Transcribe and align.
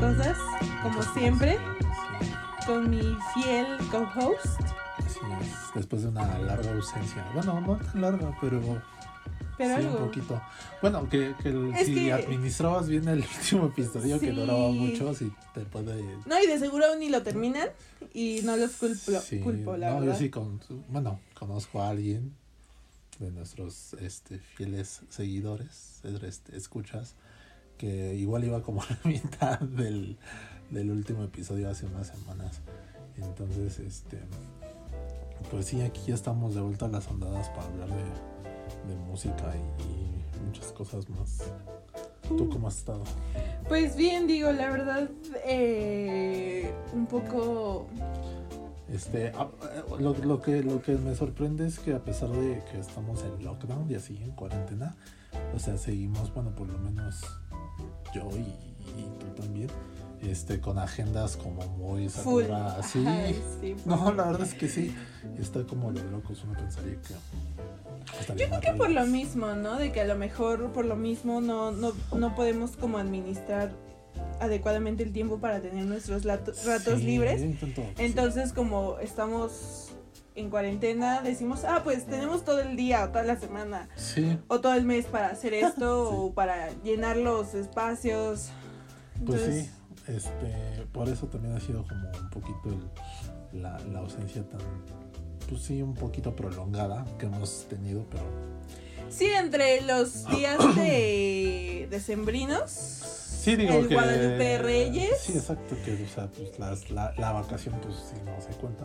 cosas, 0.00 0.36
como 0.82 1.02
siempre, 1.14 1.58
con 2.66 2.90
mi 2.90 3.16
fiel 3.34 3.66
co-host. 3.90 4.60
Así 4.98 5.18
es, 5.40 5.74
después 5.74 6.02
de 6.02 6.08
una 6.08 6.38
larga 6.38 6.72
ausencia. 6.72 7.24
Bueno, 7.34 7.60
no 7.60 7.76
tan 7.76 8.00
larga, 8.00 8.36
pero, 8.40 8.60
Pero 9.58 9.76
sí 9.76 9.86
algo. 9.86 9.98
un 9.98 10.04
poquito. 10.06 10.42
Bueno, 10.82 11.08
que, 11.08 11.34
que 11.42 11.48
el- 11.50 11.74
Es 11.74 11.86
si 11.86 11.94
que- 11.94 12.12
administrabas 12.12 12.88
bien 12.88 13.08
el 13.08 13.20
último 13.38 13.66
episodio 13.66 14.18
que 14.20 14.32
duraba 14.32 14.68
mucho, 14.70 15.14
si 15.14 15.32
te 15.54 15.60
puede... 15.62 16.02
No, 16.26 16.42
y 16.42 16.46
de 16.46 16.58
seguro 16.58 16.84
ni 16.98 17.08
lo 17.08 17.22
terminan 17.22 17.68
y 18.12 18.40
no 18.44 18.56
los 18.56 18.72
culpo, 18.72 19.12
Sí, 19.20 19.40
culpo 19.40 19.76
la 19.76 19.90
no, 19.90 20.00
verdad. 20.00 20.12
yo 20.14 20.18
sí 20.18 20.30
con, 20.30 20.60
bueno, 20.88 21.20
conozco 21.38 21.82
a 21.82 21.90
alguien 21.90 22.34
de 23.18 23.30
nuestros 23.30 23.94
este, 23.94 24.38
fieles 24.38 25.00
seguidores, 25.08 26.00
este, 26.22 26.56
escuchas, 26.56 27.14
que 27.76 28.14
igual 28.14 28.44
iba 28.44 28.62
como 28.62 28.82
a 28.82 28.86
la 28.90 29.10
mitad 29.10 29.60
del, 29.60 30.16
del 30.70 30.90
último 30.90 31.24
episodio 31.24 31.70
hace 31.70 31.86
unas 31.86 32.08
semanas. 32.08 32.60
Entonces, 33.16 33.78
este, 33.78 34.18
pues 35.50 35.66
sí, 35.66 35.80
aquí 35.80 36.00
ya 36.08 36.14
estamos 36.14 36.54
de 36.54 36.60
vuelta 36.60 36.86
a 36.86 36.88
las 36.88 37.08
ondadas 37.08 37.48
para 37.50 37.64
hablar 37.64 37.88
de, 37.88 38.92
de 38.92 38.96
música 39.08 39.54
y, 39.54 39.82
y 39.82 40.44
muchas 40.46 40.72
cosas 40.72 41.08
más. 41.08 41.42
¿Tú 42.28 42.48
cómo 42.50 42.68
has 42.68 42.78
estado? 42.78 43.04
Pues 43.68 43.96
bien, 43.96 44.26
digo, 44.26 44.50
la 44.50 44.70
verdad, 44.70 45.08
eh, 45.46 46.70
un 46.92 47.06
poco... 47.06 47.86
Este, 48.92 49.32
ah, 49.36 49.48
eh, 49.72 49.82
lo, 49.98 50.14
lo 50.14 50.40
que, 50.40 50.62
lo 50.62 50.80
que 50.80 50.92
me 50.92 51.14
sorprende 51.14 51.66
es 51.66 51.78
que 51.78 51.94
a 51.94 52.04
pesar 52.04 52.30
de 52.30 52.62
que 52.70 52.78
estamos 52.78 53.22
en 53.24 53.44
lockdown 53.44 53.90
y 53.90 53.94
así, 53.96 54.16
en 54.22 54.30
cuarentena, 54.32 54.94
o 55.54 55.58
sea, 55.58 55.76
seguimos, 55.76 56.32
bueno, 56.32 56.54
por 56.54 56.68
lo 56.68 56.78
menos 56.78 57.20
yo 58.14 58.28
y, 58.32 58.42
y 59.00 59.18
tú 59.18 59.42
también, 59.42 59.68
este, 60.22 60.60
con 60.60 60.78
agendas 60.78 61.36
como 61.36 61.66
muy 61.76 62.08
saturadas. 62.08 62.86
Sí, 62.86 63.04
sí, 63.60 63.76
no, 63.84 64.12
la 64.12 64.26
verdad 64.26 64.42
es 64.42 64.54
que 64.54 64.68
sí, 64.68 64.94
está 65.38 65.64
como 65.64 65.92
de 65.92 66.02
locos, 66.04 66.42
uno 66.44 66.54
pensaría 66.54 66.96
que 67.00 67.14
Yo 68.36 68.48
creo 68.48 68.60
que 68.60 68.72
por 68.72 68.90
lo 68.90 69.04
mismo, 69.06 69.54
¿no? 69.54 69.76
De 69.76 69.92
que 69.92 70.00
a 70.00 70.06
lo 70.06 70.16
mejor 70.16 70.72
por 70.72 70.84
lo 70.84 70.96
mismo 70.96 71.40
no, 71.40 71.72
no, 71.72 71.92
no 72.16 72.34
podemos 72.34 72.76
como 72.76 72.98
administrar 72.98 73.72
adecuadamente 74.40 75.02
el 75.02 75.12
tiempo 75.12 75.38
para 75.38 75.60
tener 75.60 75.84
nuestros 75.86 76.24
ratos 76.24 76.56
Sí, 76.98 77.04
libres. 77.04 77.40
sí. 77.40 77.74
Entonces, 77.98 78.52
como 78.52 78.98
estamos 78.98 79.88
en 80.34 80.50
cuarentena, 80.50 81.22
decimos, 81.22 81.64
ah, 81.64 81.80
pues 81.82 82.04
tenemos 82.06 82.44
todo 82.44 82.60
el 82.60 82.76
día 82.76 83.04
o 83.04 83.08
toda 83.08 83.24
la 83.24 83.40
semana 83.40 83.88
Sí, 83.96 84.38
o 84.48 84.60
todo 84.60 84.74
el 84.74 84.84
mes 84.84 85.06
para 85.06 85.28
hacer 85.28 85.54
esto 85.54 86.10
o 86.10 86.32
para 86.34 86.70
llenar 86.84 87.16
los 87.16 87.54
espacios. 87.54 88.50
Pues 89.24 89.40
sí, 89.42 89.70
este, 90.12 90.86
por 90.92 91.08
eso 91.08 91.26
también 91.28 91.54
ha 91.56 91.60
sido 91.60 91.84
como 91.88 92.10
un 92.10 92.30
poquito 92.30 92.68
el- 93.52 93.62
la, 93.62 93.78
la 93.90 94.00
ausencia 94.00 94.42
tan, 94.46 94.60
pues 95.48 95.62
sí, 95.62 95.80
un 95.80 95.94
poquito 95.94 96.36
prolongada 96.36 97.06
que 97.18 97.24
hemos 97.24 97.66
tenido, 97.70 98.04
pero 98.10 98.24
sí, 99.08 99.24
entre 99.26 99.80
los 99.80 100.26
días 100.28 100.58
de 100.76 101.88
decembrinos. 101.90 103.25
Sí 103.50 103.56
digo 103.56 103.74
El 103.74 103.88
que 103.88 103.94
Guadalupe 103.94 104.58
Reyes. 104.58 105.18
Sí, 105.20 105.32
exacto, 105.32 105.76
que 105.84 106.04
o 106.04 106.08
sea, 106.08 106.26
pues 106.28 106.58
las- 106.58 106.90
la, 106.90 107.12
la 107.16 107.32
vacación 107.32 107.74
pues 107.82 107.94
sí 107.96 108.16
no 108.24 108.40
se 108.40 108.48
cuenta, 108.58 108.84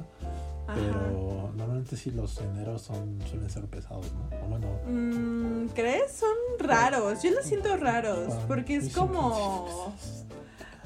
Ajá. 0.68 0.74
pero 0.76 1.52
normalmente 1.56 1.98
sí 1.98 2.12
los 2.12 2.40
eneros 2.40 2.82
son 2.84 3.20
suelen 3.30 3.50
ser 3.50 3.66
pesados, 3.66 4.06
¿no? 4.14 4.38
O 4.46 4.48
bueno, 4.50 4.68
Mm, 4.88 5.68
¿Crees? 5.74 6.12
Son 6.14 6.30
raros. 6.60 7.22
Yo 7.24 7.32
los 7.32 7.46
siento 7.46 7.76
raros. 7.78 8.34
Porque 8.48 8.76
es 8.78 8.94
como. 8.96 9.94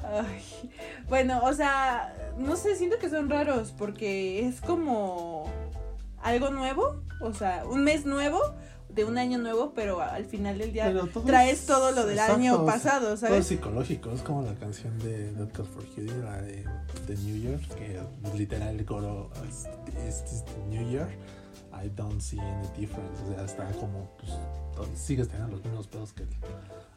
Ay, 0.04 0.70
bueno, 1.08 1.40
o 1.42 1.52
sea, 1.52 2.14
no 2.38 2.56
sé, 2.56 2.76
siento 2.76 2.98
que 2.98 3.08
son 3.10 3.28
raros 3.28 3.72
porque 3.76 4.46
es 4.46 4.60
como 4.60 5.50
algo 6.22 6.50
nuevo, 6.50 7.02
o 7.20 7.32
sea, 7.32 7.64
un 7.68 7.82
mes 7.84 8.04
nuevo 8.06 8.40
de 8.96 9.04
un 9.04 9.18
año 9.18 9.38
nuevo, 9.38 9.72
pero 9.74 10.00
al 10.00 10.24
final 10.24 10.58
del 10.58 10.72
día 10.72 10.92
traes 11.26 11.60
es- 11.60 11.66
todo 11.66 11.92
lo 11.92 12.04
del 12.06 12.16
exacto, 12.18 12.34
año 12.34 12.64
pasado, 12.66 13.04
todo 13.04 13.14
es 13.14 13.20
¿sabes? 13.20 13.46
psicológico, 13.46 14.10
es 14.10 14.22
como 14.22 14.42
la 14.42 14.54
canción 14.54 14.98
de 14.98 15.32
Good 15.32 15.52
for 15.66 15.84
Cutie, 15.84 16.06
la 16.24 16.40
de, 16.42 16.64
de 17.06 17.16
New 17.18 17.36
Year, 17.36 17.60
que 17.76 18.00
literal 18.36 18.78
el 18.80 18.84
coro 18.86 19.30
es, 19.48 19.66
es 20.06 20.32
is 20.32 20.44
the 20.44 20.66
New 20.68 20.88
Year, 20.90 21.08
I 21.72 21.88
don't 21.94 22.20
see 22.20 22.40
any 22.40 22.66
difference, 22.76 23.22
o 23.22 23.34
sea, 23.34 23.44
está 23.44 23.70
como, 23.78 24.10
pues, 24.18 24.32
sigues 24.98 25.28
teniendo 25.28 25.56
los 25.56 25.64
mismos 25.64 25.86
pedos 25.86 26.12
que 26.14 26.24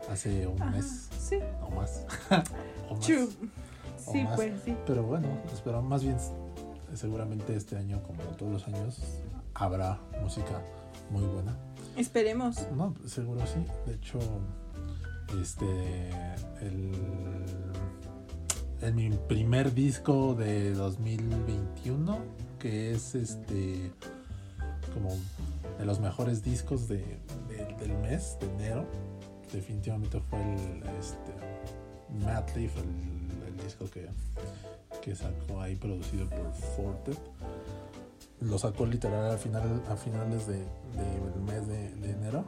hace 0.09 0.47
un 0.47 0.61
Ajá, 0.61 0.71
mes 0.71 1.09
sí, 1.19 1.37
o 1.61 1.69
más. 1.71 2.05
o 2.89 2.95
más. 2.95 3.05
true. 3.05 3.27
o 4.07 4.11
Sí, 4.13 4.23
más. 4.23 4.35
pues 4.37 4.53
sí. 4.63 4.75
Pero 4.87 5.03
bueno, 5.03 5.27
espero 5.53 5.81
más 5.81 6.01
bien, 6.01 6.15
seguramente 6.95 7.55
este 7.55 7.75
año, 7.77 8.01
como 8.03 8.21
todos 8.37 8.51
los 8.53 8.67
años, 8.67 8.99
habrá 9.53 9.99
música 10.21 10.61
muy 11.09 11.23
buena. 11.25 11.57
Esperemos. 11.99 12.65
No, 12.75 12.93
seguro 13.05 13.41
sí. 13.45 13.59
De 13.85 13.95
hecho, 13.95 14.19
este, 15.41 16.09
el, 16.61 16.91
el 18.81 18.93
mi 18.93 19.09
primer 19.09 19.73
disco 19.73 20.33
de 20.33 20.73
2021, 20.73 22.17
que 22.57 22.91
es 22.93 23.15
este, 23.15 23.91
como 24.93 25.09
de 25.77 25.85
los 25.85 25.99
mejores 25.99 26.43
discos 26.43 26.87
de, 26.87 26.97
de- 27.49 27.75
del 27.79 27.97
mes 27.99 28.37
de 28.39 28.47
enero, 28.53 28.85
definitivamente 29.51 30.19
fue 30.29 30.39
el, 30.41 30.83
este, 30.99 31.33
Mad 32.25 32.47
Leaf, 32.55 32.75
el, 32.77 33.57
disco 33.63 33.89
que, 33.89 34.07
que 35.01 35.13
sacó 35.15 35.59
ahí 35.61 35.75
producido 35.75 36.27
por 36.29 36.51
Forte 36.53 37.11
lo 38.41 38.57
sacó 38.57 38.85
literal 38.85 39.31
al 39.31 39.37
final 39.37 39.83
a 39.89 39.95
finales 39.95 40.47
de, 40.47 40.57
del 40.57 41.41
mes 41.45 41.67
de, 41.67 41.95
de 41.95 42.11
enero. 42.11 42.45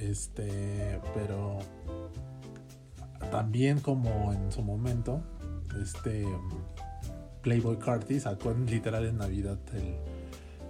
Este 0.00 1.00
pero 1.14 1.58
también 3.30 3.80
como 3.80 4.32
en 4.32 4.52
su 4.52 4.62
momento 4.62 5.22
este 5.80 6.26
Playboy 7.42 7.78
Carti 7.78 8.20
sacó 8.20 8.50
en, 8.50 8.66
literal 8.66 9.06
en 9.06 9.18
Navidad 9.18 9.58
el, 9.72 9.96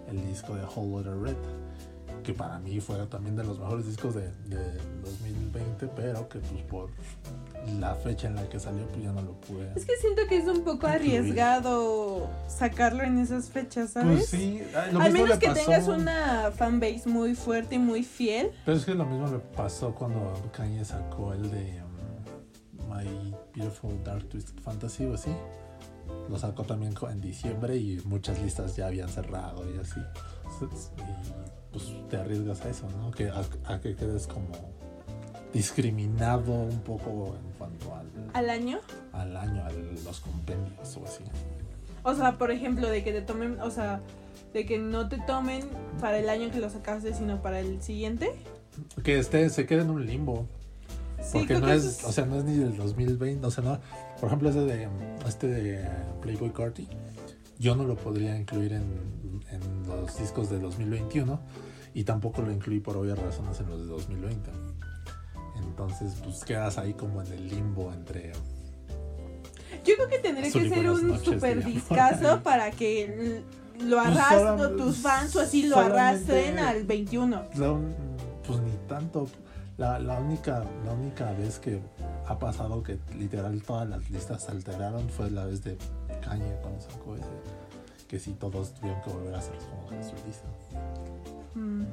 el 0.09 0.27
disco 0.27 0.55
de 0.55 0.65
Whole 0.65 1.05
Lotta 1.05 1.15
Red 1.15 1.37
que 2.25 2.33
para 2.35 2.59
mí 2.59 2.81
fue 2.81 2.97
también 3.07 3.37
de 3.37 3.45
los 3.45 3.59
mejores 3.61 3.87
discos 3.87 4.15
de, 4.15 4.23
de 4.47 4.57
2020 5.03 5.87
pero 5.95 6.29
que 6.29 6.39
pues 6.41 6.63
por 6.63 6.91
la 7.81 7.95
fecha 7.95 8.27
en 8.29 8.35
la 8.37 8.49
que 8.49 8.59
salió 8.59 8.87
pues 8.89 9.03
ya 9.05 9.13
no 9.13 9.23
lo 9.23 9.33
pude 9.41 9.71
Es 9.77 9.85
que 9.87 9.97
siento 9.99 10.23
que 10.29 10.39
es 10.39 10.47
un 10.49 10.65
poco 10.65 10.89
Incluir. 10.89 10.95
arriesgado 10.95 12.29
sacarlo 12.49 13.03
en 13.05 13.19
esas 13.19 13.49
fechas, 13.51 13.91
¿sabes? 13.91 14.17
Pues 14.17 14.27
sí, 14.29 14.63
lo 14.93 15.01
Al 15.01 15.13
mismo 15.13 15.25
menos 15.27 15.39
que 15.39 15.47
pasó- 15.49 15.65
tengas 15.65 15.89
una 15.89 16.51
fanbase 16.51 17.03
muy 17.09 17.35
fuerte 17.35 17.77
y 17.77 17.79
muy 17.79 18.03
fiel. 18.03 18.51
Pero 18.65 18.77
es 18.77 18.85
que 18.85 18.95
lo 18.95 19.05
mismo 19.07 19.29
le 19.29 19.39
pasó 19.39 19.95
cuando 19.95 20.33
Kanye 20.53 20.85
sacó 20.85 21.33
el 21.33 21.51
de 21.51 21.83
um, 21.83 22.91
My 22.91 23.35
Beautiful 23.55 24.03
Dark 24.03 24.29
Twisted 24.29 24.61
Fantasy 24.63 25.05
o 25.07 25.15
así. 25.15 25.31
Lo 26.29 26.39
sacó 26.39 26.65
también 26.65 26.95
en 27.11 27.21
diciembre 27.21 27.77
y 27.77 28.01
muchas 28.05 28.41
listas 28.43 28.77
ya 28.77 28.87
habían 28.89 29.09
cerrado 29.09 29.63
y 29.75 29.79
así. 29.79 30.01
Y 30.97 31.64
pues 31.75 31.93
te 32.09 32.17
arriesgas 32.17 32.65
a 32.65 32.71
eso, 32.71 32.87
¿no? 32.99 33.11
Que 33.11 33.29
a, 33.29 33.43
a 33.67 33.81
que 33.81 33.95
quedes 33.95 34.27
como 34.27 34.47
discriminado 35.53 36.53
un 36.53 36.81
poco 36.81 37.37
en 37.37 37.53
cuanto 37.59 37.95
al, 37.95 38.07
al 38.33 38.51
año. 38.51 38.79
al 39.13 39.37
año, 39.37 39.65
a 39.65 39.71
los 40.05 40.21
compendios 40.21 40.97
o 40.97 41.05
así. 41.05 41.23
O 42.03 42.15
sea, 42.15 42.37
por 42.39 42.51
ejemplo, 42.51 42.89
de 42.89 43.03
que 43.05 43.13
te 43.13 43.23
tomen, 43.23 43.61
o 43.61 43.71
sea, 43.71 44.01
de 44.53 44.67
que 44.67 44.79
no 44.79 45.09
te 45.09 45.19
tomen 45.27 45.69
para 46.01 46.19
el 46.19 46.29
año 46.29 46.51
que 46.51 46.59
lo 46.61 46.69
sacaste, 46.71 47.15
sino 47.15 47.41
para 47.43 47.61
el 47.61 47.81
siguiente. 47.83 48.33
Que 49.03 49.19
este 49.19 49.49
se 49.51 49.67
quede 49.67 49.83
en 49.83 49.91
un 49.91 50.05
limbo. 50.07 50.47
Sí, 51.23 51.39
Porque 51.39 51.59
no 51.59 51.71
es, 51.73 51.85
es- 51.85 52.05
o 52.05 52.13
sea, 52.13 52.27
no 52.27 52.37
es 52.37 52.45
ni 52.45 52.57
del 52.57 52.77
2020, 52.77 53.47
o 53.47 53.51
sea, 53.51 53.65
no, 53.65 53.79
por 54.21 54.27
ejemplo, 54.27 54.51
ese 54.51 54.61
de 54.61 54.89
este 55.27 55.47
de 55.47 55.89
Playboy 56.21 56.51
Carti, 56.51 56.87
yo 57.59 57.75
no 57.77 57.85
lo 57.85 57.97
podría 57.97 58.37
incluir 58.39 58.73
en, 58.73 59.41
en 59.51 59.89
los 59.89 60.19
discos 60.19 60.51
de 60.51 60.59
2021 60.59 61.41
y 61.95 62.05
tampoco 62.05 62.43
lo 62.43 62.51
incluí 62.53 62.81
por 62.81 62.97
obvias 62.97 63.19
razones 63.19 63.61
en 63.61 63.69
los 63.71 63.81
de 63.81 63.87
2020. 63.87 64.51
Entonces, 65.57 66.15
pues 66.23 66.45
quedas 66.45 66.79
ahí 66.79 66.95
como 66.95 67.23
en 67.23 67.33
el 67.33 67.49
limbo 67.49 67.93
entre 67.93 68.33
Yo 69.85 69.95
creo 69.97 70.09
que 70.09 70.19
tendría 70.19 70.51
que 70.51 70.69
ser 70.69 70.91
un 70.91 71.09
noches, 71.09 71.25
super 71.25 71.57
digamos. 71.59 71.75
discazo 71.89 72.43
para 72.43 72.71
que 72.71 73.43
lo 73.81 73.97
Pues 74.03 74.07
arrastren, 74.19 74.77
tus 74.77 74.97
fans 74.99 75.37
o 75.37 75.41
así 75.41 75.67
lo 75.67 75.77
arrastren 75.79 76.59
al 76.59 76.85
21. 76.85 77.43
la 77.57 77.73
un- 77.73 77.95
pues 78.47 78.61
ni 78.61 78.73
tanto. 78.89 79.27
La, 79.77 79.99
la 79.99 80.21
única 80.21 80.65
la 80.85 80.93
única 80.93 81.33
vez 81.33 81.59
que 81.59 81.81
ha 82.27 82.39
pasado 82.39 82.83
que 82.85 82.97
literal 83.19 83.61
todas 83.63 83.89
las 83.89 84.09
listas 84.11 84.45
se 84.45 84.53
alteraron 84.53 85.09
fue 85.09 85.31
la 85.33 85.47
vez 85.47 85.65
de 85.65 85.77
Kanye 86.25 86.55
cuando 86.63 86.81
sacó 86.81 87.17
ese. 87.17 87.27
Que 88.09 88.19
sí, 88.19 88.33
todos 88.39 88.75
tuvieron 88.75 89.01
que 89.03 89.11
volver 89.11 89.35
a 89.35 89.39
hacer 89.39 89.55
como 89.71 89.89
que 89.89 90.03
su 90.05 90.15
lista. 90.27 90.47
Mm. 91.55 91.85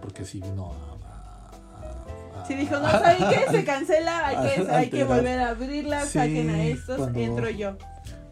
Porque 0.00 0.24
sí 0.24 0.40
vino 0.40 0.72
a, 0.72 2.40
a- 2.40 2.46
Sí, 2.46 2.54
dijo, 2.54 2.76
no, 2.78 2.90
¿saben 2.90 3.18
qué? 3.30 3.50
Se 3.50 3.64
cancela, 3.64 4.26
hay 4.28 4.36
que, 4.64 4.70
hay 4.70 4.90
que 4.90 5.04
volver 5.04 5.38
a 5.40 5.50
abrirla, 5.50 6.02
Sí, 6.02 6.18
saquen 6.18 6.50
a 6.50 6.64
estos, 6.64 6.96
cuando- 6.98 7.18
entro 7.20 7.50
yo. 7.50 7.76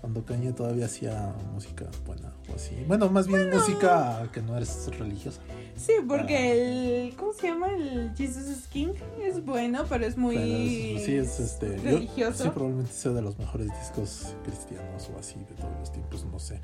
Cuando 0.00 0.24
Kanye 0.24 0.52
todavía 0.52 0.86
hacía 0.86 1.32
música 1.52 1.84
buena 2.04 2.31
así. 2.54 2.74
Bueno, 2.86 3.08
más 3.10 3.26
bien 3.26 3.50
música 3.50 4.28
que 4.32 4.42
no 4.42 4.56
es 4.58 4.88
religiosa. 4.98 5.40
Sí, 5.76 5.92
Ah. 5.98 6.04
porque 6.06 7.06
el, 7.08 7.16
¿cómo 7.16 7.32
se 7.32 7.46
llama? 7.48 7.68
El 7.72 8.12
Jesus 8.16 8.46
is 8.48 8.66
King 8.68 8.92
es 9.22 9.44
bueno, 9.44 9.84
pero 9.88 10.04
es 10.06 10.16
muy 10.16 10.36
Pero 10.36 10.46
es- 10.48 11.04
sí, 11.04 11.16
es 11.16 11.40
este. 11.40 11.76
yo- 11.76 11.82
religioso. 11.82 12.44
sí, 12.44 12.50
probablemente 12.50 12.92
sea 12.92 13.12
de 13.12 13.22
los 13.22 13.38
mejores 13.38 13.68
discos 13.80 14.34
cristianos 14.44 15.10
o 15.14 15.18
así 15.18 15.38
de 15.38 15.54
todos 15.54 15.72
los 15.80 15.90
tiempos. 15.92 16.24
No 16.30 16.38
sé. 16.38 16.60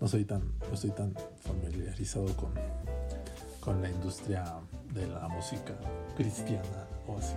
No 0.00 0.08
soy 0.08 0.24
tan, 0.24 0.40
no 0.58 0.74
estoy 0.74 0.90
tan 0.92 1.14
familiarizado 1.40 2.26
con, 2.36 2.52
con 3.60 3.82
la 3.82 3.90
industria 3.90 4.44
de 4.94 5.06
la 5.06 5.28
música 5.28 5.74
cristiana 6.16 6.86
o 7.06 7.18
así. 7.18 7.34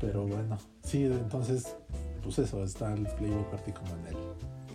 Pero 0.00 0.26
bueno, 0.26 0.58
sí, 0.82 1.04
entonces, 1.04 1.74
pues 2.22 2.38
eso, 2.38 2.62
está 2.64 2.92
el 2.92 3.06
Playboy 3.06 3.44
Party 3.50 3.72
como 3.72 3.90
en 3.96 4.06
el 4.08 4.16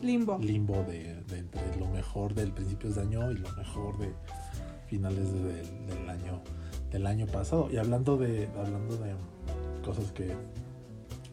limbo. 0.01 0.37
limbo 0.39 0.83
de, 0.83 1.15
de 1.23 1.39
entre 1.39 1.75
lo 1.77 1.87
mejor 1.87 2.33
del 2.33 2.51
principios 2.51 2.95
de 2.95 3.01
año 3.01 3.31
y 3.31 3.35
lo 3.37 3.49
mejor 3.53 3.97
de 3.97 4.13
finales 4.87 5.31
de- 5.31 5.53
del, 5.53 5.87
del 5.87 6.09
año 6.09 6.41
del 6.91 7.07
año 7.07 7.25
pasado 7.27 7.69
y 7.71 7.77
hablando 7.77 8.17
de 8.17 8.47
hablando 8.57 8.97
de 8.97 9.13
cosas 9.85 10.11
que 10.11 10.35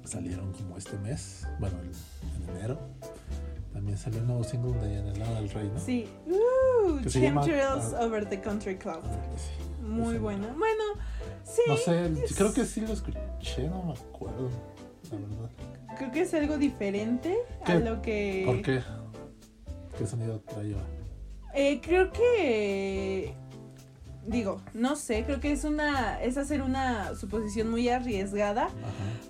salieron 0.05 0.53
como 0.53 0.77
este 0.77 0.97
mes 0.99 1.47
bueno 1.59 1.77
el- 1.81 2.43
en 2.51 2.57
enero 2.57 2.79
también 3.73 3.99
salió 3.99 4.21
un 4.21 4.27
nuevo 4.29 4.45
single 4.45 4.73
de 4.81 5.19
Lana 5.19 5.41
del 5.41 5.51
Rey 5.51 5.71
¿no? 5.73 5.81
Sí. 5.81 6.09
Uh, 6.27 7.01
Chemtrails 7.09 7.93
ah. 7.95 8.05
over 8.05 8.29
the 8.29 8.41
country 8.41 8.77
club. 8.77 9.01
Ah, 9.05 9.17
sí. 9.37 9.85
Muy 9.85 10.19
bueno. 10.19 10.47
Bueno, 10.57 10.83
sí. 11.45 11.63
no 11.69 11.77
sé 11.77 12.07
es- 12.25 12.35
creo 12.37 12.53
que 12.53 12.65
sí 12.65 12.81
lo 12.81 12.93
escuché 12.93 13.69
no 13.69 13.83
me 13.85 13.93
acuerdo 13.93 14.49
la 15.11 15.17
verdad 15.19 15.51
Creo 15.99 16.11
que 16.13 16.21
es 16.23 16.33
algo 16.35 16.59
diferente 16.59 17.37
¿Qué? 17.67 17.73
a 17.73 17.79
lo 17.81 18.01
que. 18.01 18.45
¿por 18.47 18.63
qué? 18.63 18.81
¿qué 19.99 20.07
sonido 20.07 20.41
traía? 20.41 20.77
Eh, 21.55 21.81
creo 21.83 22.13
que 22.13 23.35
digo, 24.29 24.61
no 24.75 24.95
sé, 24.95 25.25
creo 25.25 25.41
que 25.41 25.53
es 25.53 25.65
una 25.65 26.23
es 26.23 26.37
hacer 26.37 26.63
una 26.63 27.15
suposición 27.17 27.71
muy 27.71 27.89
arriesgada, 27.89 28.65
Ajá. 28.67 28.73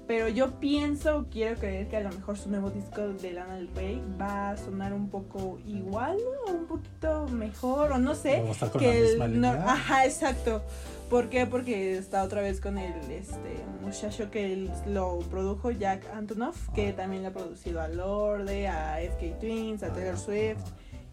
pero 0.07 0.29
yo 0.29 0.59
pienso, 0.61 1.27
quiero 1.31 1.59
creer 1.59 1.89
que 1.89 1.97
a 1.97 2.01
lo 2.01 2.11
mejor 2.11 2.37
su 2.37 2.51
nuevo 2.51 2.71
disco 2.71 3.01
de 3.09 3.33
Lana 3.33 3.55
del 3.57 3.69
Rey 3.75 4.03
va 4.21 4.51
a 4.51 4.57
sonar 4.57 4.93
un 4.93 5.09
poco 5.09 5.59
igual 5.67 6.17
o 6.47 6.53
un 6.53 6.67
poquito 6.67 7.27
mejor 7.29 7.93
o 7.93 7.99
no 7.99 8.15
sé, 8.15 8.43
¿Va 8.43 8.49
a 8.49 8.53
estar 8.53 8.71
con 8.71 8.81
que 8.81 9.01
la 9.01 9.01
misma 9.09 9.25
el 9.27 9.41
no- 9.41 9.49
ajá, 9.71 10.05
exacto. 10.05 10.63
¿Por 11.09 11.31
qué? 11.31 11.47
Porque 11.47 11.97
está 11.97 12.23
otra 12.23 12.43
vez 12.43 12.61
con 12.61 12.77
el 12.77 12.93
este 13.11 13.65
muchacho 13.83 14.31
que 14.31 14.69
lo 14.87 15.21
produjo, 15.31 15.71
Jack 15.71 16.05
Antonoff, 16.15 16.69
que 16.75 16.89
Ah. 16.91 16.97
también 16.97 17.23
le 17.23 17.29
ha 17.29 17.33
producido 17.33 17.81
a 17.81 17.89
Lorde, 17.89 18.69
a 18.69 19.01
FK 19.01 19.39
Twins, 19.41 19.83
a 19.83 19.89
Taylor 19.93 20.15
Ajá, 20.15 20.23
Swift 20.23 20.59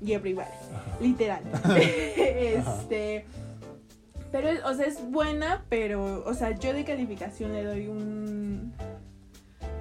y 0.02 0.12
Everybody 0.12 0.48
ajá. 0.50 0.98
literal. 1.00 1.44
este. 2.18 3.26
Pero, 4.32 4.50
o 4.68 4.74
sea, 4.74 4.86
es 4.86 5.00
buena, 5.12 5.64
pero, 5.70 6.24
o 6.26 6.34
sea, 6.34 6.52
yo 6.52 6.74
de 6.74 6.84
calificación 6.84 7.54
le 7.54 7.64
doy 7.64 7.88
un 7.88 8.74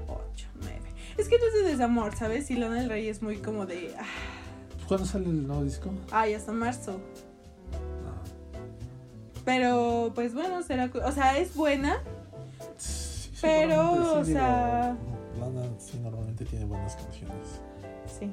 8, 0.06 0.46
9. 0.61 0.81
Es 1.19 1.29
que 1.29 1.38
no 1.38 1.44
es 1.46 1.55
de 1.64 1.70
desamor, 1.70 2.14
¿sabes? 2.14 2.50
Y 2.50 2.56
Lana 2.56 2.76
del 2.76 2.88
Rey 2.88 3.08
es 3.08 3.23
muy 3.23 3.38
como 3.38 3.67
de. 3.67 3.94
ah, 3.99 4.05
¿cuándo 4.87 5.06
sale 5.06 5.26
el 5.26 5.46
nuevo 5.46 5.64
disco? 5.64 5.91
Ay, 6.12 6.35
hasta 6.35 6.52
marzo. 6.52 7.00
Ah. 8.06 8.23
Pero, 9.44 10.12
pues 10.14 10.35
bueno, 10.35 10.62
será. 10.62 10.91
O 11.05 11.12
sea, 11.12 11.37
es 11.38 11.55
buena. 11.55 11.99
Sí, 12.79 13.31
Pero, 13.43 14.19
o 14.20 14.25
sea- 14.25 14.96
Lana 15.41 15.62
sí 15.79 15.99
normalmente 16.02 16.44
tiene 16.44 16.64
buenas 16.64 16.94
canciones. 16.96 17.61
Sí. 18.19 18.31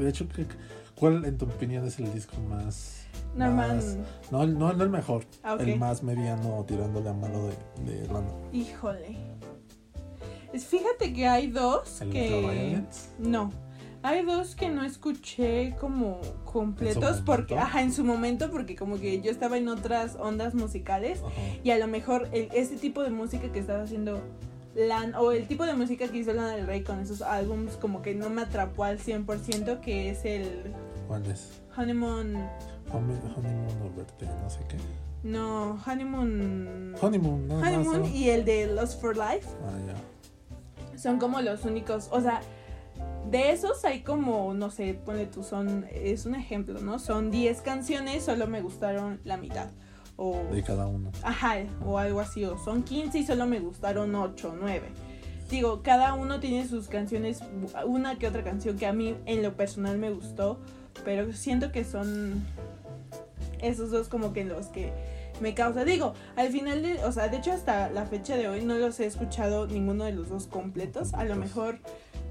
De 0.00 0.08
hecho, 0.08 0.28
¿qué- 0.28 0.46
¿cuál 0.94 1.24
en 1.24 1.38
tu 1.38 1.46
opinión 1.46 1.86
es 1.86 1.98
el 1.98 2.12
disco 2.12 2.36
más... 2.48 3.03
Normal. 3.36 3.76
más- 3.76 3.96
no, 4.30 4.42
el- 4.42 4.58
no, 4.58 4.72
no 4.72 4.84
el 4.84 4.90
mejor, 4.90 5.24
Ah, 5.42 5.56
el 5.58 5.76
más 5.78 6.02
mediano 6.02 6.64
tirándole 6.66 7.08
a 7.08 7.12
mano 7.12 7.46
de, 7.46 7.92
de 7.92 8.06
Lana. 8.08 8.28
Híjole. 8.52 9.16
Es, 10.52 10.66
fíjate 10.66 11.12
que 11.12 11.26
hay 11.26 11.48
dos 11.48 12.00
¿El 12.00 12.10
que. 12.10 12.82
No. 13.18 13.50
Hay 14.02 14.22
dos 14.22 14.54
que 14.54 14.68
no 14.68 14.84
escuché 14.84 15.74
como 15.80 16.20
completos 16.44 17.22
porque, 17.24 17.56
ajá, 17.58 17.80
en 17.80 17.90
su 17.90 18.04
momento, 18.04 18.50
porque 18.50 18.76
como 18.76 19.00
que 19.00 19.22
yo 19.22 19.30
estaba 19.30 19.56
en 19.56 19.66
otras 19.68 20.16
ondas 20.20 20.54
musicales 20.54 21.20
Ajá. 21.20 21.32
y 21.64 21.70
a 21.70 21.78
lo 21.78 21.86
mejor 21.86 22.28
el, 22.32 22.48
ese 22.52 22.76
tipo 22.76 23.02
de 23.02 23.08
música 23.08 23.50
que 23.50 23.58
estaba 23.60 23.82
haciendo 23.82 24.20
Lan, 24.74 25.14
o 25.14 25.32
el 25.32 25.46
tipo 25.48 25.64
de 25.64 25.72
música 25.72 26.06
que 26.08 26.18
hizo 26.18 26.34
Lana 26.34 26.50
del 26.54 26.66
Rey 26.66 26.82
con 26.82 27.00
esos 27.00 27.22
álbums 27.22 27.76
como 27.78 28.02
que 28.02 28.14
no 28.14 28.28
me 28.28 28.42
atrapó 28.42 28.84
al 28.84 28.98
100%, 28.98 29.80
que 29.80 30.10
es 30.10 30.24
el 30.26 30.74
¿Cuál 31.08 31.24
es? 31.26 31.62
Honeymoon, 31.74 32.34
Honey- 32.36 32.48
Honeymoon 32.98 33.82
o 33.82 33.96
Verte, 33.96 34.26
no 34.26 34.50
sé 34.50 34.60
qué. 34.68 34.76
no, 35.22 35.78
Honeymoon, 35.86 36.94
Honeymoon, 37.00 37.48
nada 37.48 37.60
más. 37.60 37.72
Honeymoon 37.72 38.00
¿no? 38.02 38.08
y 38.08 38.30
el 38.30 38.44
de 38.44 38.66
Lost 38.66 39.00
for 39.00 39.16
Life. 39.16 39.48
Ah, 39.66 39.78
ya. 39.86 40.98
son 40.98 41.18
como 41.18 41.40
los 41.40 41.64
únicos, 41.64 42.08
o 42.12 42.20
sea, 42.20 42.40
de 43.30 43.50
esos 43.50 43.84
hay 43.84 44.02
como, 44.02 44.54
no 44.54 44.70
sé, 44.70 44.94
ponle 45.04 45.26
tú, 45.26 45.42
son, 45.42 45.86
es 45.92 46.26
un 46.26 46.34
ejemplo, 46.34 46.80
¿no? 46.80 46.98
Son 46.98 47.30
10 47.30 47.60
canciones, 47.62 48.24
solo 48.24 48.46
me 48.46 48.60
gustaron 48.60 49.20
la 49.24 49.36
mitad. 49.36 49.68
O, 50.16 50.40
De 50.52 50.62
cada 50.62 50.86
uno. 50.86 51.10
ajá, 51.24 51.56
o 51.84 51.98
algo 51.98 52.20
así, 52.20 52.44
o 52.44 52.56
son 52.58 52.84
15 52.84 53.18
y 53.18 53.26
solo 53.26 53.46
me 53.46 53.58
gustaron 53.58 54.14
8, 54.14 54.54
9. 54.60 54.82
Digo, 55.50 55.82
cada 55.82 56.14
uno 56.14 56.38
tiene 56.38 56.68
sus 56.68 56.86
canciones, 56.88 57.40
una 57.84 58.16
que 58.18 58.28
otra 58.28 58.44
canción 58.44 58.76
que 58.76 58.86
a 58.86 58.92
mí 58.92 59.16
en 59.26 59.42
lo 59.42 59.56
personal 59.56 59.98
me 59.98 60.10
gustó, 60.10 60.60
pero 61.04 61.32
siento 61.32 61.72
que 61.72 61.84
son 61.84 62.44
esos 63.64 63.90
dos 63.90 64.08
como 64.08 64.32
que 64.32 64.44
los 64.44 64.66
que 64.66 64.92
me 65.40 65.54
causa. 65.54 65.84
Digo, 65.84 66.14
al 66.36 66.48
final, 66.50 66.82
de, 66.82 67.04
o 67.04 67.12
sea, 67.12 67.28
de 67.28 67.38
hecho 67.38 67.52
hasta 67.52 67.90
la 67.90 68.06
fecha 68.06 68.36
de 68.36 68.48
hoy 68.48 68.64
no 68.64 68.74
los 68.74 69.00
he 69.00 69.06
escuchado 69.06 69.66
ninguno 69.66 70.04
de 70.04 70.12
los 70.12 70.28
dos 70.28 70.46
completos. 70.46 71.14
A 71.14 71.24
lo 71.24 71.36
mejor 71.36 71.78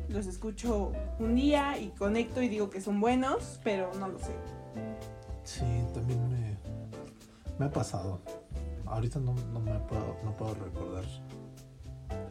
los 0.09 0.27
escucho 0.27 0.91
un 1.19 1.35
día 1.35 1.77
y 1.77 1.89
conecto 1.89 2.41
y 2.41 2.49
digo 2.49 2.69
que 2.69 2.81
son 2.81 2.99
buenos, 2.99 3.59
pero 3.63 3.91
no 3.99 4.07
lo 4.07 4.19
sé. 4.19 4.33
Sí, 5.43 5.65
también 5.93 6.29
me, 6.29 6.57
me 7.59 7.65
ha 7.65 7.71
pasado. 7.71 8.21
Ahorita 8.85 9.19
no, 9.19 9.33
no 9.51 9.59
me 9.59 9.71
puedo, 9.79 10.17
no 10.23 10.33
puedo 10.33 10.53
recordar 10.55 11.03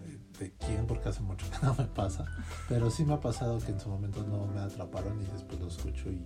de, 0.04 0.18
de 0.38 0.52
quién, 0.52 0.87
porque 0.87 1.09
hace 1.09 1.21
mucho 1.23 1.47
que 1.50 1.59
no 1.66 1.75
me 1.75 1.85
pasa. 1.85 2.25
Pero 2.68 2.90
sí 2.90 3.04
me 3.04 3.14
ha 3.14 3.21
pasado 3.21 3.59
que 3.59 3.73
en 3.73 3.80
su 3.80 3.88
momento 3.88 4.23
no 4.23 4.47
me 4.47 4.61
atraparon 4.61 5.21
y 5.21 5.26
después 5.26 5.61
lo 5.61 5.68
escucho 5.68 6.09
y, 6.11 6.25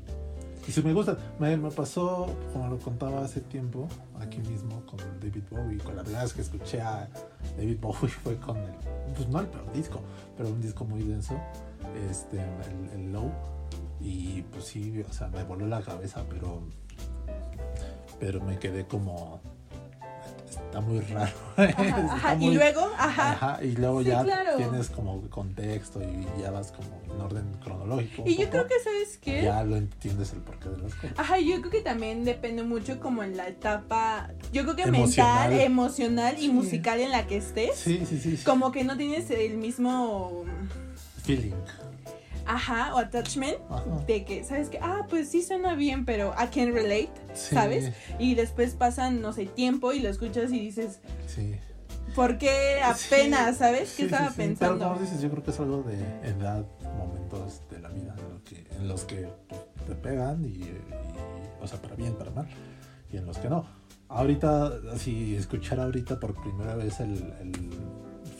y 0.67 0.73
sí 0.73 0.83
me 0.83 0.93
gusta. 0.93 1.17
Me, 1.39 1.57
me 1.57 1.71
pasó, 1.71 2.27
como 2.53 2.69
lo 2.69 2.79
contaba 2.79 3.25
hace 3.25 3.41
tiempo, 3.41 3.89
aquí 4.19 4.39
mismo 4.39 4.83
con 4.87 4.99
David 5.21 5.45
Bowie. 5.51 5.79
Con 5.79 5.97
la 5.97 6.03
primera 6.03 6.25
vez 6.25 6.33
que 6.33 6.43
escuché 6.43 6.81
a 6.81 7.09
David 7.57 7.79
Bowie 7.81 8.09
fue 8.09 8.37
con 8.37 8.57
el, 8.57 8.73
pues 9.15 9.29
no 9.29 9.41
el 9.41 9.47
peor 9.47 9.73
disco, 9.73 10.01
pero 10.37 10.49
un 10.49 10.61
disco 10.61 10.85
muy 10.85 11.03
denso, 11.03 11.35
este, 12.11 12.39
el, 12.41 13.01
el 13.01 13.13
Low. 13.13 13.31
Y 14.01 14.43
pues 14.43 14.65
sí, 14.65 15.03
o 15.09 15.13
sea, 15.13 15.29
me 15.29 15.43
voló 15.45 15.67
la 15.67 15.81
cabeza, 15.83 16.25
pero 16.29 16.63
pero 18.19 18.41
me 18.41 18.59
quedé 18.59 18.87
como 18.87 19.41
está 20.77 20.81
muy 20.81 21.01
raro. 21.01 21.33
Ajá, 21.57 21.71
Está 21.73 22.15
ajá, 22.15 22.35
muy- 22.35 22.47
Y 22.49 22.55
luego, 22.55 22.81
ajá. 22.99 23.33
Ajá, 23.33 23.65
y 23.65 23.73
luego 23.77 24.03
Sí, 24.03 24.09
ya 24.09 24.23
claro. 24.25 24.57
tienes 24.57 24.91
como 24.91 25.21
contexto 25.31 26.01
y 26.03 26.43
ya 26.43 26.51
vas 26.51 26.73
como 26.73 27.01
en 27.15 27.21
orden 27.21 27.45
cronológico. 27.65 28.23
Y 28.27 28.33
yo 28.37 28.41
poco, 28.47 28.51
creo 28.51 28.67
que, 28.67 28.75
¿sabes 28.85 29.19
qué? 29.19 29.43
ya 29.45 29.65
lo 29.65 29.77
entiendes 29.77 30.33
el 30.35 30.41
porqué 30.41 30.69
de 30.69 30.79
las 30.79 30.95
cosas. 30.95 31.19
Ajá, 31.19 31.39
yo 31.39 31.59
creo 31.61 31.71
que 31.71 31.81
también 31.81 32.25
depende 32.25 32.63
mucho 32.63 33.01
como 33.01 33.23
en 33.23 33.37
la 33.37 33.49
etapa, 33.49 34.31
yo 34.53 34.65
creo 34.65 34.77
que 34.77 34.83
Emocional. 34.83 35.51
mental, 35.51 35.67
emocional 35.67 36.35
y 36.39 36.43
Sí. 36.43 36.49
musical 36.53 37.01
en 37.01 37.11
la 37.11 37.27
que 37.27 37.39
estés. 37.39 37.77
Sí, 37.77 38.03
sí, 38.07 38.19
sí. 38.19 38.37
sí. 38.37 38.45
Como 38.45 38.71
que 38.73 38.85
no 38.85 38.97
tienes 38.97 39.31
el 39.31 39.57
mismo, 39.57 40.45
Feeling. 41.25 41.55
Ajá, 42.47 42.95
o 42.95 42.99
attachment 42.99 43.57
Ajá. 43.71 43.85
de 44.07 44.25
que, 44.25 44.45
¿sabes 44.45 44.69
que 44.69 44.79
Ah, 44.81 45.07
pues 45.09 45.29
sí 45.31 45.43
suena 45.43 45.75
bien, 45.75 46.05
pero 46.05 46.33
I 46.35 46.47
can 46.49 46.73
relate, 46.73 47.11
Sí, 47.35 47.55
¿sabes? 47.55 47.93
Y 48.19 48.35
después 48.35 48.75
pasan, 48.75 49.21
no 49.21 49.33
sé, 49.33 49.47
tiempo 49.47 49.93
y 49.93 50.01
lo 50.01 50.09
escuchas 50.09 50.53
y 50.53 50.61
dices, 50.61 51.01
Sí. 51.27 51.57
¿por 52.15 52.39
qué 52.39 52.81
apenas, 52.83 53.55
Sí, 53.55 53.59
sabes? 53.59 53.95
¿Qué 53.97 54.05
estaba 54.05 54.29
sí, 54.29 54.35
Pero 54.37 54.49
pensando? 54.49 54.89
como 54.89 55.01
dices, 55.01 55.21
yo 55.21 55.31
creo 55.31 55.43
que 55.43 55.51
es 55.51 55.61
algo 55.61 55.83
de 55.83 55.97
edad, 56.29 56.65
momentos 56.97 57.61
de 57.71 57.81
la 57.81 57.89
vida 57.91 58.15
en, 58.19 58.33
lo 58.35 58.43
que, 58.45 58.67
en 58.79 58.89
los 58.89 59.05
que 59.05 59.29
te 59.87 59.95
pegan 59.95 60.45
y, 60.45 60.49
y- 60.49 60.81
o 61.63 61.67
sea, 61.67 61.81
para 61.83 61.95
bien, 61.97 62.15
para 62.15 62.31
mal, 62.31 62.47
y 63.13 63.17
en 63.17 63.27
los 63.27 63.39
que 63.39 63.49
no. 63.49 63.67
Ahorita, 64.09 64.71
así, 64.95 65.35
escuchar 65.35 65.81
ahorita 65.81 66.21
por 66.21 66.33
primera 66.41 66.77
vez 66.77 67.01
el, 67.01 67.13
el 67.41 67.53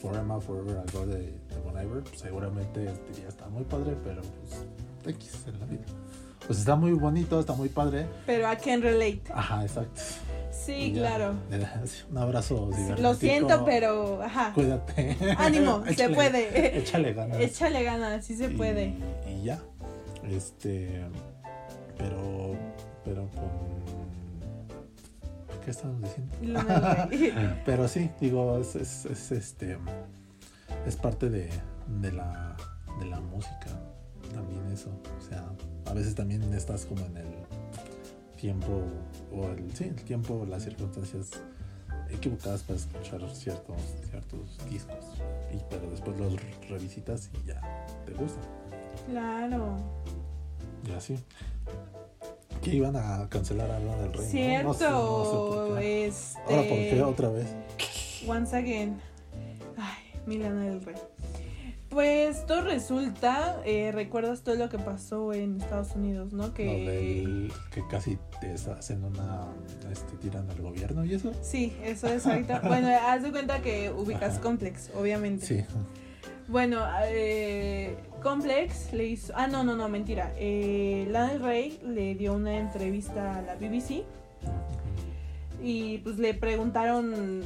Forever, 0.01 0.41
Forever 0.41 0.77
Ago 0.77 1.05
de, 1.05 1.17
de 1.19 1.59
Bon 1.63 1.73
Iver, 1.73 2.03
pues, 2.03 2.19
seguramente 2.19 2.81
diría, 3.11 3.27
está 3.29 3.47
muy 3.49 3.63
padre, 3.63 3.95
pero 4.03 4.21
pues 4.21 5.15
X 5.15 5.45
en 5.47 5.59
la 5.59 5.65
vida. 5.65 5.83
Pues 6.45 6.59
está 6.59 6.75
muy 6.75 6.91
bonito, 6.91 7.39
está 7.39 7.53
muy 7.53 7.67
padre. 7.69 8.05
Pero 8.25 8.51
I 8.51 8.55
can 8.57 8.81
relate. 8.81 9.21
Ajá, 9.33 9.63
exacto. 9.63 10.01
Sí, 10.51 10.93
ya, 10.93 11.01
claro. 11.01 11.33
un 12.11 12.17
abrazo. 12.17 12.69
Lo 12.99 13.13
siento, 13.15 13.63
pero 13.65 14.21
ajá. 14.21 14.53
Cuídate. 14.53 15.17
Ánimo, 15.37 15.83
se 15.95 16.09
puede. 16.09 16.77
Échale 16.79 17.13
ganas. 17.13 17.39
Échale 17.39 17.83
ganas, 17.83 18.25
sí 18.25 18.35
se 18.35 18.45
Y- 18.45 18.55
puede. 18.55 18.93
Y 19.27 19.43
ya. 19.43 19.59
Este. 20.29 21.05
Pero. 21.97 22.55
Pero 23.03 23.27
con. 23.31 23.76
¿Qué 25.67 25.71
estamos 25.71 26.01
diciendo? 26.01 26.61
Pero 27.65 27.89
sí, 27.89 28.09
digo, 28.21 28.57
es, 28.57 28.73
es, 28.77 29.05
es, 29.05 29.31
este. 29.33 29.77
Es 30.85 30.95
parte 30.95 31.29
de, 31.29 31.49
de, 31.99 32.13
la, 32.13 32.55
de 33.01 33.05
la 33.05 33.19
música. 33.19 33.67
También 34.33 34.65
eso. 34.71 34.89
O 35.17 35.21
sea, 35.21 35.43
a 35.85 35.93
veces 35.93 36.15
también 36.15 36.41
estás 36.53 36.85
como 36.85 37.05
en 37.07 37.17
el 37.17 37.27
tiempo. 38.37 38.81
O 39.33 39.43
el. 39.49 39.75
Sí, 39.75 39.83
el 39.83 40.01
tiempo, 40.05 40.47
las 40.49 40.63
circunstancias 40.63 41.31
equivocadas 42.11 42.63
para 42.63 42.79
escuchar 42.79 43.29
ciertos, 43.35 43.81
ciertos 44.09 44.57
discos. 44.69 45.03
Y, 45.53 45.59
pero 45.69 45.91
después 45.91 46.17
los 46.17 46.33
revisitas 46.69 47.29
y 47.43 47.45
ya 47.45 47.85
te 48.05 48.13
gustan. 48.13 48.45
Claro. 49.09 49.75
Y 50.87 50.93
así. 50.93 51.19
Que 52.61 52.75
iban 52.75 52.95
a 52.95 53.27
cancelar 53.29 53.69
a 53.71 53.79
Lana 53.79 54.01
del 54.03 54.13
Rey. 54.13 54.27
Cierto. 54.27 54.67
No 54.67 54.73
sé- 54.73 54.89
no 54.89 55.25
sé 55.25 55.31
por 55.67 55.79
qué. 55.79 56.05
Este. 56.07 56.39
Ahora, 56.41 56.61
¿por 56.69 56.77
qué 56.77 57.03
otra 57.03 57.29
vez? 57.29 57.47
Once 58.27 58.55
again. 58.55 58.99
Ay, 59.77 60.21
Milana 60.25 60.61
del 60.65 60.83
Rey. 60.83 60.95
Pues 61.89 62.45
todo 62.45 62.61
resulta, 62.61 63.61
eh, 63.65 63.91
recuerdas 63.93 64.41
todo 64.41 64.55
lo 64.55 64.67
que 64.69 64.77
pasó 64.77 65.31
en 65.33 65.61
Estados 65.61 65.95
Unidos, 65.95 66.33
¿no? 66.33 66.53
Que 66.53 66.65
del- 66.65 67.53
que 67.71 67.81
casi 67.89 68.17
te 68.41 68.51
hacen 68.71 69.03
una. 69.05 69.47
Este, 69.89 70.17
tiran 70.17 70.49
al 70.49 70.61
gobierno 70.61 71.05
y 71.05 71.13
eso. 71.13 71.31
sí, 71.41 71.73
eso 71.83 72.07
es 72.07 72.27
ahorita. 72.27 72.59
bueno, 72.67 72.89
haz 73.07 73.23
de 73.23 73.31
cuenta 73.31 73.61
que 73.61 73.89
ubicas 73.91 74.33
Ajá. 74.33 74.41
Complex, 74.41 74.91
obviamente. 74.99 75.45
Sí. 75.45 75.63
Bueno, 76.47 76.81
eh, 77.05 77.97
Complex 78.23 78.93
le 78.93 79.05
hizo. 79.05 79.33
Ah, 79.35 79.47
no, 79.47 79.63
no, 79.63 79.75
no, 79.75 79.89
mentira. 79.89 80.33
Eh, 80.37 81.05
Lana 81.09 81.33
del 81.33 81.41
Rey 81.41 81.79
le 81.85 82.15
dio 82.15 82.33
una 82.33 82.57
entrevista 82.57 83.39
a 83.39 83.41
la 83.41 83.55
BBC 83.55 84.05
y 85.61 85.97
pues 85.99 86.17
le 86.17 86.33
preguntaron, 86.33 87.43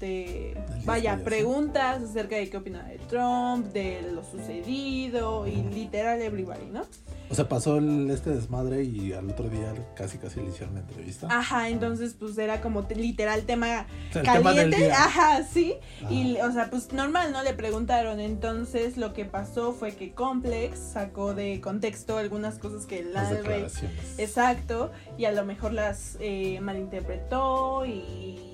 este, 0.00 0.54
vaya, 0.86 1.20
preguntas 1.22 2.02
acerca 2.02 2.36
de 2.36 2.48
qué 2.48 2.56
opina 2.56 2.82
de 2.84 2.98
Trump, 3.00 3.66
de 3.72 4.00
lo 4.12 4.24
sucedido 4.24 5.46
y 5.46 5.56
literal 5.56 6.20
everybody, 6.22 6.66
¿no? 6.72 6.82
O 7.28 7.34
sea, 7.34 7.48
pasó 7.48 7.76
el, 7.76 8.10
este 8.10 8.30
desmadre 8.30 8.82
y 8.82 9.12
al 9.12 9.30
otro 9.30 9.48
día 9.48 9.72
casi 9.94 10.18
casi 10.18 10.40
le 10.40 10.48
hicieron 10.48 10.70
una 10.70 10.80
entrevista. 10.80 11.28
Ajá, 11.30 11.68
entonces 11.68 12.14
pues 12.18 12.36
era 12.38 12.60
como 12.60 12.86
te- 12.86 12.96
literal 12.96 13.42
tema 13.42 13.86
O 14.08 14.12
sea, 14.12 14.22
el 14.22 14.38
tema 14.38 14.52
del 14.52 14.70
caliente, 14.70 14.92
ajá, 14.92 15.44
sí. 15.44 15.74
Y, 16.08 16.38
o 16.38 16.50
sea, 16.50 16.70
pues 16.70 16.92
normal, 16.92 17.30
¿no? 17.30 17.44
Le 17.44 17.52
preguntaron. 17.52 18.18
Entonces, 18.18 18.96
lo 18.96 19.12
que 19.12 19.26
pasó 19.26 19.72
fue 19.72 19.94
que 19.94 20.12
Complex 20.12 20.76
sacó 20.78 21.32
de 21.34 21.60
contexto 21.60 22.18
algunas 22.18 22.58
cosas 22.58 22.86
que 22.86 23.04
declaraciones. 23.04 23.80
Exacto. 24.18 24.90
Y 25.16 25.26
a 25.26 25.32
lo 25.32 25.44
mejor 25.44 25.72
las 25.72 26.16
eh, 26.20 26.58
malinterpretó 26.60 27.86
y. 27.86 28.49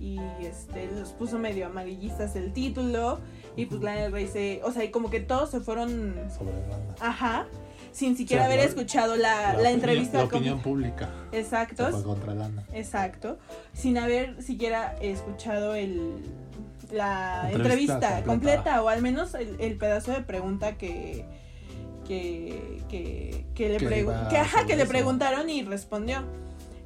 Y 0.00 0.18
este, 0.40 0.88
los 0.98 1.10
puso 1.10 1.38
medio 1.38 1.66
amarillistas 1.66 2.34
el 2.36 2.52
título. 2.52 3.20
Y 3.56 3.66
pues 3.66 3.82
Lana 3.82 4.00
del 4.02 4.12
Rey 4.12 4.26
se. 4.28 4.60
O 4.64 4.72
sea, 4.72 4.82
y 4.84 4.90
como 4.90 5.10
que 5.10 5.20
todos 5.20 5.50
se 5.50 5.60
fueron. 5.60 6.14
Sobre. 6.36 6.52
Ajá. 7.00 7.46
Sin 7.92 8.16
siquiera 8.16 8.44
O 8.44 8.46
sea, 8.46 8.52
haber 8.54 8.64
la- 8.64 8.68
escuchado 8.70 9.16
la, 9.16 9.34
la, 9.34 9.50
opinión- 9.52 9.72
entrevista. 9.74 10.18
La 10.18 10.24
con- 10.28 10.38
opinión 10.38 10.60
pública. 10.62 11.10
Exacto. 11.32 11.86
Se 11.86 11.92
fue 11.92 12.02
contra 12.04 12.34
Lana. 12.34 12.64
Exacto, 12.72 13.38
sin 13.72 13.98
haber 13.98 14.40
siquiera 14.42 14.94
escuchado 15.00 15.74
el 15.74 16.14
la 16.92 17.50
Entrevista 17.52 17.94
entrevista, 17.94 18.22
completa. 18.24 18.82
o 18.82 18.88
al 18.88 19.00
menos 19.02 19.34
el, 19.34 19.56
el 19.60 19.76
pedazo 19.76 20.12
de 20.12 20.22
pregunta 20.22 20.76
que 20.78 21.24
que, 22.06 22.82
que, 22.88 23.44
que 23.54 23.68
le 23.68 23.78
pregu- 23.78 24.28
que, 24.28 24.36
ajá, 24.36 24.66
que 24.66 24.76
le 24.76 24.86
preguntaron 24.86 25.48
y 25.48 25.62
respondió. 25.62 26.22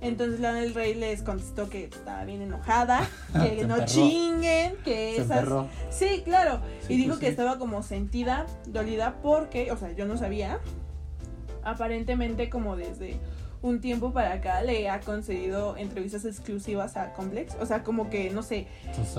Entonces 0.04 0.38
Lana 0.38 0.60
del 0.60 0.74
Rey 0.74 0.94
les 0.94 1.22
contestó 1.22 1.70
que 1.70 1.84
estaba 1.84 2.24
bien 2.24 2.42
enojada, 2.42 3.08
que 3.32 3.64
no 3.64 3.84
chinguen, 3.86 4.76
que 4.84 5.16
esas. 5.16 5.48
Sí, 5.90 6.22
claro. 6.24 6.60
Sí, 6.86 6.92
y 6.92 6.96
dijo 6.98 7.10
pues 7.10 7.20
que 7.20 7.26
sí. 7.26 7.30
estaba 7.30 7.58
como 7.58 7.82
sentida, 7.82 8.44
dolida, 8.66 9.16
porque, 9.22 9.72
o 9.72 9.76
sea, 9.78 9.92
yo 9.92 10.04
no 10.04 10.18
sabía. 10.18 10.60
Aparentemente, 11.62 12.50
como 12.50 12.76
desde 12.76 13.18
un 13.64 13.80
tiempo 13.80 14.12
para 14.12 14.34
acá, 14.34 14.60
le 14.60 14.90
ha 14.90 15.00
concedido 15.00 15.76
entrevistas 15.78 16.26
exclusivas 16.26 16.98
a 16.98 17.14
Complex. 17.14 17.56
O 17.60 17.64
sea, 17.66 17.82
como 17.82 18.10
que, 18.10 18.28
no 18.28 18.42
sé, 18.42 18.66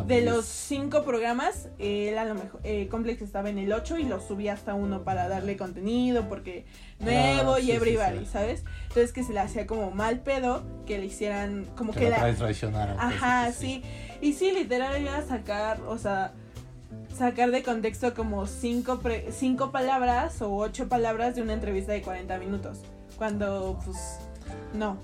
de 0.06 0.22
los 0.22 0.46
cinco 0.46 1.04
programas, 1.04 1.70
él 1.80 2.16
a 2.20 2.26
lo 2.26 2.36
mejor, 2.36 2.60
eh, 2.64 2.88
Complex 2.90 3.24
estaba 3.24 3.50
en 3.50 3.58
el 3.58 3.74
8 3.74 3.98
y 3.98 4.04
lo 4.04 4.22
subía 4.22 4.54
hasta 4.54 4.76
uno 4.76 5.04
para 5.04 5.28
darle 5.28 5.58
contenido, 5.58 6.30
porque 6.30 6.66
nuevo 7.00 7.56
Ah, 7.56 7.60
y 7.60 7.64
sí, 7.64 7.68
sí, 7.72 7.74
everybody, 7.76 8.20
sí. 8.20 8.26
¿sabes? 8.32 8.64
Entonces 8.84 9.12
que 9.14 9.24
se 9.24 9.34
le 9.34 9.40
hacía 9.40 9.66
como 9.66 9.90
mal 9.90 10.20
pedo 10.20 10.64
que 10.86 11.00
le 11.00 11.08
hicieran, 11.08 11.66
como 11.76 11.92
que, 11.92 12.02
que 12.02 12.10
la 12.12 12.18
pues, 12.18 12.28
Ajá, 13.00 13.46
pues, 13.46 13.56
sí. 13.56 13.82
Y 14.22 14.34
sí, 14.34 14.52
literal 14.52 14.96
era 14.96 15.26
sacar, 15.26 15.82
o 15.88 15.98
sea, 15.98 16.34
sacar 17.18 17.50
de 17.50 17.64
contexto 17.64 18.14
como 18.14 18.46
cinco, 18.46 19.00
pre- 19.00 19.32
cinco 19.32 19.72
palabras 19.72 20.40
o 20.44 20.56
ocho 20.56 20.88
palabras 20.88 21.34
de 21.36 21.42
una 21.42 21.54
entrevista 21.54 21.94
de 21.94 22.04
40 22.04 22.38
minutos. 22.38 22.78
Cuando, 23.18 23.80
pues, 23.86 24.20
no. 24.74 24.98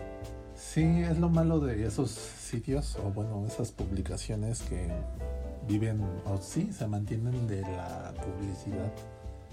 Sí, 0.55 0.83
es 0.83 1.17
lo 1.17 1.29
malo 1.29 1.59
de 1.59 1.85
esos 1.85 2.11
sitios 2.11 2.97
o 2.97 3.09
bueno, 3.11 3.45
esas 3.47 3.71
publicaciones 3.71 4.61
que 4.61 4.91
viven 5.67 6.01
o 6.25 6.37
sí 6.37 6.71
se 6.71 6.87
mantienen 6.87 7.47
de 7.47 7.61
la 7.61 8.13
publicidad 8.13 8.91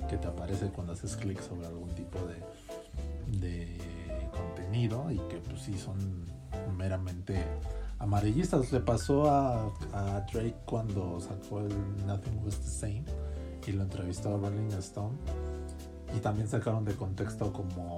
que 0.09 0.17
te 0.17 0.27
aparece 0.27 0.69
cuando 0.69 0.93
haces 0.93 1.17
clic 1.17 1.41
sobre 1.41 1.67
algún 1.67 1.89
tipo 1.91 2.19
de, 2.27 3.79
contenido 4.33 5.11
y 5.11 5.19
que 5.29 5.39
pues 5.39 5.63
sí 5.63 5.77
son 5.77 6.27
meramente 6.77 7.43
amarillistas. 7.99 8.71
Le 8.71 8.81
pasó 8.81 9.29
a, 9.29 9.73
a 9.93 10.21
Drake 10.33 10.57
cuando 10.67 11.21
sacó 11.21 11.61
el 11.61 11.75
Nothing 12.07 12.45
Was 12.45 12.59
the 12.59 12.69
Same 12.69 13.05
y 13.67 13.73
lo 13.73 13.83
entrevistó 13.83 14.35
a 14.35 14.39
Rolling 14.39 14.73
Stone 14.79 15.17
y 16.17 16.21
también 16.21 16.49
sacaron 16.49 16.85
de 16.85 16.95
contexto 16.95 17.53
como 17.53 17.97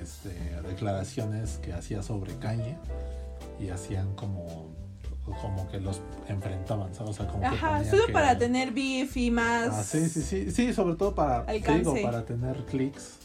este, 0.00 0.30
declaraciones 0.62 1.58
que 1.58 1.72
hacía 1.72 2.02
sobre 2.02 2.34
Kanye 2.38 2.76
y 3.60 3.68
hacían 3.70 4.14
como 4.14 4.70
como 5.40 5.68
que 5.70 5.78
los 5.78 6.00
enfrentaban, 6.26 6.92
¿sabes? 6.94 7.10
O 7.10 7.14
sea, 7.14 7.28
como 7.28 7.40
que 7.42 7.46
Ajá, 7.46 7.76
ponían 7.76 7.90
solo 7.90 8.06
que- 8.06 8.12
para 8.12 8.36
tener 8.36 8.72
beef 8.72 9.16
y 9.16 9.30
más. 9.30 9.68
Ah, 9.72 9.82
sí, 9.84 10.08
sí, 10.08 10.20
sí, 10.20 10.50
sí, 10.50 10.72
sobre 10.74 10.96
todo 10.96 11.14
para, 11.14 11.46
te 11.46 11.52
Alcance. 11.52 11.78
digo, 11.78 12.02
para 12.02 12.24
tener 12.24 12.56
clics 12.66 13.18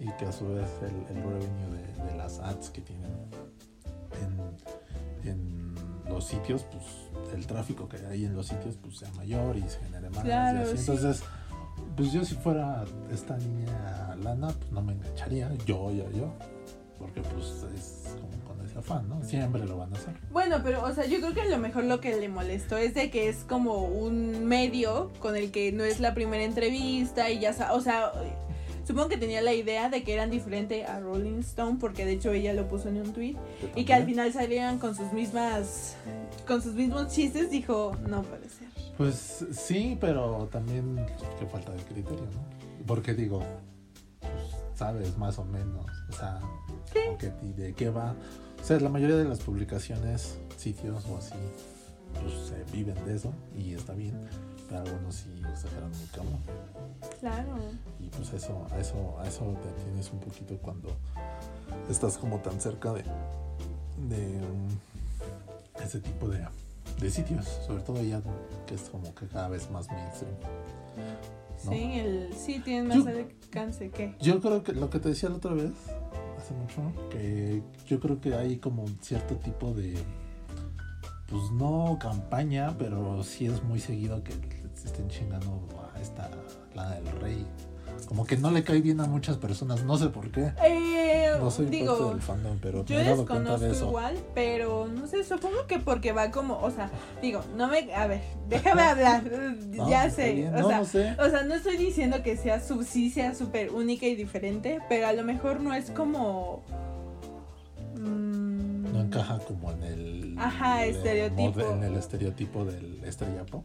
y 0.00 0.10
que 0.18 0.26
a 0.26 0.32
su 0.32 0.46
vez 0.52 0.68
el, 0.82 1.16
el 1.16 1.22
revenue 1.22 1.70
de, 1.72 2.04
de 2.10 2.16
las 2.18 2.38
ads 2.40 2.68
que 2.68 2.82
tienen 2.82 3.10
en, 5.24 5.28
en 5.30 5.74
los 6.10 6.26
sitios, 6.26 6.64
pues 6.70 6.84
el 7.34 7.46
tráfico 7.46 7.88
que 7.88 7.96
hay 8.06 8.26
en 8.26 8.36
los 8.36 8.48
sitios 8.48 8.76
pues 8.82 8.98
sea 8.98 9.10
mayor 9.12 9.56
y 9.56 9.62
se 9.68 9.78
genere 9.80 10.10
más. 10.10 10.24
y 10.74 10.76
sí. 10.76 11.22
Pues 11.96 12.12
yo 12.12 12.24
si 12.24 12.34
fuera 12.34 12.84
esta 13.12 13.36
niña 13.36 14.16
lana, 14.22 14.48
pues 14.48 14.72
no 14.72 14.82
me 14.82 14.94
engancharía, 14.94 15.48
yo, 15.64 15.92
yo, 15.92 16.10
yo. 16.10 16.32
Porque 16.98 17.20
pues 17.20 17.64
es 17.76 18.16
como 18.20 18.44
con 18.44 18.66
ese 18.66 18.78
afán, 18.78 19.08
¿no? 19.08 19.22
Siempre 19.22 19.64
lo 19.64 19.76
van 19.76 19.92
a 19.94 19.96
hacer. 19.96 20.14
Bueno, 20.32 20.56
pero, 20.64 20.84
o 20.84 20.92
sea, 20.92 21.06
yo 21.06 21.18
creo 21.18 21.34
que 21.34 21.42
a 21.42 21.48
lo 21.48 21.58
mejor 21.58 21.84
lo 21.84 22.00
que 22.00 22.16
le 22.16 22.28
molestó 22.28 22.76
es 22.76 22.94
de 22.94 23.10
que 23.10 23.28
es 23.28 23.44
como 23.44 23.84
un 23.84 24.44
medio 24.44 25.12
con 25.20 25.36
el 25.36 25.52
que 25.52 25.70
no 25.70 25.84
es 25.84 26.00
la 26.00 26.14
primera 26.14 26.42
entrevista 26.42 27.30
y 27.30 27.38
ya 27.38 27.54
o 27.72 27.80
sea, 27.80 28.12
supongo 28.84 29.08
que 29.08 29.16
tenía 29.16 29.40
la 29.40 29.52
idea 29.52 29.88
de 29.88 30.02
que 30.02 30.14
eran 30.14 30.30
diferente 30.30 30.84
a 30.84 30.98
Rolling 30.98 31.40
Stone 31.40 31.78
porque 31.80 32.04
de 32.04 32.12
hecho 32.12 32.32
ella 32.32 32.52
lo 32.54 32.66
puso 32.68 32.88
en 32.88 32.98
un 32.98 33.12
tweet 33.12 33.36
y 33.76 33.84
que 33.84 33.94
al 33.94 34.04
final 34.04 34.32
salieran 34.32 34.78
con 34.78 34.96
sus 34.96 35.12
mismas 35.12 35.96
con 36.46 36.60
sus 36.60 36.74
mismos 36.74 37.08
chistes, 37.08 37.50
dijo, 37.50 37.96
no 38.08 38.24
ser. 38.24 38.63
Pues 38.96 39.44
sí, 39.52 39.98
pero 40.00 40.48
también 40.52 41.04
que 41.38 41.46
falta 41.46 41.72
de 41.72 41.82
criterio, 41.82 42.24
¿no? 42.32 42.86
Porque 42.86 43.14
digo, 43.14 43.42
pues 44.20 44.32
sabes 44.74 45.16
más 45.18 45.38
o 45.38 45.44
menos, 45.44 45.86
o 46.10 46.12
sea, 46.12 46.40
que 47.18 47.30
de 47.30 47.74
qué 47.74 47.90
va. 47.90 48.14
O 48.60 48.64
sea, 48.64 48.78
la 48.78 48.88
mayoría 48.88 49.16
de 49.16 49.24
las 49.24 49.40
publicaciones, 49.40 50.38
sitios 50.56 51.04
o 51.06 51.18
así, 51.18 51.34
pues 52.20 52.32
se 52.48 52.64
viven 52.72 52.94
de 53.04 53.16
eso 53.16 53.32
y 53.56 53.74
está 53.74 53.94
bien, 53.94 54.18
pero 54.68 54.80
algunos 54.82 55.16
sí 55.16 55.42
exageran 55.50 55.90
muy 55.90 56.06
cabrón. 56.06 56.40
Claro. 57.20 57.56
Y 58.00 58.08
pues 58.08 58.32
eso, 58.32 58.66
a 58.70 58.78
eso, 58.78 59.18
a 59.20 59.26
eso 59.26 59.56
te 59.62 59.82
tienes 59.84 60.10
un 60.12 60.20
poquito 60.20 60.56
cuando 60.58 60.90
estás 61.90 62.16
como 62.16 62.38
tan 62.38 62.60
cerca 62.60 62.92
de, 62.92 63.02
de 64.08 64.36
um, 64.46 64.68
ese 65.82 66.00
tipo 66.00 66.28
de, 66.28 66.46
de 67.00 67.10
sitios, 67.10 67.46
sobre 67.66 67.82
todo 67.82 68.02
ya 68.02 68.22
que 68.66 68.74
es 68.74 68.82
como 68.90 69.14
que 69.14 69.26
cada 69.26 69.48
vez 69.48 69.70
más 69.70 69.88
mainstream. 69.90 70.34
¿no? 71.64 71.70
Sí, 71.70 71.92
el 71.98 72.32
sí 72.34 72.60
tiene 72.60 72.88
más 72.88 73.04
Yo- 73.04 73.10
alcance 73.10 73.90
que. 73.90 74.14
Yo 74.20 74.40
creo 74.40 74.62
que 74.62 74.72
lo 74.72 74.90
que 74.90 74.98
te 75.00 75.08
decía 75.10 75.28
la 75.30 75.36
otra 75.36 75.54
vez, 75.54 75.72
hace 76.36 76.52
mucho, 76.54 76.92
que 77.10 77.62
yo 77.86 78.00
creo 78.00 78.20
que 78.20 78.34
hay 78.34 78.58
como 78.58 78.82
un 78.84 78.98
cierto 79.00 79.36
tipo 79.36 79.72
de, 79.72 79.94
pues 81.28 81.50
no 81.52 81.98
campaña, 82.00 82.76
pero 82.78 83.22
sí 83.22 83.46
es 83.46 83.62
muy 83.64 83.80
seguido 83.80 84.22
que 84.22 84.32
se 84.74 84.86
estén 84.88 85.08
chingando 85.08 85.66
a 85.94 86.00
esta 86.00 86.28
Lana 86.74 86.96
del 86.96 87.10
Rey. 87.20 87.46
Como 88.06 88.24
que 88.26 88.36
no 88.36 88.50
le 88.50 88.62
cae 88.64 88.80
bien 88.80 89.00
a 89.00 89.06
muchas 89.06 89.36
personas, 89.36 89.84
no 89.84 89.96
sé 89.96 90.08
por 90.08 90.30
qué. 90.30 90.52
Eh, 90.64 91.30
No 91.40 91.50
soy 91.50 91.66
parte 91.66 91.76
digo, 91.78 92.10
del 92.10 92.20
fandom, 92.20 92.58
pero 92.60 92.84
yo 92.84 92.96
me 92.96 93.02
he 93.02 93.04
dado 93.04 93.16
desconozco 93.18 93.58
de 93.58 93.72
eso. 93.72 93.86
igual, 93.88 94.16
pero 94.34 94.86
no 94.88 95.06
sé, 95.06 95.24
supongo 95.24 95.66
que 95.66 95.78
porque 95.78 96.12
va 96.12 96.30
como, 96.30 96.58
o 96.60 96.70
sea, 96.70 96.90
digo, 97.20 97.42
no 97.56 97.68
me, 97.68 97.92
a 97.94 98.06
ver, 98.06 98.22
déjame 98.48 98.82
hablar, 98.82 99.24
No, 99.68 99.88
ya 99.88 100.06
está 100.06 100.22
sé, 100.22 100.48
o 100.48 100.68
sea, 100.68 100.78
no 100.78 100.84
sé. 100.84 101.16
O 101.18 101.30
sea, 101.30 101.42
no 101.42 101.54
estoy 101.54 101.76
diciendo 101.76 102.22
que 102.22 102.36
sea 102.36 102.60
su, 102.60 102.82
sí 102.84 103.10
sea 103.10 103.34
súper 103.34 103.70
única 103.70 104.06
y 104.06 104.14
diferente, 104.14 104.80
pero 104.88 105.06
a 105.08 105.12
lo 105.12 105.24
mejor 105.24 105.60
no 105.60 105.74
es 105.74 105.90
como... 105.90 106.62
encaja 109.04 109.38
como 109.38 109.70
en 109.72 109.82
el, 109.82 110.34
Ajá, 110.38 110.84
el 110.84 110.96
estereotipo. 110.96 111.60
mode- 111.60 111.72
en 111.72 111.82
el 111.84 111.96
estereotipo 111.96 112.64
del 112.64 113.02
estrella 113.04 113.44
pop. 113.46 113.64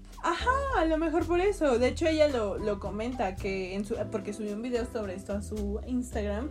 A 0.78 0.86
lo 0.86 0.98
mejor 0.98 1.26
por 1.26 1.40
eso. 1.42 1.78
De 1.80 1.88
hecho, 1.90 2.08
ella 2.08 2.28
lo, 2.28 2.58
lo 2.58 2.80
comenta 2.80 3.36
que 3.36 3.76
en 3.76 3.86
su, 3.86 3.96
porque 4.12 4.34
subió 4.34 4.54
un 4.54 4.62
video 4.62 4.86
sobre 4.92 5.16
esto 5.16 5.34
a 5.34 5.42
su 5.42 5.82
Instagram. 5.88 6.50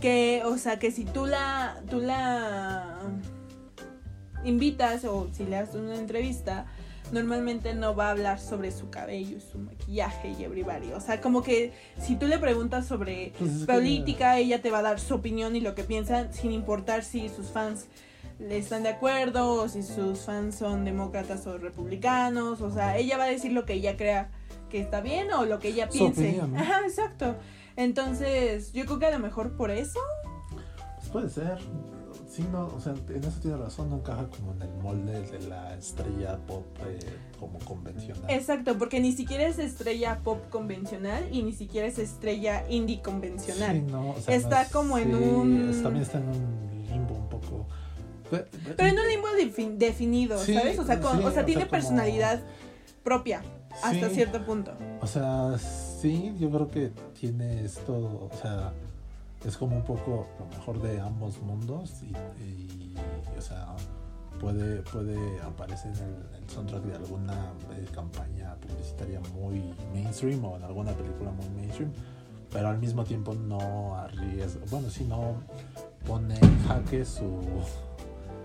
Que, 0.00 0.42
o 0.44 0.58
sea, 0.58 0.78
que 0.80 0.90
si 0.90 1.04
tú 1.04 1.24
la, 1.26 1.80
tú 1.88 2.00
la 2.00 2.98
invitas 4.44 5.04
o 5.04 5.28
si 5.32 5.44
le 5.44 5.56
haces 5.56 5.76
una 5.76 5.94
entrevista, 5.96 6.66
normalmente 7.14 7.74
no 7.74 7.94
va 7.96 8.08
a 8.08 8.10
hablar 8.10 8.38
sobre 8.38 8.70
su 8.72 8.90
cabello 8.90 9.38
y 9.38 9.40
su 9.40 9.58
maquillaje 9.58 10.34
y 10.38 10.44
everybody. 10.44 10.92
O 10.92 11.00
sea, 11.00 11.20
como 11.22 11.42
que 11.42 11.72
si 11.98 12.16
tú 12.16 12.26
le 12.26 12.38
preguntas 12.38 12.86
sobre 12.86 13.32
Pues 13.38 13.50
que- 13.60 13.72
política, 13.72 14.36
ella 14.38 14.60
te 14.60 14.70
va 14.70 14.80
a 14.80 14.82
dar 14.82 15.00
su 15.00 15.14
opinión 15.14 15.56
y 15.56 15.60
lo 15.60 15.74
que 15.74 15.84
piensan, 15.84 16.34
sin 16.34 16.52
importar 16.52 17.02
si 17.04 17.28
sus 17.30 17.46
fans 17.46 17.86
le 18.38 18.58
están 18.58 18.82
de 18.82 18.88
acuerdo 18.90 19.52
o 19.62 19.68
si 19.68 19.82
sus 19.82 20.18
fans 20.20 20.56
son 20.56 20.84
demócratas 20.84 21.46
o 21.46 21.56
republicanos. 21.56 22.60
O 22.60 22.70
sea, 22.70 22.98
ella 22.98 23.16
va 23.16 23.24
a 23.24 23.28
decir 23.28 23.52
lo 23.52 23.64
que 23.64 23.74
ella 23.74 23.96
crea 23.96 24.30
que 24.68 24.80
está 24.80 25.00
bien 25.00 25.32
o 25.32 25.44
lo 25.46 25.60
que 25.60 25.68
ella 25.68 25.88
piense. 25.88 26.20
opinión, 26.28 26.52
¿no? 26.52 26.60
Ajá, 26.60 26.80
exacto. 26.86 27.36
Entonces, 27.76 28.72
yo 28.72 28.84
creo 28.86 28.98
que 28.98 29.06
a 29.06 29.10
lo 29.12 29.18
mejor 29.20 29.56
por 29.56 29.70
eso. 29.70 30.00
Pues 30.96 31.08
puede 31.10 31.28
ser. 31.30 31.58
Sí, 32.34 32.44
no, 32.50 32.66
o 32.66 32.80
sea, 32.80 32.94
en 33.10 33.22
eso 33.22 33.38
tiene 33.40 33.56
razón, 33.58 33.90
no 33.90 33.96
encaja 33.98 34.26
como 34.28 34.52
en 34.54 34.62
el 34.62 34.70
molde 34.82 35.20
de 35.22 35.46
la 35.46 35.74
estrella 35.76 36.36
pop 36.48 36.64
eh, 36.84 36.98
como 37.38 37.60
convencional. 37.60 38.24
Exacto, 38.28 38.76
porque 38.76 38.98
ni 38.98 39.12
siquiera 39.12 39.46
es 39.46 39.58
estrella 39.60 40.18
pop 40.24 40.40
convencional 40.50 41.28
y 41.30 41.42
ni 41.44 41.52
siquiera 41.52 41.86
es 41.86 41.98
estrella 41.98 42.64
indie 42.68 43.00
convencional. 43.02 43.76
Sí, 43.76 43.82
no, 43.82 44.10
o 44.10 44.20
sea, 44.20 44.34
Está 44.34 44.62
es- 44.62 44.72
como 44.72 44.98
en 44.98 45.10
sí, 45.10 45.14
un- 45.14 45.80
también 45.82 46.02
está 46.02 46.18
en 46.18 46.28
un 46.28 46.86
limbo 46.90 47.14
un 47.14 47.28
poco. 47.28 47.66
Pe- 48.28 48.38
pe- 48.38 48.74
Pero 48.76 48.88
en 48.88 48.98
un 48.98 49.06
limbo 49.06 49.28
defin- 49.38 49.76
definido, 49.76 50.36
Sí, 50.38 50.54
¿sabes? 50.54 50.76
O 50.80 50.84
sea, 50.84 50.98
con- 50.98 51.18
o 51.18 51.20
sea 51.20 51.28
o 51.28 51.32
sea, 51.34 51.44
tiene 51.44 51.60
como- 51.60 51.70
personalidad 51.70 52.40
propia 53.04 53.42
hasta 53.80 54.08
cierto 54.10 54.44
punto. 54.44 54.72
O 55.00 55.06
sea, 55.06 55.56
sí, 55.58 56.34
yo 56.40 56.50
creo 56.50 56.68
que 56.68 56.90
tiene 57.20 57.64
esto, 57.64 57.94
o 57.94 58.30
sea, 58.42 58.72
es 59.46 59.56
como 59.56 59.76
un 59.76 59.84
poco 59.84 60.26
lo 60.38 60.46
mejor 60.46 60.80
de 60.80 61.00
ambos 61.00 61.40
mundos 61.42 62.02
y, 62.02 62.14
o 63.36 63.40
sea, 63.40 63.76
puede, 64.40 64.82
puede 64.82 65.40
aparecer 65.42 65.92
en 65.96 66.42
el, 66.42 66.48
soundtrack 66.48 66.82
de 66.82 66.94
alguna 66.94 67.52
eh, 67.72 67.86
campaña 67.92 68.54
publicitaria 68.56 69.20
muy 69.34 69.74
mainstream 69.92 70.44
o 70.44 70.56
en 70.56 70.62
alguna 70.62 70.92
película 70.92 71.30
muy 71.30 71.48
mainstream, 71.50 71.90
pero 72.52 72.68
al 72.68 72.78
mismo 72.78 73.04
tiempo 73.04 73.34
no 73.34 73.96
arriesga, 73.96 74.64
bueno, 74.70 74.90
sí, 74.90 75.04
no 75.04 75.36
pone 76.06 76.36
en 76.36 76.64
jaque 76.66 77.04
su, 77.04 77.40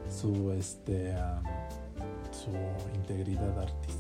su, 0.10 0.52
este, 0.52 1.16
am, 1.16 1.44
su 2.32 2.52
integridad 2.96 3.60
artística. 3.60 3.99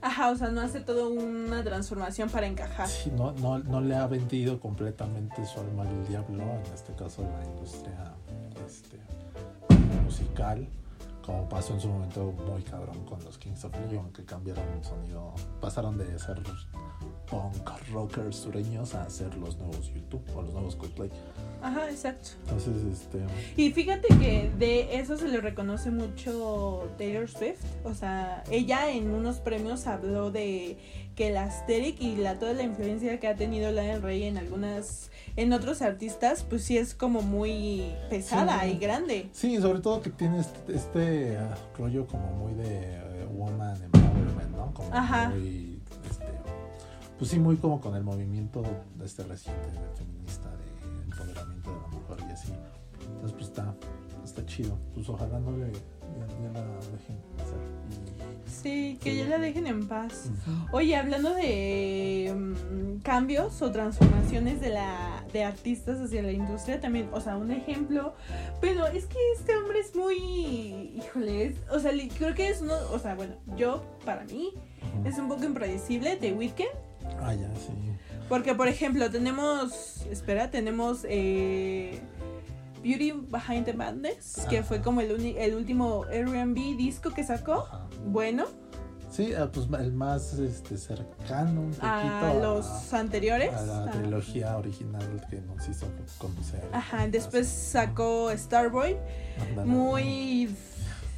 Ajá, 0.00 0.30
o 0.30 0.36
sea, 0.36 0.48
no 0.48 0.60
hace 0.60 0.80
toda 0.80 1.08
una 1.08 1.62
transformación 1.62 2.28
para 2.28 2.46
encajar. 2.46 2.88
Sí, 2.88 3.10
no, 3.16 3.32
no, 3.32 3.58
no 3.58 3.80
le 3.80 3.94
ha 3.94 4.06
vendido 4.06 4.60
completamente 4.60 5.44
su 5.46 5.60
alma 5.60 5.82
al 5.82 6.06
diablo, 6.08 6.42
en 6.42 6.72
este 6.74 6.94
caso 6.94 7.22
la 7.22 7.44
industria 7.44 8.14
este, 8.66 8.98
musical, 10.04 10.68
como 11.24 11.48
pasó 11.48 11.74
en 11.74 11.80
su 11.80 11.88
momento 11.88 12.32
muy 12.46 12.62
cabrón 12.62 13.04
con 13.04 13.22
los 13.24 13.38
Kings 13.38 13.64
of 13.64 13.72
Leon, 13.90 14.12
que 14.12 14.24
cambiaron 14.24 14.64
el 14.76 14.84
sonido, 14.84 15.34
pasaron 15.60 15.96
de 15.96 16.18
ser 16.18 16.42
punk 17.26 17.70
rockers 17.92 18.36
sureños 18.36 18.94
a 18.94 19.08
ser 19.08 19.34
los 19.36 19.56
nuevos 19.56 19.90
YouTube 19.92 20.22
o 20.36 20.42
los 20.42 20.52
nuevos 20.52 20.76
Coldplay. 20.76 21.10
Ajá, 21.62 21.88
exacto. 21.90 22.30
Entonces, 22.42 22.74
este, 22.92 23.20
Y 23.56 23.72
fíjate 23.72 24.08
que 24.18 24.50
de 24.58 24.98
eso 24.98 25.16
se 25.16 25.28
le 25.28 25.40
reconoce 25.40 25.90
mucho 25.90 26.90
Taylor 26.98 27.28
Swift. 27.28 27.64
O 27.84 27.94
sea, 27.94 28.42
ella 28.50 28.90
en 28.90 29.10
unos 29.14 29.38
premios 29.38 29.86
habló 29.86 30.30
de 30.30 30.76
que 31.14 31.28
el 31.28 31.36
aesthetic 31.36 32.00
y 32.00 32.16
la, 32.16 32.38
toda 32.38 32.54
la 32.54 32.62
influencia 32.62 33.20
que 33.20 33.28
ha 33.28 33.36
tenido 33.36 33.70
la 33.70 33.82
del 33.82 34.00
Rey 34.02 34.24
en 34.24 34.38
algunas, 34.38 35.10
en 35.36 35.52
otros 35.52 35.82
artistas, 35.82 36.44
pues 36.48 36.64
sí 36.64 36.78
es 36.78 36.94
como 36.94 37.20
muy 37.22 37.92
pesada 38.08 38.60
Sí. 38.62 38.70
y 38.72 38.78
grande. 38.78 39.28
sí, 39.32 39.58
sobre 39.60 39.80
todo 39.80 40.00
que 40.00 40.10
tiene 40.10 40.40
este, 40.40 40.74
este, 40.74 41.36
ah, 41.36 41.54
rollo 41.78 42.06
como 42.06 42.26
muy 42.32 42.54
de 42.54 42.94
eh, 42.96 43.26
woman 43.30 43.82
empowerment, 43.82 44.56
¿no? 44.56 44.72
Como 44.72 44.88
Ajá. 44.94 45.28
muy, 45.30 45.80
este, 46.10 46.24
pues 47.18 47.30
sí, 47.30 47.38
muy 47.38 47.56
como 47.56 47.80
con 47.80 47.94
el 47.94 48.04
movimiento 48.04 48.62
de 48.96 49.04
este 49.04 49.22
reciente 49.24 49.70
de 49.70 49.96
feminista 49.96 50.48
de 50.50 51.04
empoderamiento 51.04 51.70
de 51.74 51.80
la 51.80 51.88
mujer 51.88 52.16
y 52.28 52.32
así. 52.32 52.52
Entonces, 53.02 53.32
pues 53.32 53.44
está, 53.48 53.74
está 54.24 54.46
chido. 54.46 54.78
Pues 54.94 55.08
ojalá 55.08 55.38
no 55.40 55.50
le, 55.56 55.72
ya, 56.18 56.26
ya 56.42 56.60
la 56.60 56.66
dejen 56.76 57.16
hacer. 57.40 57.82
Sí, 58.46 58.98
que 59.02 59.16
ya 59.16 59.24
la 59.26 59.38
dejen 59.38 59.66
en 59.66 59.88
paz. 59.88 60.30
Oye, 60.72 60.94
hablando 60.96 61.34
de 61.34 62.32
mm, 62.34 63.00
cambios 63.02 63.60
o 63.62 63.72
transformaciones 63.72 64.60
de 64.60 64.70
la 64.70 65.24
de 65.32 65.42
artistas 65.44 65.98
hacia 65.98 66.22
la 66.22 66.30
industria 66.32 66.80
también, 66.80 67.08
o 67.12 67.20
sea, 67.20 67.36
un 67.38 67.50
ejemplo, 67.50 68.14
pero 68.60 68.86
es 68.86 69.06
que 69.06 69.16
este 69.38 69.56
hombre 69.56 69.80
es 69.80 69.96
muy, 69.96 70.16
híjole, 70.96 71.46
es- 71.46 71.56
o 71.70 71.78
sea, 71.80 71.90
creo 72.18 72.34
que 72.34 72.48
es 72.50 72.60
uno, 72.60 72.74
o 72.92 72.98
sea, 72.98 73.14
bueno, 73.14 73.34
yo 73.56 73.82
para 74.04 74.24
mí 74.24 74.52
es 75.04 75.18
un 75.18 75.28
poco 75.28 75.44
impredecible 75.44 76.16
de 76.16 76.32
Weekend, 76.34 76.70
Ah, 77.20 77.34
ya, 77.34 77.48
sí. 77.56 77.72
porque 78.28 78.54
por 78.54 78.68
ejemplo, 78.68 79.10
tenemos, 79.10 80.04
espera, 80.10 80.50
tenemos 80.50 81.06
eh, 81.08 81.98
Beauty 82.82 83.12
Behind 83.12 83.64
the 83.64 83.72
Madness, 83.74 84.46
que 84.50 84.62
fue 84.62 84.80
como 84.82 85.00
el, 85.00 85.10
el 85.36 85.54
último 85.54 86.04
R&B 86.06 86.74
disco 86.76 87.10
que 87.10 87.24
sacó. 87.24 87.64
Ajá. 87.68 87.86
Bueno, 88.06 88.44
Sí, 89.10 89.34
ah, 89.34 89.50
pues 89.52 89.68
el 89.78 89.92
más 89.92 90.32
este, 90.38 90.78
cercano 90.78 91.60
un 91.60 91.70
poquito 91.72 91.86
a 91.86 92.32
los 92.40 92.94
anteriores. 92.94 93.52
a 93.52 93.60
la 93.66 93.90
trilogía 93.90 94.56
original 94.56 95.26
que 95.28 95.38
nos 95.42 95.68
hizo 95.68 95.86
conocer. 96.16 96.62
Ajá, 96.72 97.06
después 97.08 97.46
sacó 97.46 98.30
Starboy, 98.34 98.96
muy 99.66 100.48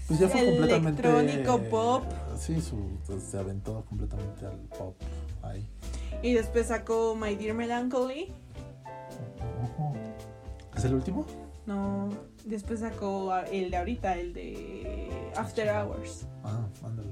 Pues 0.08 0.18
ya 0.18 0.28
fue 0.28 0.44
completamente. 0.44 1.08
electrónico, 1.08 1.58
pop. 1.70 2.02
Sí, 2.36 2.60
su, 2.60 2.98
pues, 3.06 3.22
se 3.22 3.38
aventó 3.38 3.84
completamente 3.84 4.44
al 4.44 4.58
pop 4.76 4.96
ahí. 5.42 5.64
y 6.20 6.32
después 6.32 6.66
sacó 6.66 7.14
My 7.14 7.36
Dear 7.36 7.54
Melancholy. 7.54 8.32
¿Es 10.76 10.84
el 10.84 10.94
último? 10.94 11.24
No, 11.66 12.10
después 12.44 12.80
sacó 12.80 13.34
el 13.50 13.70
de 13.70 13.76
ahorita, 13.76 14.16
el 14.16 14.34
de 14.34 15.32
After 15.36 15.68
Hours. 15.70 16.26
Ah, 16.44 16.60
ándale. 16.84 17.10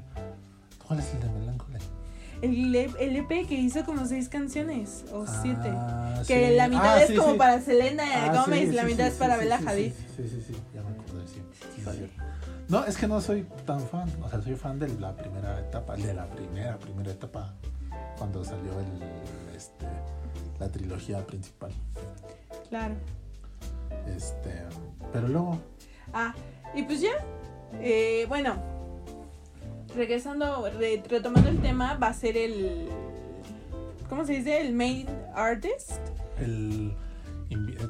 ¿Cuál 0.87 0.99
es 1.01 1.15
el 1.15 1.21
de 1.21 1.29
Melancholy? 1.31 1.79
El, 2.43 2.75
E- 2.75 2.91
el 2.99 3.17
EP 3.17 3.47
que 3.49 3.55
hizo 3.55 3.85
como 3.85 4.05
seis 4.05 4.29
canciones 4.29 5.05
o 5.13 5.27
siete. 5.27 5.71
Ah, 5.73 6.23
Que 6.27 6.49
sí. 6.51 6.57
la 6.57 6.69
mitad 6.69 6.97
Ah, 6.97 7.03
es 7.03 7.09
sí, 7.09 7.17
como 7.17 7.33
sí. 7.33 7.39
para 7.39 7.61
Selena 7.61 8.03
Ah, 8.05 8.43
Gómez 8.45 8.75
la 8.75 8.83
mitad 8.85 9.07
es 9.07 9.15
para 9.15 9.37
Bella 9.37 9.59
sí, 9.59 9.65
Hadid. 9.67 9.93
Sí, 10.17 10.29
sí, 10.29 10.45
sí, 10.49 10.57
ya 10.75 10.83
me 10.83 10.91
acordé, 10.91 11.27
sí. 11.29 11.41
No, 12.69 12.85
es 12.85 12.97
que 12.97 13.07
no 13.07 13.21
soy 13.21 13.47
tan 13.65 13.81
fan. 13.81 14.11
O 14.23 14.29
sea, 14.29 14.43
soy 14.43 14.55
fan 14.57 14.79
de 14.79 14.89
la 14.99 15.15
primera 15.17 15.61
etapa, 15.61 15.95
de 15.97 16.13
la 16.15 16.27
primera, 16.27 16.79
primera 16.79 17.13
etapa, 17.13 17.55
cuando 18.19 18.45
salió 18.45 18.73
el, 18.81 19.57
este, 19.57 19.87
la 20.59 20.69
trilogía 20.69 21.25
principal. 21.27 21.71
Claro. 22.69 22.95
Este, 24.17 24.63
pero 25.13 25.29
luego, 25.29 25.59
Ah, 26.13 26.35
y 26.75 26.83
pues 26.83 27.01
ya. 27.01 27.13
eh, 27.81 28.27
bueno, 28.29 28.57
regresando, 29.95 30.69
re- 30.79 31.03
retomando 31.09 31.49
el 31.51 31.61
tema, 31.61 31.95
va 31.97 32.09
a 32.09 32.15
ser 32.15 32.37
el. 32.37 32.89
¿Cómo 34.09 34.25
se 34.27 34.35
dice? 34.35 34.61
El 34.61 34.75
main 34.75 35.09
artist. 35.35 35.93
el, 36.41 36.95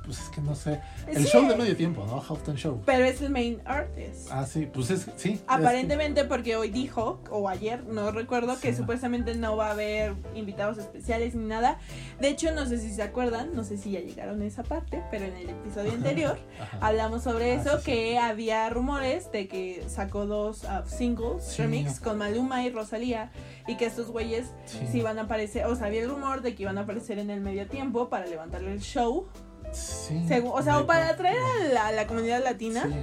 pues 0.05 0.19
es 0.21 0.29
que 0.29 0.41
no 0.41 0.55
sé. 0.55 0.81
El 1.07 1.25
Sí. 1.25 1.31
show 1.31 1.47
de 1.49 1.57
medio 1.57 1.77
tiempo, 1.77 2.05
¿no? 2.07 2.23
Halftime 2.23 2.57
Show. 2.57 2.83
Pero 2.87 3.05
es 3.05 3.21
el 3.23 3.31
main 3.31 3.61
artist. 3.65 4.29
Ah, 4.31 4.47
sí, 4.47 4.67
pues 4.73 4.91
es, 4.91 5.07
sí. 5.17 5.33
es 5.33 5.43
Aparentemente 5.47 6.25
porque 6.25 6.57
hoy 6.57 6.71
dijo, 6.71 7.21
o 7.31 7.49
ayer, 7.49 7.85
no 7.85 8.11
recuerdo, 8.11 8.59
que 8.61 8.75
supuestamente 8.75 9.35
no 9.35 9.57
va 9.57 9.69
a 9.69 9.71
haber 9.73 10.15
invitados 10.35 10.79
especiales 10.79 11.35
ni 11.35 11.47
nada. 11.47 11.79
De 12.21 12.29
hecho, 12.29 12.53
no 12.53 12.67
sé 12.67 12.79
si 12.79 12.91
se 12.93 13.03
acuerdan, 13.03 13.55
no 13.55 13.65
sé 13.65 13.77
si 13.79 13.93
ya 13.93 14.01
llegaron 14.01 14.41
a 14.43 14.45
esa 14.47 14.63
parte, 14.63 15.03
pero 15.11 15.25
en 15.25 15.37
el 15.37 15.51
episodio 15.51 15.93
anterior 15.93 16.39
Ajá. 16.61 16.79
hablamos 16.81 17.23
sobre 17.23 17.53
Ah, 17.53 17.61
eso, 17.61 17.79
sí, 17.79 17.85
que 17.85 18.19
había 18.19 18.69
rumores 18.71 19.31
de 19.33 19.49
que 19.49 19.85
sacó 19.89 20.27
dos 20.27 20.65
ah, 20.65 20.85
singles, 20.87 21.57
remix, 21.59 22.01
con 22.01 22.19
Maluma 22.19 22.65
y 22.65 22.71
Rosalía, 22.71 23.31
y 23.67 23.77
que 23.77 23.87
estos 23.87 24.09
güeyes 24.11 24.47
Sí. 24.67 24.79
sí 24.91 24.99
iban 24.99 25.19
a 25.19 25.23
aparecer, 25.23 25.67
o 25.67 25.77
sea, 25.77 25.87
había 25.87 26.03
el 26.03 26.09
rumor 26.11 26.43
de 26.43 26.55
que 26.55 26.63
iban 26.63 26.79
a 26.79 26.83
aparecer 26.83 27.19
en 27.19 27.31
el 27.31 27.41
medio 27.41 27.67
tiempo 27.67 28.09
para 28.09 28.27
levantarle 28.27 28.73
el 28.73 28.81
show, 28.81 29.27
Sí. 29.73 30.23
O 30.45 30.63
sea, 30.63 30.79
o 30.79 30.87
para 30.87 31.09
atraer 31.09 31.39
a 31.39 31.73
la, 31.73 31.87
a 31.89 31.93
la 31.93 32.07
comunidad 32.07 32.43
latina. 32.43 32.83
Sí. 32.85 32.95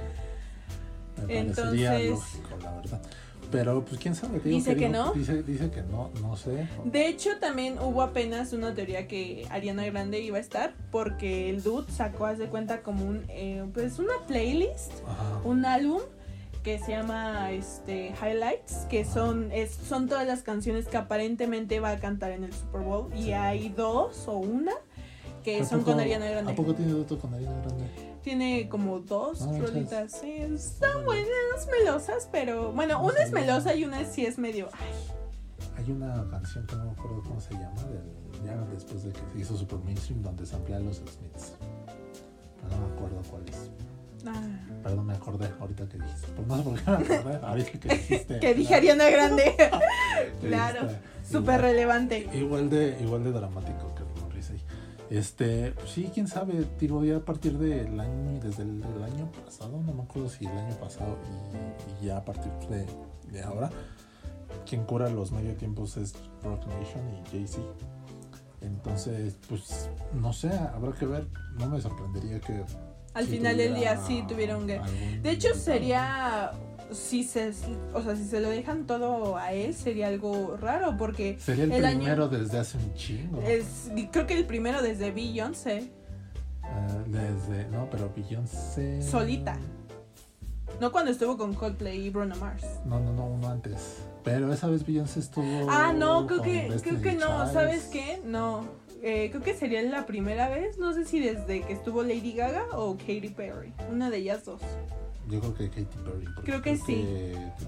Me 1.26 1.38
Entonces- 1.38 2.10
lógico, 2.10 2.48
la 2.62 2.72
verdad. 2.76 3.00
Pero 3.50 3.84
pues 3.84 4.00
quién 4.00 4.14
sabe. 4.14 4.34
digo 4.38 4.44
Dice 4.56 4.76
que 4.76 4.86
digo- 4.86 4.92
no. 5.06 5.12
Dice, 5.12 5.42
dice 5.42 5.70
que 5.72 5.82
no, 5.82 6.10
no 6.22 6.36
sé. 6.36 6.68
De 6.84 7.08
hecho, 7.08 7.30
también 7.40 7.80
hubo 7.80 8.00
apenas 8.02 8.52
una 8.52 8.74
teoría 8.74 9.08
que 9.08 9.44
Ariana 9.50 9.84
Grande 9.86 10.20
iba 10.20 10.36
a 10.38 10.40
estar, 10.40 10.72
porque 10.92 11.50
el 11.50 11.60
dude 11.64 11.90
sacó, 11.90 12.26
haz 12.26 12.38
de 12.38 12.46
cuenta, 12.46 12.82
como 12.82 13.04
un, 13.04 13.24
eh, 13.28 13.64
pues 13.74 13.98
una 13.98 14.14
playlist, 14.28 14.92
Ajá. 15.08 15.40
un 15.42 15.64
álbum 15.64 16.00
que 16.62 16.78
se 16.78 16.92
llama 16.92 17.50
este 17.50 18.12
Highlights, 18.22 18.86
que 18.88 19.04
son, 19.04 19.50
es, 19.50 19.72
son 19.74 20.08
todas 20.08 20.26
las 20.28 20.42
canciones 20.42 20.86
que 20.86 20.98
aparentemente 20.98 21.80
va 21.80 21.90
a 21.90 21.98
cantar 21.98 22.30
en 22.30 22.44
el 22.44 22.52
Super 22.52 22.82
Bowl, 22.82 23.12
y 23.16 23.32
hay 23.32 23.70
dos 23.70 24.28
o 24.28 24.36
una 24.36 24.74
que 25.42 25.60
¿A 25.60 25.64
son 25.64 25.80
poco- 25.80 25.92
con 25.92 26.00
Ariana 26.00 26.26
Grande. 26.30 26.52
¿A 26.52 26.54
poco 26.54 26.74
tiene 26.74 26.94
otro 26.94 27.18
con 27.18 27.34
Ariana 27.34 27.60
Grande? 27.62 27.84
Tiene 28.22 28.68
como 28.68 28.98
dos 29.00 29.42
Ah, 29.42 29.52
rolitas, 29.58 30.12
sí, 30.12 30.30
están 30.32 31.04
buenas, 31.04 31.68
melosas, 31.70 32.28
pero 32.30 32.72
bueno, 32.72 33.02
una 33.02 33.22
es 33.22 33.32
melosa 33.32 33.74
y 33.74 33.84
una 33.84 34.04
sí 34.04 34.26
es 34.26 34.38
medio, 34.38 34.68
ay, 34.72 34.88
Hay 35.84 35.90
una 35.90 36.28
canción 36.30 36.66
que 36.66 36.76
no 36.76 36.84
me 36.84 36.90
acuerdo 36.90 37.22
cómo 37.22 37.40
se 37.40 37.54
llama, 37.54 37.82
del- 37.84 38.44
ya 38.46 38.54
después 38.74 39.02
de 39.04 39.12
que 39.12 39.20
se 39.32 39.38
hizo 39.40 39.56
super 39.56 39.78
mainstream, 39.78 40.20
donde 40.22 40.44
se 40.44 40.54
amplían 40.56 40.84
los 40.84 40.96
Smiths. 40.96 41.54
Pero 42.60 42.76
no 42.76 42.86
me 42.88 42.94
acuerdo 42.94 43.22
cuál 43.30 43.42
es. 43.48 43.70
ah. 44.26 44.42
Perdón, 44.82 45.06
me 45.06 45.14
acordé 45.14 45.48
ahorita 45.58 45.88
que 45.88 45.96
dijiste. 45.98 46.26
Por 46.32 46.44
qué 46.44 46.52
me 46.54 46.60
acordé. 46.60 47.36
Ahorita 47.46 47.70
que 47.80 47.88
dijiste. 47.88 48.40
que 48.40 48.54
dije 48.54 48.74
Ariana 48.74 49.08
Grande. 49.08 49.54
Claro, 50.42 50.88
súper 51.28 51.60
relevante. 51.60 52.28
Igual 52.34 52.68
de, 52.70 52.98
igual 53.00 53.24
de 53.24 53.32
dramático 53.32 53.94
que. 53.94 54.02
Este, 55.10 55.72
pues 55.72 55.90
sí, 55.90 56.08
quién 56.14 56.28
sabe, 56.28 56.64
digo, 56.78 57.04
ya 57.04 57.16
a 57.16 57.24
partir 57.24 57.58
del 57.58 57.98
año, 57.98 58.38
desde 58.40 58.62
el, 58.62 58.80
año 59.02 59.30
pasado, 59.44 59.82
no 59.84 59.92
me 59.92 60.02
acuerdo 60.02 60.28
si 60.28 60.46
el 60.46 60.56
año 60.56 60.76
pasado 60.76 61.18
y, 62.00 62.04
y 62.04 62.06
ya 62.06 62.18
a 62.18 62.24
partir 62.24 62.52
de, 62.68 62.86
de 63.32 63.42
ahora, 63.42 63.70
quien 64.68 64.84
cura 64.84 65.08
los 65.08 65.32
medio 65.32 65.54
tiempos 65.56 65.96
es 65.96 66.14
Rock 66.44 66.64
Nation 66.66 67.08
y 67.10 67.30
Jay-Z. 67.30 67.60
Entonces, 68.60 69.36
pues, 69.48 69.90
no 70.12 70.32
sé, 70.32 70.50
habrá 70.50 70.92
que 70.92 71.06
ver, 71.06 71.26
no 71.58 71.68
me 71.68 71.80
sorprendería 71.80 72.40
que... 72.40 72.64
Al 73.14 73.24
si 73.24 73.32
final 73.32 73.56
del 73.56 73.74
día 73.74 73.96
tuviera 73.96 74.06
sí 74.06 74.24
tuvieron 74.28 74.66
que... 74.66 74.76
algún 74.76 75.22
De 75.22 75.30
hecho 75.30 75.54
sería... 75.54 76.52
Si 76.92 77.22
se, 77.24 77.52
o 77.94 78.02
sea, 78.02 78.16
si 78.16 78.24
se 78.24 78.40
lo 78.40 78.48
dejan 78.48 78.86
todo 78.86 79.36
a 79.36 79.52
él, 79.52 79.74
sería 79.74 80.08
algo 80.08 80.56
raro, 80.60 80.96
porque 80.96 81.38
Sería 81.38 81.64
el, 81.64 81.72
el 81.72 81.84
año- 81.84 81.98
primero 81.98 82.28
desde 82.28 82.58
hace 82.58 82.78
un 82.78 82.94
chingo. 82.94 83.40
es, 83.42 83.90
creo 84.10 84.26
que 84.26 84.34
el 84.36 84.44
primero 84.46 84.82
desde 84.82 85.10
Beyoncé, 85.12 85.90
Ah, 86.62 86.86
desde, 87.06 87.68
no, 87.70 87.88
pero 87.90 88.12
Beyoncé... 88.14 89.02
Solita. 89.02 89.56
no 90.80 90.92
cuando 90.92 91.10
estuvo 91.10 91.36
con 91.36 91.54
Coldplay 91.54 92.06
y 92.06 92.10
Bruno 92.10 92.36
Mars. 92.36 92.64
No, 92.84 93.00
no, 93.00 93.12
no, 93.12 93.26
uno 93.26 93.48
antes. 93.48 93.98
Pero 94.22 94.52
esa 94.52 94.66
vez 94.68 94.84
Beyoncé 94.86 95.20
estuvo. 95.20 95.66
Ah, 95.70 95.92
no, 95.92 96.26
creo 96.26 96.42
que, 96.42 96.68
creo 96.82 97.00
que 97.02 97.12
no. 97.14 97.50
¿sabes 97.52 97.84
qué? 97.86 98.20
No, 98.24 98.66
eh, 99.02 99.30
creo 99.30 99.42
que 99.42 99.54
sería 99.54 99.82
la 99.82 100.06
primera 100.06 100.48
vez, 100.48 100.78
no 100.78 100.92
sé 100.92 101.04
si 101.04 101.18
desde 101.20 101.62
que 101.62 101.72
estuvo 101.72 102.02
Lady 102.02 102.32
Gaga 102.34 102.66
o 102.74 102.96
Katy 102.96 103.30
Perry, 103.34 103.72
una 103.90 104.10
de 104.10 104.18
ellas 104.18 104.44
dos. 104.44 104.60
Yo 105.28 105.40
creo 105.40 105.54
que 105.54 105.68
Katy 105.70 105.84
Perry. 106.04 106.24
Creo 106.44 106.62
que 106.62 106.76
sí. 106.76 107.04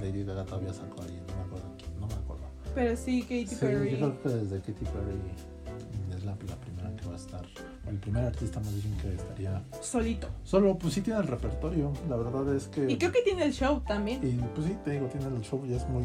Lady 0.00 0.24
Gaga 0.24 0.44
todavía 0.44 0.72
sacó 0.72 1.00
a 1.00 1.04
alguien, 1.04 1.24
no 1.28 1.36
me 1.36 1.42
acuerdo 1.42 1.66
quién, 1.78 2.00
no 2.00 2.06
me 2.06 2.14
acuerdo. 2.14 2.42
Pero 2.74 2.96
sí, 2.96 3.22
Katy 3.22 3.46
Sí, 3.46 3.56
Perry. 3.60 3.90
yo 3.92 3.96
creo 3.98 4.22
que 4.22 4.28
desde 4.30 4.58
Katy 4.60 4.84
Perry 4.86 6.16
es 6.16 6.24
la, 6.24 6.32
la 6.32 6.56
primera 6.56 6.96
que 6.96 7.06
va 7.06 7.12
a 7.12 7.16
estar. 7.16 7.44
o 7.86 7.90
El 7.90 7.98
primer 7.98 8.24
artista 8.24 8.58
más 8.60 8.74
bien 8.82 8.96
que 8.98 9.14
estaría. 9.14 9.62
Solito. 9.80 10.28
Solo, 10.44 10.76
pues 10.78 10.94
sí 10.94 11.00
tiene 11.02 11.20
el 11.20 11.26
repertorio. 11.28 11.92
La 12.08 12.16
verdad 12.16 12.54
es 12.54 12.66
que. 12.68 12.90
Y 12.90 12.96
creo 12.98 13.12
que 13.12 13.22
tiene 13.22 13.44
el 13.44 13.52
show 13.52 13.80
también. 13.86 14.20
Y 14.26 14.32
pues 14.54 14.66
sí, 14.66 14.76
te 14.84 14.92
digo, 14.92 15.06
tiene 15.06 15.26
el 15.26 15.42
show 15.42 15.64
y 15.66 15.74
es 15.74 15.86
muy. 15.88 16.04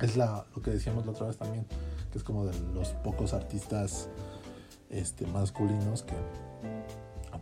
Es 0.00 0.16
la, 0.16 0.46
lo 0.54 0.62
que 0.62 0.70
decíamos 0.70 1.04
la 1.06 1.12
otra 1.12 1.26
vez 1.26 1.36
también, 1.36 1.66
que 2.12 2.18
es 2.18 2.24
como 2.24 2.46
de 2.46 2.58
los 2.72 2.88
pocos 3.04 3.32
artistas 3.34 4.08
este, 4.90 5.26
masculinos 5.26 6.02
que 6.04 6.14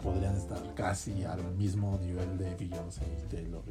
podrían 0.07 0.37
estar 0.37 0.63
casi 0.75 1.25
al 1.25 1.43
mismo 1.57 1.99
nivel 2.01 2.39
de 2.39 2.55
Beyoncé 2.55 3.03
y 3.19 3.29
Taylor 3.29 3.65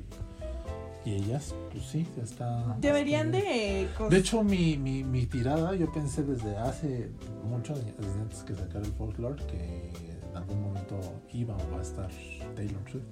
y, 1.05 1.09
y 1.09 1.13
ellas, 1.15 1.55
pues 1.71 1.85
sí, 1.85 2.05
está. 2.21 2.75
Deberían 2.79 3.33
está 3.33 3.47
bien. 3.47 3.89
de... 3.97 4.09
De 4.09 4.17
hecho, 4.17 4.43
mi, 4.43 4.75
mi, 4.77 5.05
mi 5.05 5.25
tirada, 5.27 5.73
yo 5.75 5.89
pensé 5.93 6.23
desde 6.23 6.57
hace 6.57 7.09
mucho, 7.49 7.73
desde 7.73 8.21
antes 8.21 8.43
que 8.43 8.53
sacar 8.53 8.81
el 8.83 8.91
folklore, 8.91 9.41
que 9.45 9.91
en 10.29 10.35
algún 10.35 10.61
momento 10.61 10.99
iba 11.31 11.55
o 11.55 11.71
va 11.71 11.79
a 11.79 11.81
estar 11.81 12.09
Taylor 12.53 12.81
Swift. 12.91 13.05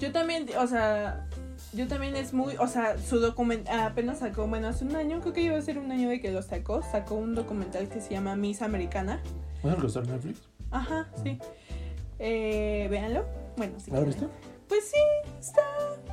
Yo 0.00 0.10
también, 0.10 0.46
o 0.58 0.66
sea, 0.66 1.28
yo 1.74 1.86
también 1.86 2.16
es 2.16 2.32
muy, 2.32 2.56
o 2.56 2.66
sea, 2.66 2.96
su 2.96 3.20
documental 3.20 3.80
apenas 3.80 4.20
sacó, 4.20 4.46
bueno, 4.46 4.68
hace 4.68 4.86
un 4.86 4.96
año, 4.96 5.20
creo 5.20 5.34
que 5.34 5.42
iba 5.42 5.58
a 5.58 5.60
ser 5.60 5.76
un 5.76 5.92
año 5.92 6.08
de 6.08 6.22
que 6.22 6.32
lo 6.32 6.40
sacó, 6.40 6.82
sacó 6.82 7.16
un 7.16 7.34
documental 7.34 7.90
que 7.90 8.00
se 8.00 8.12
llama 8.12 8.34
Miss 8.34 8.62
Americana. 8.62 9.20
¿No 9.62 9.68
es 9.68 9.74
el 9.74 9.80
que 9.82 9.86
está 9.88 10.00
en 10.00 10.06
Netflix? 10.06 10.40
Ajá, 10.70 11.08
sí. 11.22 11.38
Eh, 12.18 12.86
véanlo. 12.90 13.24
Bueno, 13.56 13.74
sí. 13.78 13.90
¿Ya 13.90 14.00
lo 14.00 14.06
viste? 14.06 14.26
Pues 14.68 14.88
sí, 14.88 15.30
está 15.38 15.62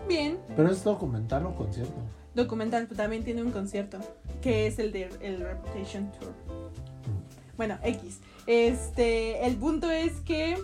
bien. 0.08 0.40
Pero 0.56 0.72
es 0.72 0.84
documental 0.84 1.46
o 1.46 1.56
concierto. 1.56 1.94
Documental, 2.36 2.86
pero 2.88 2.98
también 2.98 3.24
tiene 3.24 3.44
un 3.44 3.52
concierto, 3.52 4.00
que 4.42 4.68
es 4.68 4.80
el 4.80 4.92
de 4.92 5.10
el 5.22 5.40
Reputation 5.40 6.12
Tour. 6.12 6.34
Bueno, 7.58 7.78
X. 7.84 8.20
Este, 8.48 9.46
el 9.46 9.56
punto 9.56 9.90
es 9.92 10.14
que 10.22 10.58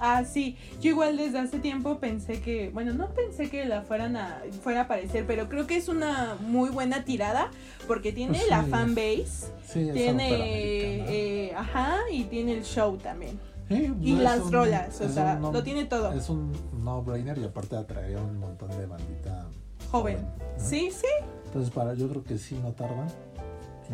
Ah, 0.00 0.24
sí, 0.24 0.56
yo 0.80 0.90
igual 0.90 1.16
desde 1.16 1.38
hace 1.38 1.58
tiempo 1.58 1.98
pensé 1.98 2.40
que, 2.40 2.70
bueno, 2.70 2.92
no 2.94 3.08
pensé 3.10 3.48
que 3.48 3.64
la 3.64 3.82
fueran 3.82 4.16
a 4.16 4.42
fuera 4.62 4.80
a 4.80 4.82
aparecer, 4.84 5.24
pero 5.26 5.48
creo 5.48 5.66
que 5.66 5.76
es 5.76 5.88
una 5.88 6.36
muy 6.40 6.70
buena 6.70 7.04
tirada 7.04 7.50
porque 7.86 8.12
tiene 8.12 8.38
Pues 8.38 8.50
la 8.50 8.62
fanbase, 8.64 9.52
Sí, 9.66 9.90
tiene 9.92 11.04
eh, 11.08 11.54
ajá, 11.56 11.98
y 12.10 12.24
tiene 12.24 12.52
el 12.52 12.64
show 12.64 12.96
también. 12.96 13.38
Sí, 13.68 13.88
pues 13.96 14.06
Y 14.08 14.16
las 14.16 14.40
un- 14.40 14.52
rolas, 14.52 15.00
o 15.00 15.08
sea, 15.08 15.36
no- 15.36 15.52
lo 15.52 15.62
tiene 15.62 15.84
todo. 15.86 16.12
Es 16.12 16.28
un 16.28 16.52
no-brainer 16.82 17.38
y 17.38 17.44
aparte 17.44 17.76
atraería 17.76 18.20
un 18.20 18.38
montón 18.38 18.68
de 18.70 18.86
bandita 18.86 19.46
Joven. 19.90 20.18
¿no? 20.22 20.28
Sí, 20.58 20.90
sí. 20.90 21.06
Entonces, 21.46 21.72
para, 21.72 21.94
yo 21.94 22.08
creo 22.08 22.22
que 22.24 22.36
sí, 22.38 22.58
no 22.62 22.72
tarda. 22.72 23.06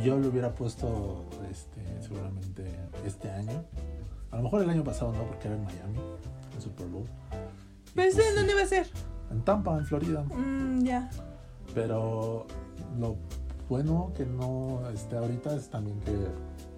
Yo 0.04 0.16
lo 0.18 0.28
hubiera 0.28 0.54
puesto 0.54 1.24
este, 1.50 1.82
seguramente 2.00 2.64
este 3.04 3.30
año. 3.30 3.64
A 4.30 4.36
lo 4.36 4.42
mejor 4.44 4.62
el 4.62 4.70
año 4.70 4.84
pasado 4.84 5.12
no, 5.12 5.24
porque 5.24 5.48
era 5.48 5.56
en 5.56 5.64
Miami, 5.64 5.98
en 6.54 6.62
Super 6.62 6.86
Bowl. 6.86 7.04
Pero 7.94 8.12
pues, 8.14 8.28
¿en 8.28 8.34
dónde 8.36 8.54
va 8.54 8.62
a 8.62 8.66
ser? 8.66 8.86
En 9.30 9.42
Tampa, 9.42 9.76
en 9.76 9.84
Florida. 9.84 10.22
Mm, 10.22 10.84
ya. 10.84 11.10
Pero 11.74 12.46
lo 12.98 13.16
bueno 13.68 14.12
que 14.16 14.24
no 14.26 14.80
esté 14.94 15.16
ahorita 15.16 15.54
es 15.54 15.68
también 15.68 15.98
que 16.00 16.16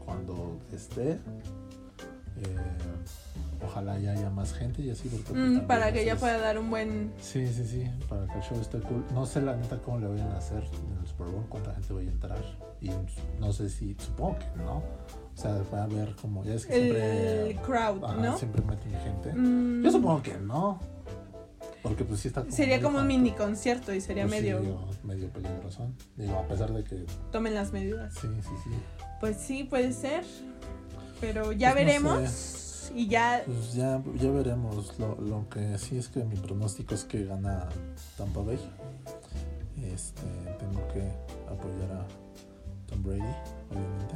cuando 0.05 0.59
esté, 0.73 1.19
eh, 2.43 3.65
ojalá 3.65 3.99
ya 3.99 4.13
haya 4.13 4.31
más 4.31 4.53
gente 4.53 4.83
y 4.83 4.91
así. 4.91 5.09
Porque, 5.09 5.33
Mm, 5.33 5.67
para 5.67 5.93
que 5.93 6.09
es- 6.09 6.19
pueda 6.19 6.39
dar 6.39 6.59
un 6.59 6.71
buen 6.71 7.13
Sí, 7.21 7.47
sí, 7.47 7.65
sí, 7.65 7.91
para 8.09 8.27
que 8.27 8.35
el 8.39 8.43
show 8.43 8.61
esté 8.61 8.79
cool. 8.81 9.05
No 9.15 9.25
sé 9.27 9.41
la 9.41 9.57
neta 9.57 9.79
cómo 9.79 9.99
le 9.99 10.09
vayan 10.09 10.31
a 10.33 10.39
hacer 10.39 10.63
en 10.65 10.99
el 11.01 11.07
Super 11.07 11.29
Bowl, 11.29 11.45
cuánta 11.49 11.73
gente 11.75 11.93
vaya 11.93 12.09
a 12.09 12.13
entrar. 12.13 12.39
Y 12.81 12.91
no 13.39 13.53
sé 13.53 13.69
si, 13.71 13.95
supongo 13.99 14.39
que 14.39 14.47
no. 14.63 14.79
O 14.79 15.37
sea, 15.41 15.63
va 15.73 15.81
a 15.81 15.85
haber 15.85 16.15
como, 16.17 16.45
ya 16.45 16.55
es 16.55 16.67
que 16.67 16.75
el 16.75 16.97
siempre, 17.53 17.63
crowd, 17.65 18.05
ajá, 18.05 18.17
¿no? 18.17 18.37
siempre 18.37 18.63
meten 18.63 18.93
gente. 19.01 19.33
Mm, 19.33 19.83
Yo 19.83 19.91
supongo 19.91 20.23
que 20.23 20.37
no. 20.39 20.79
Porque 21.83 22.05
pues 22.05 22.21
sí 22.21 22.29
está 22.29 22.43
como 22.43 22.53
Sería 22.53 22.81
como 22.81 22.99
un 22.99 23.07
mini 23.09 23.33
concierto 23.33 23.93
y 23.93 24.01
sería 24.01 24.25
Pues 24.25 24.37
sí, 24.37 24.43
medio 24.43 24.61
digo, 24.61 24.89
medio 25.03 25.29
peligroso. 25.31 25.89
Digo, 26.17 26.39
a 26.39 26.47
pesar 26.47 26.73
de 26.73 26.85
que 26.85 27.07
tomen 27.33 27.55
las 27.55 27.73
medidas. 27.73 28.15
sí, 28.15 28.29
sí, 28.41 28.51
sí. 28.63 28.71
Pues 29.21 29.37
sí, 29.39 29.65
puede 29.65 29.93
ser. 29.93 30.23
Pero 31.23 31.53
ya 31.53 31.73
Pues 31.73 31.85
no 32.03 32.11
veremos. 32.11 32.91
Y 32.95 33.07
ya. 33.09 33.43
Pues 33.47 33.73
ya, 33.73 34.03
ya 34.17 34.31
veremos. 34.31 34.99
Lo, 34.99 35.15
lo 35.19 35.49
que 35.49 35.79
sí 35.79 35.97
es 35.97 36.09
que 36.09 36.23
mi 36.25 36.37
pronóstico 36.37 36.95
es 36.95 37.05
que 37.05 37.25
gana 37.25 37.67
Tampa 38.19 38.41
Bay. 38.43 38.59
Este, 39.83 40.23
tengo 40.59 40.87
que 40.89 41.01
apoyar 41.51 41.93
a 41.93 42.07
Tom 42.87 43.03
Brady, 43.03 43.23
obviamente. 43.71 44.15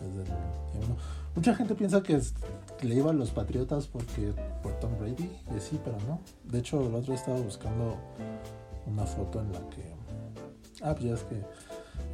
desde 0.00 0.22
el 0.22 0.84
uno. 0.84 0.96
Mucha 1.36 1.54
gente 1.54 1.74
piensa 1.74 2.02
que, 2.02 2.16
es- 2.16 2.34
le 2.80 2.94
iba 2.94 3.10
a 3.10 3.14
los 3.14 3.30
Patriotas 3.30 3.86
porque 3.86 4.32
por 4.62 4.72
Tom 4.80 4.98
Brady, 4.98 5.30
y 5.56 5.60
sí, 5.60 5.78
pero 5.84 5.96
no. 6.08 6.20
De 6.44 6.58
hecho, 6.58 6.80
el 6.80 6.94
otro 6.94 7.12
día 7.12 7.14
estaba 7.16 7.38
buscando 7.38 7.96
una 8.86 9.04
foto 9.04 9.40
en 9.40 9.52
la 9.52 9.60
que. 9.70 9.94
Ah, 10.82 10.94
pues 10.94 11.04
ya 11.04 11.14
es 11.14 11.22
que 11.24 11.42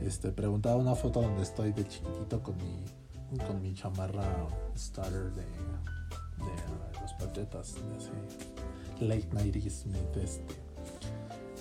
este, 0.05 0.33
preguntaba 0.33 0.77
una 0.77 0.95
foto 0.97 1.23
donde 1.23 1.43
estoy 1.43 1.73
de 1.73 1.87
chiquitito 1.87 2.43
con 2.43 2.57
mi, 2.57 2.85
con 3.47 3.61
mi 3.61 3.75
chamarra 3.75 4.47
starter 4.77 5.33
de, 5.33 5.43
de 5.43 7.01
los 7.01 7.12
Patriotas, 7.15 7.75
de 7.75 7.97
ese 7.97 8.12
late 9.01 9.29
90s, 9.31 9.85
mid, 9.87 10.23
este, 10.23 10.55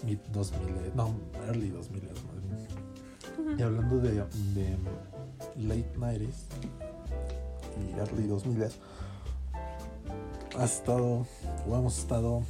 mid 0.06 0.20
2000, 0.32 0.96
no, 0.96 1.16
early 1.48 1.70
2000 1.70 2.04
más 2.04 2.16
bien. 2.42 3.60
Y 3.60 3.62
hablando 3.62 4.00
de, 4.00 4.12
de 4.54 4.78
late 5.58 5.94
90s 5.98 6.36
y 7.78 8.00
early 8.00 8.28
2000 8.28 8.70
has 10.58 10.76
estado 10.76 11.26
o 11.68 11.76
hemos 11.76 11.98
estado 11.98 12.44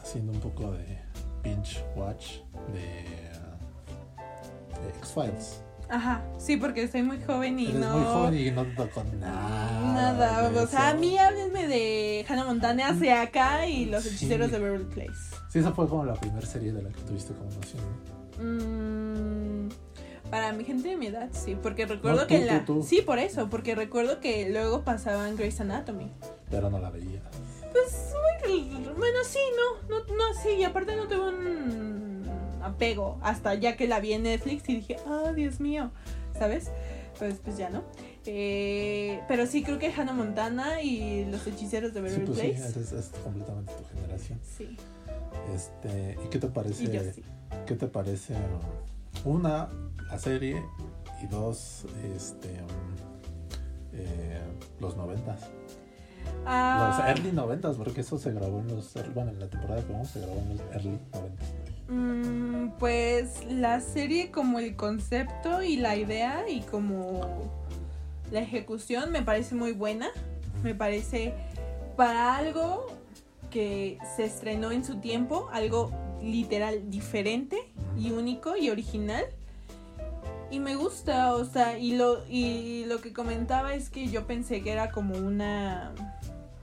haciendo 0.00 0.32
un 0.32 0.40
poco 0.40 0.72
de 0.72 1.00
binge 1.42 1.84
watch 1.96 2.38
de, 2.72 3.04
de 4.82 4.88
X-Files. 4.98 5.65
Ajá, 5.88 6.22
sí, 6.36 6.56
porque 6.56 6.88
soy 6.88 7.02
muy 7.04 7.20
joven 7.22 7.60
y 7.60 7.66
Eres 7.68 7.76
no. 7.76 7.96
muy 7.96 8.04
joven 8.04 8.38
y 8.38 8.50
no 8.50 8.64
te 8.64 8.72
tocó 8.74 9.04
nada. 9.20 9.80
Nada, 9.92 10.50
o 10.62 10.66
sea, 10.66 10.88
a 10.88 10.94
mí 10.94 11.16
háblenme 11.16 11.68
de 11.68 12.24
Hannah 12.28 12.44
Montana 12.44 12.88
hacia 12.88 13.22
acá 13.22 13.66
y 13.68 13.84
los 13.86 14.02
Sí. 14.02 14.08
hechiceros 14.16 14.50
de 14.50 14.58
Beverly 14.58 14.84
Place. 14.86 15.12
Sí, 15.48 15.60
esa 15.60 15.72
fue 15.72 15.88
como 15.88 16.04
la 16.04 16.14
primera 16.14 16.44
serie 16.46 16.72
de 16.72 16.82
la 16.82 16.88
que 16.90 17.00
tuviste 17.02 17.32
como 17.34 17.50
noción. 17.50 17.82
¿no? 18.38 18.44
Mm, 18.44 19.68
para 20.30 20.52
mi 20.52 20.64
gente 20.64 20.88
de 20.88 20.96
mi 20.96 21.06
edad, 21.06 21.28
sí, 21.30 21.56
porque 21.62 21.86
recuerdo 21.86 22.22
No, 22.22 22.26
que 22.26 22.36
en 22.38 22.46
la... 22.48 22.64
tú, 22.64 22.80
tú. 22.80 22.82
Sí, 22.82 23.00
por 23.02 23.20
eso, 23.20 23.48
porque 23.48 23.76
recuerdo 23.76 24.18
que 24.20 24.50
luego 24.50 24.82
pasaban 24.82 25.36
Grey's 25.36 25.60
Anatomy. 25.60 26.10
Pero 26.50 26.68
no 26.68 26.80
la 26.80 26.90
veía. 26.90 27.22
Pues, 27.72 28.12
bueno, 28.96 29.18
sí, 29.24 29.38
no, 29.56 29.88
no, 29.98 30.04
no, 30.04 30.24
sí, 30.42 30.50
y 30.58 30.64
aparte 30.64 30.96
no 30.96 31.06
tuve 31.06 31.28
un 31.28 31.95
apego 32.66 33.18
hasta 33.22 33.54
ya 33.54 33.76
que 33.76 33.86
la 33.88 34.00
vi 34.00 34.12
en 34.12 34.24
Netflix 34.24 34.68
y 34.68 34.76
dije, 34.76 34.96
ah, 35.06 35.32
Dios 35.34 35.60
mío, 35.60 35.90
¿sabes? 36.38 36.70
Pues, 37.18 37.36
pues 37.42 37.56
ya 37.56 37.70
no. 37.70 37.82
Eh, 38.26 39.20
pero 39.28 39.46
sí, 39.46 39.62
creo 39.62 39.78
que 39.78 39.90
Hannah 39.92 40.12
Montana 40.12 40.82
y 40.82 41.24
los 41.26 41.46
hechiceros 41.46 41.94
de 41.94 42.00
Sí, 42.00 42.04
Beverly 42.04 42.26
pues 42.26 42.38
sí, 42.38 42.48
Place. 42.48 42.80
es, 42.80 42.92
es 42.92 43.06
completamente 43.24 43.72
tu 43.72 43.84
generación. 43.96 44.38
Sí, 44.42 44.76
Este, 45.54 46.18
¿y 46.24 46.28
qué 46.28 46.38
te 46.38 46.48
parece? 46.48 46.84
y 46.84 46.90
yo 46.90 47.00
sí. 47.14 47.22
¿Qué 47.66 47.74
te 47.76 47.86
parece? 47.86 48.34
um, 49.24 49.36
Una, 49.36 49.68
la 50.10 50.18
serie 50.18 50.62
y 51.22 51.26
dos, 51.28 51.86
este, 52.14 52.48
um, 52.62 52.66
eh, 53.94 54.40
los 54.80 54.96
noventas. 54.96 55.40
Ah, 56.44 56.96
Los 56.98 57.08
early 57.08 57.32
noventas, 57.32 57.76
porque 57.76 58.00
eso 58.02 58.18
se 58.18 58.32
grabó 58.32 58.58
en 58.60 58.68
los, 58.68 58.92
bueno, 59.14 59.30
en 59.30 59.40
la 59.40 59.48
temporada 59.48 59.82
que 59.84 59.92
vamos 59.92 60.08
se 60.08 60.20
grabó 60.20 60.38
en 60.40 60.48
los 60.50 60.60
early 60.72 60.98
noventas. 61.14 61.48
Mm, 61.88 62.70
pues 62.78 63.44
la 63.48 63.80
serie 63.80 64.30
como 64.30 64.58
el 64.58 64.74
concepto 64.74 65.62
y 65.62 65.76
la 65.76 65.96
idea 65.96 66.44
y 66.48 66.60
como 66.62 67.52
la 68.32 68.40
ejecución 68.40 69.12
me 69.12 69.22
parece 69.22 69.54
muy 69.54 69.72
buena. 69.72 70.08
Me 70.62 70.74
parece 70.74 71.32
para 71.96 72.36
algo 72.36 72.86
que 73.50 73.98
se 74.16 74.24
estrenó 74.24 74.72
en 74.72 74.84
su 74.84 74.96
tiempo, 74.96 75.48
algo 75.52 75.90
literal 76.22 76.90
diferente 76.90 77.56
y 77.96 78.10
único 78.10 78.56
y 78.56 78.70
original. 78.70 79.24
Y 80.50 80.60
me 80.60 80.76
gusta, 80.76 81.34
o 81.34 81.44
sea, 81.44 81.78
y 81.78 81.96
lo, 81.96 82.24
y 82.28 82.84
lo 82.86 83.00
que 83.00 83.12
comentaba 83.12 83.74
es 83.74 83.90
que 83.90 84.08
yo 84.08 84.26
pensé 84.26 84.62
que 84.62 84.70
era 84.70 84.90
como 84.90 85.16
una, 85.16 85.92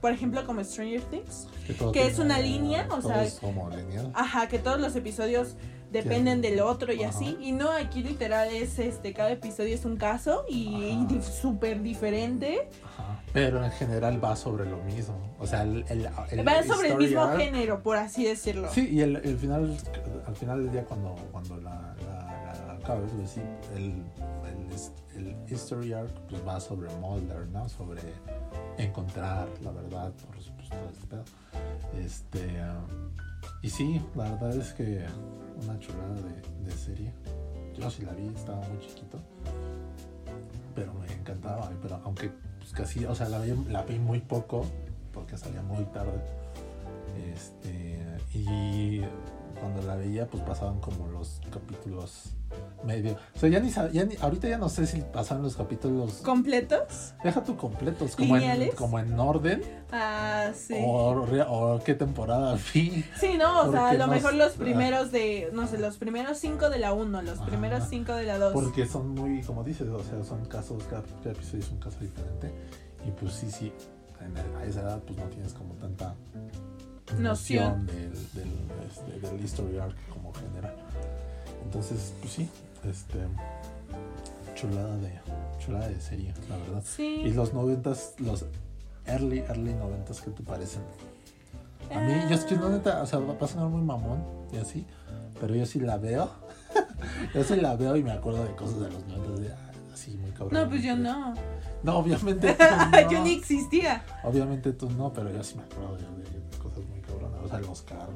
por 0.04 0.12
ejemplo, 0.12 0.44
como 0.44 0.62
Stranger 0.62 1.00
Things. 1.04 1.48
Que 1.94 2.06
es 2.06 2.18
una 2.18 2.38
línea, 2.38 2.86
o 2.90 3.00
sea, 3.00 3.24
es 3.24 3.36
como 3.40 3.70
lineal. 3.70 4.12
Ajá, 4.12 4.48
que 4.48 4.58
todos 4.58 4.78
los 4.78 4.94
episodios 4.96 5.56
dependen 5.90 6.42
del 6.42 6.60
otro 6.60 6.92
y 6.92 7.04
Ajá. 7.04 7.16
así. 7.16 7.38
Y 7.40 7.52
no, 7.52 7.70
aquí 7.70 8.02
literal 8.02 8.50
es 8.50 8.78
este, 8.78 9.14
cada 9.14 9.30
episodio 9.30 9.74
es 9.74 9.86
un 9.86 9.96
caso 9.96 10.44
y, 10.46 11.06
y 11.08 11.22
súper 11.22 11.82
diferente. 11.82 12.68
Ajá. 12.84 13.22
Pero 13.32 13.64
en 13.64 13.70
general 13.72 14.22
va 14.22 14.36
sobre 14.36 14.66
lo 14.66 14.76
mismo. 14.84 15.34
O 15.38 15.46
sea, 15.46 15.62
el, 15.62 15.86
el, 15.88 16.06
el 16.32 16.46
Va 16.46 16.62
sobre 16.64 16.88
el 16.90 16.98
mismo 16.98 17.26
género, 17.38 17.82
por 17.82 17.96
así 17.96 18.26
decirlo. 18.26 18.68
Sí, 18.70 18.86
y 18.92 19.00
el, 19.00 19.16
el 19.16 19.38
final, 19.38 19.74
al 20.26 20.36
final 20.36 20.64
del 20.64 20.70
día 20.70 20.84
cuando, 20.84 21.14
cuando 21.32 21.56
la, 21.56 21.93
pues 22.86 23.30
sí, 23.30 23.40
el, 23.74 24.02
el, 24.46 24.72
his- 24.72 24.92
el 25.16 25.36
history 25.48 25.92
arc 25.92 26.10
pues 26.28 26.46
va 26.46 26.60
sobre 26.60 26.88
Mulder, 26.96 27.46
¿no? 27.48 27.68
Sobre 27.68 28.00
encontrar 28.78 29.48
la 29.62 29.70
verdad, 29.72 30.12
por 30.26 30.40
supuesto, 30.42 30.76
todo 30.76 30.90
este 30.90 31.06
pedo. 31.06 31.24
Este, 32.04 32.62
y 33.62 33.70
sí, 33.70 34.02
la 34.14 34.24
verdad 34.32 34.54
es 34.56 34.72
que 34.72 35.04
una 35.62 35.78
chulada 35.78 36.14
de, 36.14 36.64
de 36.64 36.70
serie. 36.72 37.12
Yo 37.78 37.90
sí 37.90 38.04
la 38.04 38.12
vi, 38.12 38.28
estaba 38.28 38.60
muy 38.68 38.78
chiquito. 38.80 39.18
Pero 40.74 40.92
me 40.94 41.06
encantaba, 41.12 41.70
pero 41.82 42.00
aunque 42.04 42.30
pues 42.58 42.72
casi, 42.72 43.04
o 43.04 43.14
sea, 43.14 43.28
la 43.28 43.38
vi, 43.40 43.52
la 43.70 43.82
vi 43.82 43.98
muy 43.98 44.20
poco, 44.20 44.64
porque 45.12 45.36
salía 45.36 45.62
muy 45.62 45.84
tarde. 45.86 46.20
Este, 47.32 47.98
y 48.34 49.00
cuando 49.64 49.80
la 49.82 49.96
veía, 49.96 50.26
pues 50.26 50.42
pasaban 50.42 50.78
como 50.80 51.06
los 51.08 51.40
capítulos 51.50 52.34
medio. 52.84 53.16
O 53.34 53.38
sea, 53.38 53.48
ya 53.48 53.60
ni, 53.60 53.70
ya 53.70 54.04
ni 54.04 54.14
ahorita 54.20 54.46
ya 54.46 54.58
no 54.58 54.68
sé 54.68 54.86
si 54.86 55.00
pasaban 55.00 55.42
los 55.42 55.56
capítulos. 55.56 56.16
¿Completos? 56.22 57.14
Deja 57.24 57.42
tu 57.42 57.56
completos, 57.56 58.14
como 58.14 58.36
en, 58.36 58.70
como 58.72 58.98
en 58.98 59.18
orden. 59.18 59.62
Ah, 59.90 60.50
sí. 60.54 60.76
O, 60.86 61.80
qué 61.82 61.94
temporada 61.94 62.58
vi. 62.74 63.04
Sí, 63.18 63.38
no, 63.38 63.62
o 63.62 63.72
sea, 63.72 63.88
a 63.88 63.94
lo 63.94 64.06
no 64.06 64.12
mejor 64.12 64.34
los 64.34 64.52
primeros 64.52 65.10
de, 65.12 65.48
no 65.54 65.66
sé, 65.66 65.78
los 65.78 65.96
primeros 65.96 66.36
cinco 66.36 66.68
de 66.68 66.78
la 66.78 66.92
uno, 66.92 67.22
los 67.22 67.38
primeros 67.40 67.84
cinco 67.88 68.12
de 68.12 68.24
la 68.24 68.36
dos. 68.38 68.52
Porque 68.52 68.86
son 68.86 69.14
muy, 69.14 69.42
como 69.42 69.64
dices, 69.64 69.88
o 69.88 70.02
sea, 70.04 70.22
son 70.24 70.44
casos, 70.44 70.84
cada, 70.84 71.02
cada 71.22 71.30
episodio 71.32 71.60
es 71.64 71.70
un 71.70 71.78
caso 71.78 71.98
diferente. 72.00 72.52
Y 73.08 73.10
pues 73.12 73.32
sí, 73.32 73.50
sí, 73.50 73.72
en 74.20 74.36
el- 74.36 74.56
a 74.56 74.64
esa 74.66 74.82
edad 74.82 75.02
pues 75.06 75.18
no 75.18 75.24
tienes 75.24 75.54
como 75.54 75.72
tanta 75.76 76.14
Noción. 77.18 77.84
noción 77.84 77.86
del, 77.86 78.12
del, 78.32 78.50
este, 78.90 79.28
del 79.28 79.44
history 79.44 79.78
arc 79.78 79.96
como 80.08 80.32
general. 80.34 80.74
Entonces, 81.64 82.14
pues 82.20 82.32
sí, 82.32 82.48
este 82.88 83.18
chulada 84.54 84.96
de 84.98 85.20
chulada 85.58 85.88
de 85.88 86.00
serie, 86.00 86.32
la 86.48 86.56
verdad. 86.56 86.82
Y 86.98 87.30
los 87.32 87.52
noventas, 87.52 88.14
los 88.18 88.44
early, 89.06 89.40
early 89.40 89.74
noventas, 89.74 90.20
¿qué 90.20 90.30
te 90.30 90.42
parecen? 90.42 90.82
A 91.94 92.00
mí, 92.00 92.12
yo 92.28 92.34
es 92.34 92.44
que 92.44 92.56
no 92.56 92.66
Ah, 92.66 92.70
neta, 92.70 93.02
o 93.02 93.06
sea, 93.06 93.18
va 93.18 93.34
a 93.38 93.46
sonar 93.48 93.68
muy 93.68 93.82
mamón 93.82 94.22
y 94.52 94.56
así, 94.56 94.86
pero 95.40 95.54
yo 95.54 95.66
sí 95.66 95.80
la 95.80 95.98
veo. 95.98 96.30
yo 97.34 97.44
sí 97.44 97.56
la 97.56 97.76
veo 97.76 97.96
y 97.96 98.02
me 98.02 98.12
acuerdo 98.12 98.44
de 98.44 98.54
cosas 98.54 98.80
de 98.80 98.90
los 98.90 99.06
noventas, 99.06 99.52
ah, 99.56 99.92
así 99.92 100.16
muy 100.16 100.30
cabrón. 100.30 100.52
No, 100.62 100.68
pues 100.68 100.82
yo 100.82 100.96
no. 100.96 101.34
No, 101.82 101.98
obviamente 101.98 102.54
tú 102.58 102.64
no. 102.64 103.10
yo 103.10 103.22
ni 103.22 103.34
existía. 103.34 104.04
Obviamente 104.22 104.72
tú 104.72 104.88
no, 104.90 105.12
pero 105.12 105.30
yo 105.30 105.42
sí 105.44 105.56
me 105.56 105.64
acuerdo 105.64 105.96
de, 105.96 106.04
de 106.30 106.40
cosas 106.56 106.84
muy 106.86 107.00
cabronas. 107.00 107.40
O 107.44 107.48
sea, 107.48 107.58
los 107.60 107.82
carros. 107.82 108.14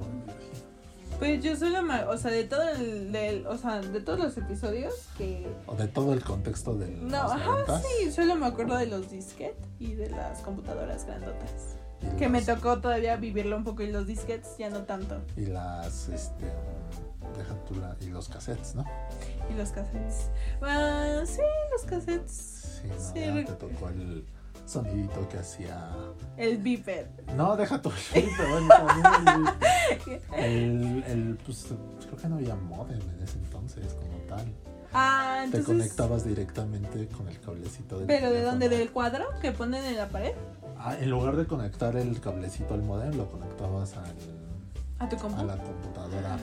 Pues 1.19 1.43
yo 1.43 1.57
solo 1.57 1.83
me, 1.83 2.05
o 2.05 2.17
sea, 2.17 2.31
de 2.31 2.45
todo 2.45 2.69
el, 2.69 3.11
del, 3.11 3.47
o 3.49 3.57
sea, 3.59 3.81
de 3.81 4.01
todos 4.01 4.21
los 4.21 4.37
episodios 4.39 4.95
que 5.17 5.49
O 5.67 5.75
de 5.75 5.89
todo 5.89 6.13
el 6.13 6.23
contexto 6.23 6.75
del. 6.77 7.09
No, 7.09 7.17
ajá, 7.23 7.45
noventas 7.45 7.83
sí, 8.01 8.13
solo 8.13 8.37
me 8.37 8.47
acuerdo 8.47 8.77
de 8.77 8.87
los 8.87 9.11
disquetes 9.11 9.67
y 9.81 9.95
de 9.95 10.11
las 10.11 10.39
computadoras 10.41 11.05
grandotas. 11.07 11.77
Que 12.19 12.29
me 12.29 12.39
los- 12.39 12.47
tocó 12.47 12.81
todavía 12.81 13.17
vivirlo 13.17 13.57
un 13.57 13.65
poco 13.65 13.83
y 13.83 13.91
los 13.91 14.07
disquetes 14.07 14.57
ya 14.59 14.71
no 14.71 14.83
tanto. 14.83 15.17
Y 15.37 15.47
las, 15.47 16.09
este. 16.09 16.47
Deja 17.37 17.55
tú 17.67 17.75
la. 17.75 17.97
Y 18.01 18.07
los 18.07 18.29
cassettes, 18.29 18.77
¿no? 18.77 18.85
Y 19.51 19.55
los 19.55 19.71
cassettes. 19.71 20.31
Ah, 20.63 21.23
sí, 21.27 21.43
los 21.73 21.83
cassettes. 21.83 22.81
Sí, 22.81 22.87
no, 22.89 22.95
Sí, 23.13 23.21
ya 23.21 23.45
te 23.45 23.53
tocó 23.55 23.89
el 23.89 24.25
sonidito 24.69 25.27
que 25.29 25.39
hacía. 25.39 25.91
El 26.37 26.59
beeper. 26.59 27.09
No, 27.35 27.57
deja 27.57 27.81
tu 27.81 27.91
pero 28.13 28.49
bueno, 28.51 29.55
el, 30.37 31.05
el, 31.07 31.39
pues 31.45 31.67
creo 32.05 32.17
que 32.17 32.29
no 32.29 32.37
había 32.37 32.55
modem 32.55 33.01
en 33.01 33.23
ese 33.23 33.39
entonces 33.39 33.95
como 33.95 34.19
tal. 34.29 34.47
Ah, 34.93 35.39
Te 35.51 35.59
entonces. 35.59 35.67
conectabas 35.67 36.25
directamente 36.25 37.09
con 37.09 37.29
el 37.29 37.41
cablecito 37.41 37.99
del 37.99 38.07
¿Pero 38.07 38.31
de 38.31 38.43
dónde? 38.43 38.69
¿Del 38.69 38.91
cuadro 38.91 39.27
que 39.41 39.53
ponen 39.53 39.85
en 39.85 39.97
la 39.97 40.09
pared? 40.09 40.33
Ah, 40.79 40.97
en 40.99 41.11
lugar 41.11 41.37
de 41.37 41.47
conectar 41.47 41.97
el 41.97 42.21
cablecito 42.21 42.75
al 42.75 42.83
modem, 42.83 43.17
lo 43.17 43.31
conectabas 43.31 43.97
al, 43.97 44.15
¿A 44.99 45.09
tu 45.09 45.17
a 45.17 45.45
la 45.45 45.57
computadora 45.57 46.39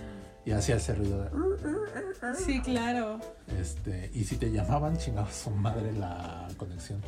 y 0.46 0.52
hacía 0.52 0.76
ese 0.76 0.94
ruido 0.94 1.24
de... 1.24 1.30
Sí, 2.36 2.62
claro. 2.62 3.20
Este, 3.60 4.12
y 4.14 4.24
si 4.26 4.38
te 4.38 4.52
llamaban, 4.52 4.96
chingaba 4.98 5.32
su 5.32 5.50
madre 5.50 5.92
la 5.94 6.48
conexión. 6.56 7.02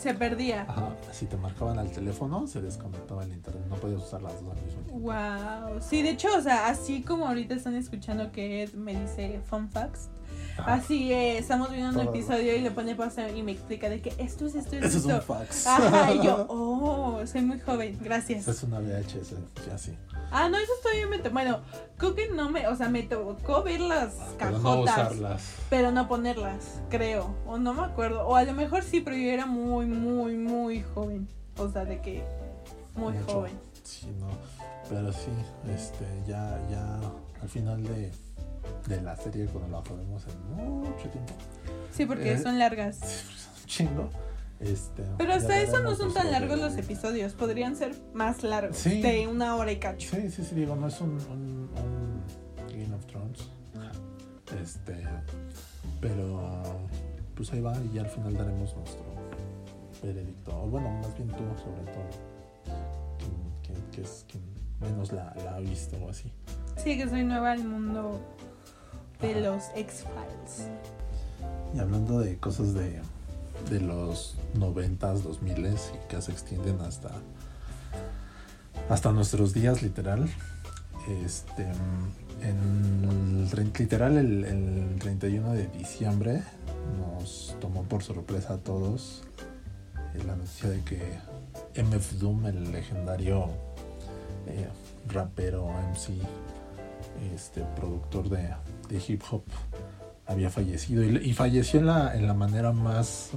Se 0.00 0.14
perdía. 0.14 0.62
Ajá, 0.66 0.96
si 1.12 1.26
te 1.26 1.36
marcaban 1.36 1.78
al 1.78 1.90
teléfono, 1.90 2.46
se 2.46 2.62
desconectaba 2.62 3.22
el 3.22 3.32
internet. 3.32 3.64
No 3.68 3.76
podías 3.76 4.00
usar 4.00 4.22
las 4.22 4.40
dos 4.40 4.56
al 4.56 4.64
mismo 4.64 4.80
tiempo. 4.82 5.00
Wow. 5.00 5.80
Sí, 5.82 6.02
de 6.02 6.10
hecho, 6.10 6.28
o 6.38 6.40
sea, 6.40 6.68
así 6.68 7.02
como 7.02 7.26
ahorita 7.26 7.54
están 7.54 7.74
escuchando 7.74 8.32
que 8.32 8.62
Ed 8.62 8.72
me 8.72 8.98
dice 8.98 9.40
fun 9.44 9.68
facts, 9.68 10.08
Ajá. 10.60 10.74
Así 10.74 11.12
es, 11.12 11.40
estamos 11.40 11.70
viendo 11.70 12.00
un 12.00 12.08
episodio 12.08 12.56
y 12.56 12.60
le 12.60 12.70
pone 12.70 12.94
pausa 12.94 13.28
y 13.30 13.42
me 13.42 13.52
explica 13.52 13.88
de 13.88 14.00
que 14.00 14.12
esto 14.18 14.46
es 14.46 14.54
esto, 14.54 14.76
es 14.76 14.84
Eso 14.84 14.98
es 14.98 15.04
esto. 15.04 15.14
un 15.16 15.22
fax. 15.22 15.66
Ajá, 15.66 16.14
y 16.14 16.22
yo, 16.24 16.46
oh, 16.50 17.20
soy 17.26 17.42
muy 17.42 17.60
joven, 17.60 17.98
gracias. 18.02 18.46
Es 18.48 18.62
una 18.62 18.78
VHS, 18.80 19.34
ya 19.66 19.78
sí. 19.78 19.94
Ah, 20.32 20.48
no, 20.48 20.56
eso 20.58 20.72
todavía 20.82 21.06
me 21.08 21.18
Bueno, 21.30 21.60
creo 21.96 22.14
que 22.14 22.28
no 22.30 22.50
me, 22.50 22.66
o 22.68 22.76
sea, 22.76 22.88
me 22.88 23.02
tocó 23.02 23.62
ver 23.62 23.80
las 23.80 24.14
cajotas, 24.38 24.62
no 24.62 24.80
usarlas. 24.82 25.42
pero 25.68 25.90
no 25.90 26.06
ponerlas, 26.06 26.80
creo. 26.88 27.34
O 27.46 27.58
no 27.58 27.74
me 27.74 27.82
acuerdo. 27.82 28.26
O 28.26 28.36
a 28.36 28.44
lo 28.44 28.52
mejor 28.52 28.84
sí, 28.84 29.00
pero 29.00 29.16
yo 29.16 29.28
era 29.28 29.46
muy, 29.46 29.86
muy, 29.86 30.36
muy 30.36 30.82
joven. 30.82 31.28
O 31.58 31.68
sea, 31.68 31.84
de 31.84 32.00
que 32.00 32.22
muy 32.94 33.12
Mucho. 33.12 33.32
joven. 33.32 33.58
Sí, 33.82 34.06
no. 34.20 34.28
Pero 34.88 35.12
sí, 35.12 35.30
este, 35.74 36.04
ya, 36.26 36.58
ya 36.70 37.00
al 37.42 37.48
final 37.48 37.82
de, 37.82 38.10
de 38.88 39.00
la 39.02 39.16
serie, 39.16 39.46
cuando 39.46 39.68
la 39.70 39.78
acabemos 39.78 40.24
en 40.26 40.64
mucho 40.80 41.08
tiempo, 41.10 41.32
Sí, 41.92 42.06
porque 42.06 42.32
Eh, 42.34 42.38
son 42.38 42.58
largas. 42.58 43.00
un 43.62 43.66
chingo. 43.66 44.08
Este, 44.60 45.02
Pero 45.16 45.32
hasta 45.32 45.58
eso 45.60 45.80
no 45.80 45.94
son 45.94 46.12
tan 46.12 46.26
de- 46.26 46.32
largos 46.32 46.58
los 46.58 46.76
episodios. 46.76 47.32
Podrían 47.32 47.76
ser 47.76 47.94
más 48.12 48.42
largos. 48.42 48.76
Sí. 48.76 49.00
De 49.00 49.26
una 49.26 49.56
hora 49.56 49.72
y 49.72 49.78
cacho. 49.78 50.10
Sí, 50.14 50.30
sí, 50.30 50.44
sí, 50.44 50.54
digo, 50.54 50.76
no 50.76 50.86
es 50.88 51.00
un, 51.00 51.10
un, 51.30 51.70
un 51.76 52.22
Game 52.68 52.94
of 52.94 53.06
Thrones. 53.06 53.48
Este, 54.62 55.02
pero 56.00 56.62
pues 57.34 57.52
ahí 57.52 57.60
va 57.60 57.74
y 57.90 57.94
ya 57.94 58.02
al 58.02 58.08
final 58.08 58.34
daremos 58.36 58.76
nuestro 58.76 59.04
veredicto. 60.02 60.62
O 60.62 60.66
bueno, 60.68 60.90
más 60.90 61.14
bien 61.16 61.28
tú, 61.28 61.44
sobre 61.58 61.82
todo, 61.92 62.10
que 63.92 64.02
es 64.02 64.26
quien 64.28 64.42
menos 64.80 65.12
la, 65.12 65.34
la 65.44 65.54
ha 65.56 65.60
visto 65.60 65.96
o 66.04 66.10
así. 66.10 66.32
Sí, 66.76 66.98
que 66.98 67.08
soy 67.08 67.24
nueva 67.24 67.52
al 67.52 67.64
mundo 67.64 68.20
de 69.20 69.40
los 69.40 69.64
X-Files. 69.74 70.68
Y 71.74 71.78
hablando 71.78 72.20
de 72.20 72.36
cosas 72.38 72.74
de, 72.74 73.00
de 73.70 73.80
los 73.80 74.36
noventas, 74.54 75.22
dos 75.22 75.42
miles 75.42 75.92
y 75.94 76.08
que 76.08 76.20
se 76.20 76.32
extienden 76.32 76.80
hasta 76.80 77.10
hasta 78.88 79.12
nuestros 79.12 79.52
días 79.54 79.82
literal. 79.82 80.28
Este 81.24 81.66
en 82.42 83.48
el, 83.52 83.72
literal 83.78 84.16
el, 84.16 84.44
el 84.44 84.96
31 84.98 85.52
de 85.52 85.66
diciembre 85.68 86.42
nos 86.98 87.54
tomó 87.60 87.84
por 87.84 88.02
sorpresa 88.02 88.54
a 88.54 88.58
todos 88.58 89.22
la 90.26 90.36
noticia 90.36 90.70
de 90.70 90.82
que 90.82 91.00
MF 91.82 92.12
Doom, 92.18 92.46
el 92.46 92.72
legendario 92.72 93.46
eh, 94.46 94.68
rapero 95.08 95.68
MC, 95.92 96.12
este 97.34 97.62
productor 97.76 98.28
de, 98.28 98.50
de 98.90 99.00
hip 99.08 99.22
hop, 99.30 99.42
había 100.26 100.50
fallecido 100.50 101.02
y, 101.04 101.16
y 101.16 101.32
falleció 101.32 101.80
en 101.80 101.86
la, 101.86 102.14
en 102.14 102.26
la 102.26 102.34
manera 102.34 102.72
más 102.72 103.30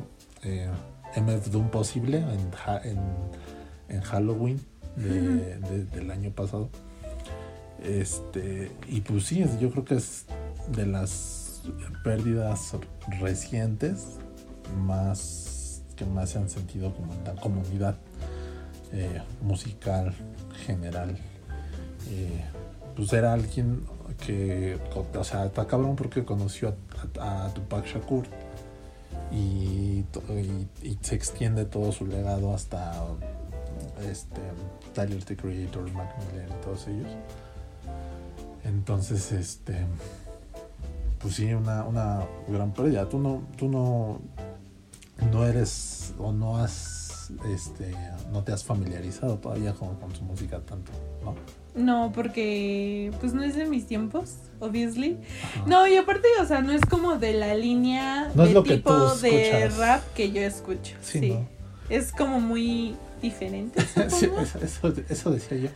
eh, 0.44 0.70
MF 1.16 1.48
Doom 1.52 1.70
posible 1.70 2.18
en, 2.18 2.52
en, 2.89 3.00
en 3.89 4.02
Halloween 4.02 4.60
de- 4.96 5.58
de- 5.60 5.86
del 5.86 6.12
año 6.12 6.32
pasado. 6.32 6.70
Este, 7.84 8.72
y 8.88 9.02
pues 9.02 9.26
sí, 9.26 9.44
yo 9.60 9.70
creo 9.72 9.84
que 9.86 9.96
es 9.96 10.26
de 10.76 10.86
las 10.86 11.63
pérdidas 12.04 12.72
recientes 13.20 14.18
más 14.78 15.82
que 15.96 16.06
más 16.06 16.30
se 16.32 16.39
han 16.39 16.50
sentido 16.50 16.94
como 16.96 17.13
en 17.13 17.24
la 17.24 17.36
comunidad 17.36 17.96
eh, 18.92 19.22
musical 19.42 20.13
general. 20.66 21.18
Eh, 22.10 22.44
pues 22.96 23.12
era 23.13 23.34
alguien 23.34 23.82
que, 24.15 24.80
o 25.15 25.23
sea, 25.23 25.45
está 25.45 25.65
cabrón 25.67 25.95
porque 25.95 26.23
conoció 26.26 26.76
a, 27.17 27.21
a- 27.21 27.45
a 27.45 27.54
Tupac 27.54 27.86
Shakur 27.86 28.26
y, 29.32 30.04
se 31.02 31.15
extiende 31.15 31.65
todo 31.65 31.91
su 31.91 32.06
legado 32.06 32.54
hasta 32.54 33.04
este 34.10 34.41
Tyler 34.93 35.23
the 35.23 35.36
Creator, 35.36 35.91
Mac 35.91 36.13
Miller 36.32 36.47
y 36.49 36.63
todos 36.63 36.88
ellos. 36.88 37.08
Entonces, 38.63 39.32
este, 39.32 39.76
pues 41.19 41.36
sí, 41.36 41.54
una, 41.54 41.84
una 41.86 42.26
gran 42.47 42.71
pérdida. 42.73 43.10
Tú 43.10 43.19
no, 43.19 43.43
tú 43.58 43.67
no, 43.69 44.19
no 45.32 45.45
eres 45.45 46.13
o 46.19 46.32
no 46.32 46.58
has, 46.58 47.32
este, 47.54 47.93
no 48.32 48.43
te 48.43 48.52
has 48.54 48.63
familiarizado 48.63 49.38
todavía 49.38 49.73
con, 49.73 49.95
con 49.95 50.13
su 50.15 50.23
música 50.23 50.60
tanto, 50.60 50.91
¿no? 51.23 51.36
No, 51.76 52.12
porque 52.14 53.12
pues 53.20 53.34
no 53.34 53.44
es 53.44 53.56
de 53.56 53.66
mis 53.66 53.88
tiempos, 53.88 54.36
obviously. 54.60 55.18
Ajá. 55.44 55.64
No, 55.66 55.88
y 55.88 55.98
aparte, 55.98 56.28
o 56.42 56.46
sea, 56.46 56.62
no 56.62 56.72
es 56.72 56.82
como 56.86 57.16
de 57.18 57.34
la 57.34 57.56
línea 57.56 58.32
No 58.36 58.46
de 58.46 58.62
tipo 58.62 59.16
de 59.16 59.70
rap 59.70 60.04
que 60.14 60.32
yo 60.32 60.42
escucho. 60.42 60.96
Sí, 61.02 61.20
Sí, 61.20 61.30
¿no? 61.32 61.48
es 61.90 62.12
como 62.12 62.40
muy 62.40 62.96
diferente. 63.22 63.82
Sí, 64.10 64.30
eso, 64.36 64.60
eso- 64.64 64.94
eso 65.10 65.32
decía 65.32 65.58
yo. 65.58 65.70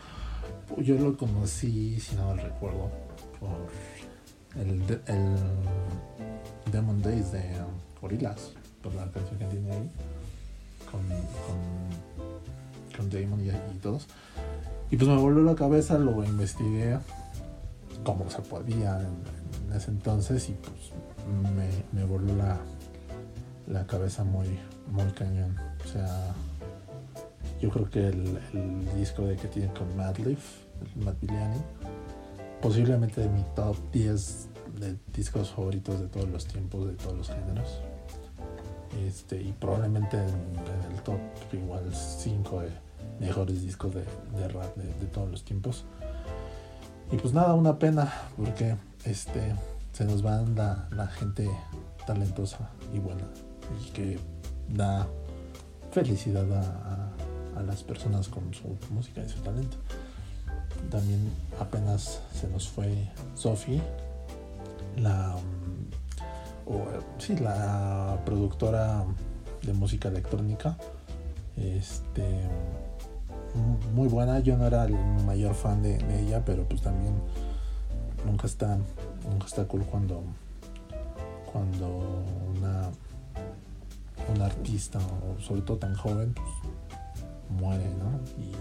Yo 0.82 0.94
lo 0.96 1.16
conocí, 1.16 1.98
si 1.98 2.14
no 2.14 2.26
mal 2.28 2.38
recuerdo, 2.38 2.90
por 3.40 4.60
el, 4.60 4.70
el 5.06 5.36
Demon 6.70 7.00
Days 7.02 7.32
de 7.32 7.38
um, 7.40 8.00
Gorillaz, 8.02 8.50
por 8.82 8.94
la 8.94 9.10
canción 9.10 9.38
que 9.38 9.46
tiene 9.46 9.72
ahí, 9.72 9.90
con, 10.90 11.00
con, 11.08 12.96
con 12.96 13.10
Damon 13.10 13.44
y, 13.44 13.48
y 13.48 13.78
todos. 13.80 14.06
Y 14.90 14.96
pues 14.96 15.08
me 15.08 15.16
volvió 15.16 15.42
la 15.42 15.54
cabeza, 15.54 15.98
lo 15.98 16.24
investigué 16.24 16.98
como 18.04 18.30
se 18.30 18.40
podía 18.40 19.00
en, 19.00 19.72
ese 19.74 19.90
entonces 19.90 20.48
y 20.48 20.52
pues 20.52 20.92
me, 21.54 21.68
me 21.92 22.06
volvió 22.06 22.34
la, 22.36 22.58
la 23.66 23.86
cabeza 23.86 24.24
muy, 24.24 24.58
muy 24.90 25.12
cañón. 25.12 25.54
O 25.84 25.88
sea, 25.88 26.34
yo 27.60 27.70
creo 27.70 27.90
que 27.90 28.08
el, 28.08 28.38
disco 28.96 29.26
de 29.26 29.36
que 29.36 29.48
tiene 29.48 29.72
con 29.74 29.94
Madlib, 29.96 30.38
el 30.96 31.04
Matt 31.04 31.20
Villani, 31.20 31.60
posiblemente 32.62 33.20
de 33.20 33.28
mi 33.28 33.44
top 33.54 33.76
10 33.92 34.48
de 34.80 34.96
discos 35.12 35.50
favoritos 35.50 36.00
de 36.00 36.08
todos 36.08 36.28
los 36.28 36.46
tiempos, 36.46 36.86
de 36.86 36.94
todos 36.94 37.16
los 37.16 37.28
géneros. 37.28 37.82
Este, 39.06 39.40
y 39.40 39.52
probablemente 39.52 40.16
en, 40.16 40.28
en 40.28 40.92
el 40.92 41.02
top 41.02 41.20
igual 41.52 41.94
5 41.94 42.60
de 42.62 42.87
mejores 43.20 43.62
discos 43.62 43.94
de, 43.94 44.04
de 44.38 44.48
rap 44.48 44.76
de, 44.76 45.06
todos 45.06 45.30
los 45.30 45.44
tiempos. 45.44 45.84
Y 47.10 47.16
pues 47.16 47.32
nada, 47.34 47.54
una 47.54 47.78
pena, 47.78 48.12
porque 48.36 48.76
este 49.04 49.54
se 49.92 50.04
nos 50.04 50.24
va 50.24 50.42
la, 50.54 50.86
la 50.90 51.06
gente 51.08 51.48
talentosa 52.06 52.70
y 52.94 52.98
buena 52.98 53.24
y 53.86 53.90
que 53.90 54.18
da 54.68 55.06
felicidad 55.90 56.46
a, 56.52 56.60
a- 56.60 57.12
a 57.58 57.62
las 57.62 57.82
personas 57.82 58.28
con 58.28 58.54
su 58.54 58.76
música 58.90 59.20
y 59.24 59.28
su 59.28 59.40
talento. 59.40 59.76
También 60.90 61.32
apenas 61.58 62.20
se 62.32 62.46
nos 62.48 62.68
fue 62.68 63.08
Sophie, 63.34 63.82
la, 64.96 65.34
o, 66.66 66.84
sí, 67.18 67.36
la 67.36 68.20
productora 68.24 69.04
de 69.62 69.72
música 69.72 70.08
electrónica. 70.08 70.76
Este, 71.56 72.24
muy 73.94 74.08
buena, 74.08 74.40
yo 74.40 74.56
no 74.56 74.66
era 74.66 74.84
el 74.84 74.94
mayor 75.24 75.54
fan 75.54 75.82
de, 75.82 75.96
ella, 76.20 76.44
pero 76.44 76.64
pues 76.64 76.82
también 76.82 77.14
nunca 78.26 78.46
está, 78.46 78.78
nunca 79.28 79.46
está 79.46 79.64
cool 79.66 79.84
cuando, 79.84 80.22
cuando 81.52 82.24
una 82.56 82.90
un 84.34 84.42
artista, 84.42 84.98
o 84.98 85.40
sobre 85.40 85.62
todo 85.62 85.78
tan 85.78 85.94
joven, 85.94 86.34
pues 86.34 86.48
muere, 87.60 87.84
¿no? 87.84 88.20
Y 88.42 88.52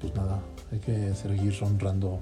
pues 0.00 0.14
nada, 0.14 0.40
hay 0.72 0.78
que 0.78 1.14
seguir 1.14 1.54
honrando 1.62 2.18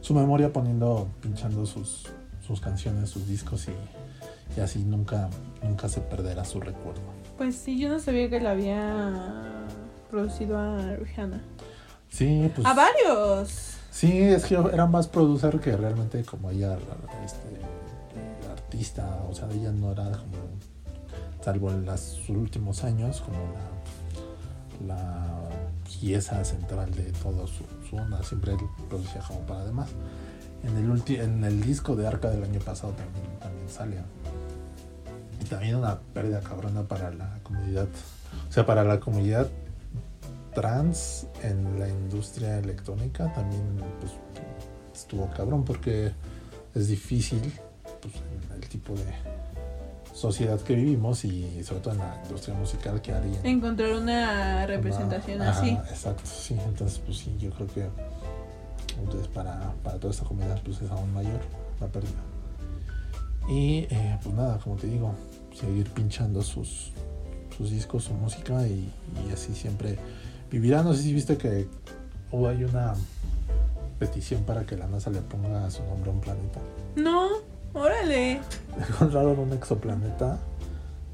su 0.00 0.14
memoria 0.14 0.52
poniendo, 0.52 1.08
pinchando 1.20 1.66
sus, 1.66 2.06
sus 2.46 2.60
canciones, 2.60 3.10
sus 3.10 3.26
discos 3.26 3.68
y, 3.68 4.58
y 4.58 4.60
así 4.60 4.82
nunca, 4.84 5.28
nunca 5.62 5.88
se 5.88 6.00
perderá 6.00 6.44
su 6.44 6.60
recuerdo. 6.60 7.02
Pues 7.36 7.56
sí, 7.56 7.78
yo 7.78 7.88
no 7.88 7.98
sabía 7.98 8.30
que 8.30 8.40
la 8.40 8.52
había 8.52 9.66
producido 10.12 10.58
a 10.58 10.94
Rihanna. 10.96 11.40
Sí, 12.10 12.52
pues. 12.54 12.66
A 12.66 12.74
varios. 12.74 13.78
Sí, 13.90 14.20
es 14.20 14.44
que 14.44 14.54
era 14.54 14.86
más 14.86 15.08
producer 15.08 15.58
que 15.58 15.74
realmente 15.76 16.22
como 16.24 16.50
ella, 16.50 16.76
este, 17.24 18.50
artista, 18.50 19.22
o 19.28 19.34
sea, 19.34 19.48
ella 19.50 19.72
no 19.72 19.92
era 19.92 20.04
como, 20.10 20.36
salvo 21.42 21.70
en 21.70 21.86
sus 21.98 22.28
últimos 22.28 22.84
años, 22.84 23.22
como 23.22 23.38
la, 24.86 24.94
la 24.94 25.48
pieza 26.00 26.44
central 26.44 26.90
de 26.94 27.04
toda 27.12 27.46
su, 27.46 27.64
su 27.88 27.96
onda, 27.96 28.22
siempre 28.22 28.52
él 28.52 28.58
producía 28.88 29.22
como 29.26 29.40
para 29.40 29.64
demás. 29.64 29.88
En 30.62 30.76
el, 30.76 30.90
ulti- 30.90 31.20
en 31.20 31.42
el 31.44 31.60
disco 31.62 31.96
de 31.96 32.06
Arca 32.06 32.28
del 32.30 32.44
año 32.44 32.60
pasado 32.60 32.92
también, 32.92 33.38
también 33.40 33.68
sale. 33.68 33.96
Y 35.40 35.44
también 35.46 35.76
una 35.76 35.98
pérdida 36.14 36.40
cabrona 36.40 36.82
para 36.82 37.10
la 37.10 37.38
comunidad, 37.42 37.88
o 38.48 38.52
sea, 38.52 38.64
para 38.64 38.84
la 38.84 39.00
comunidad 39.00 39.48
trans 40.54 41.26
en 41.42 41.78
la 41.78 41.88
industria 41.88 42.58
electrónica 42.58 43.32
también 43.32 43.62
pues, 44.00 44.12
estuvo 44.94 45.28
cabrón 45.30 45.64
porque 45.64 46.12
es 46.74 46.88
difícil 46.88 47.52
pues, 48.00 48.14
en 48.16 48.62
el 48.62 48.68
tipo 48.68 48.94
de 48.94 49.04
sociedad 50.12 50.60
que 50.60 50.74
vivimos 50.74 51.24
y 51.24 51.64
sobre 51.64 51.80
todo 51.80 51.94
en 51.94 52.00
la 52.00 52.20
industria 52.24 52.54
musical 52.54 53.00
que 53.00 53.12
haría 53.12 53.40
Encontrar 53.42 53.94
una 53.94 54.66
representación 54.66 55.42
Ajá, 55.42 55.60
así. 55.60 55.70
Exacto, 55.70 56.22
sí. 56.26 56.56
Entonces, 56.66 57.00
pues 57.04 57.18
sí, 57.18 57.36
yo 57.38 57.50
creo 57.50 57.66
que 57.68 57.88
entonces 59.00 59.26
para, 59.28 59.72
para 59.82 59.98
toda 59.98 60.12
esta 60.12 60.24
comunidad 60.24 60.60
pues 60.62 60.80
es 60.82 60.90
aún 60.90 61.12
mayor 61.12 61.40
la 61.80 61.88
pérdida. 61.88 62.20
Y 63.48 63.86
eh, 63.90 64.18
pues 64.22 64.34
nada, 64.34 64.58
como 64.58 64.76
te 64.76 64.86
digo, 64.86 65.14
seguir 65.58 65.90
pinchando 65.90 66.42
sus, 66.42 66.92
sus 67.56 67.70
discos, 67.70 68.04
su 68.04 68.14
música 68.14 68.66
y, 68.66 68.88
y 69.28 69.32
así 69.32 69.54
siempre 69.54 69.98
vivirá. 70.52 70.82
No 70.82 70.94
sé 70.94 71.02
si 71.02 71.12
viste 71.12 71.36
que 71.36 71.66
hubo 72.30 72.48
hay 72.48 72.62
una 72.62 72.94
petición 73.98 74.44
para 74.44 74.64
que 74.64 74.76
la 74.76 74.86
NASA 74.86 75.10
le 75.10 75.22
ponga 75.22 75.68
su 75.70 75.82
nombre 75.84 76.10
a 76.10 76.14
un 76.14 76.20
planeta. 76.20 76.60
No, 76.96 77.28
órale. 77.72 78.40
Encontraron 78.88 79.38
un 79.38 79.52
exoplaneta 79.52 80.38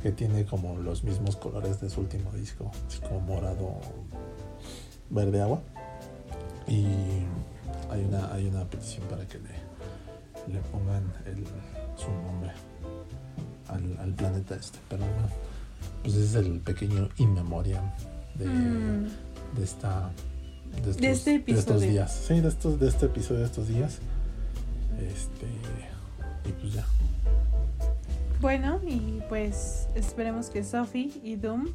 que 0.03 0.13
tiene 0.13 0.45
como 0.45 0.77
los 0.77 1.05
mismos 1.05 1.37
colores 1.37 1.81
de 1.81 1.89
su 1.89 2.01
último 2.01 2.31
disco, 2.33 2.71
así 2.87 3.01
como 3.01 3.21
morado, 3.21 3.75
verde 5.11 5.41
agua. 5.41 5.61
Y 6.67 6.85
hay 7.91 8.05
una, 8.05 8.33
hay 8.33 8.47
una 8.47 8.65
petición 8.65 9.07
para 9.09 9.27
que 9.27 9.39
le, 9.39 10.53
le 10.53 10.61
pongan 10.71 11.03
el, 11.27 11.45
su 11.97 12.11
nombre 12.27 12.53
al, 13.69 13.99
al 13.99 14.13
planeta 14.15 14.55
este. 14.55 14.79
Pero 14.89 15.05
bueno, 15.05 15.29
pues 16.03 16.15
es 16.15 16.35
el 16.35 16.61
pequeño 16.61 17.09
in 17.17 17.35
memoriam 17.35 17.91
de, 18.39 18.47
Mm, 18.47 19.09
de 19.57 19.65
esta 19.65 20.11
de 20.73 20.79
estos, 20.91 20.97
De 20.99 21.11
este 21.11 21.31
de 21.31 21.37
estos 21.39 21.59
episodio. 21.77 21.91
días. 21.91 22.13
Sí, 22.27 22.41
de 22.41 22.49
estos, 22.49 22.79
de 22.81 22.89
este 22.89 23.07
episodio 23.07 23.41
de 23.41 23.47
estos 23.47 23.69
días. 23.69 23.99
Este 25.01 25.47
y 26.49 26.53
pues 26.53 26.73
ya. 26.75 26.85
Bueno, 28.41 28.81
y 28.87 29.21
pues 29.29 29.89
esperemos 29.95 30.49
que 30.51 30.63
Sophie 30.63 31.11
y 31.23 31.37
Doom 31.37 31.69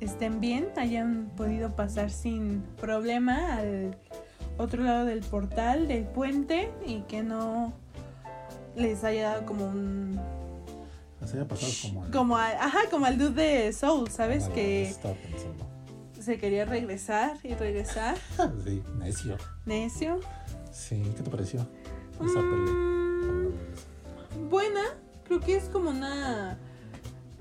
estén 0.00 0.40
bien, 0.40 0.68
hayan 0.76 1.30
podido 1.36 1.74
pasar 1.74 2.10
sin 2.10 2.62
problema 2.78 3.56
al 3.56 3.96
otro 4.58 4.82
lado 4.84 5.06
del 5.06 5.20
portal, 5.20 5.88
del 5.88 6.04
puente, 6.04 6.70
y 6.86 7.00
que 7.02 7.22
no 7.22 7.72
les 8.76 9.04
haya 9.04 9.30
dado 9.30 9.46
como 9.46 9.66
un... 9.66 10.20
Se 11.24 11.38
haya 11.38 11.48
pasado 11.48 11.72
como 11.82 12.04
al- 12.04 12.10
Como 12.10 12.36
al, 12.36 12.56
ajá, 12.56 12.78
como 12.90 13.06
al 13.06 13.16
dude 13.18 13.42
de 13.64 13.72
Soul, 13.72 14.10
¿sabes? 14.10 14.44
Que 14.50 14.88
estaba 14.90 15.14
pensando. 15.14 15.66
Se 16.26 16.38
quería 16.38 16.64
regresar 16.64 17.36
y 17.44 17.54
regresar. 17.54 18.16
Sí, 18.64 18.82
necio. 18.98 19.36
Necio. 19.64 20.20
Sí, 20.72 21.00
¿qué 21.16 21.22
te 21.22 21.30
pareció? 21.30 21.60
Esa 22.14 22.40
pelea. 22.40 22.74
Mm, 22.74 24.50
buena, 24.50 24.82
creo 25.24 25.40
que 25.40 25.56
es 25.56 25.64
como 25.68 25.90
una 25.90 26.58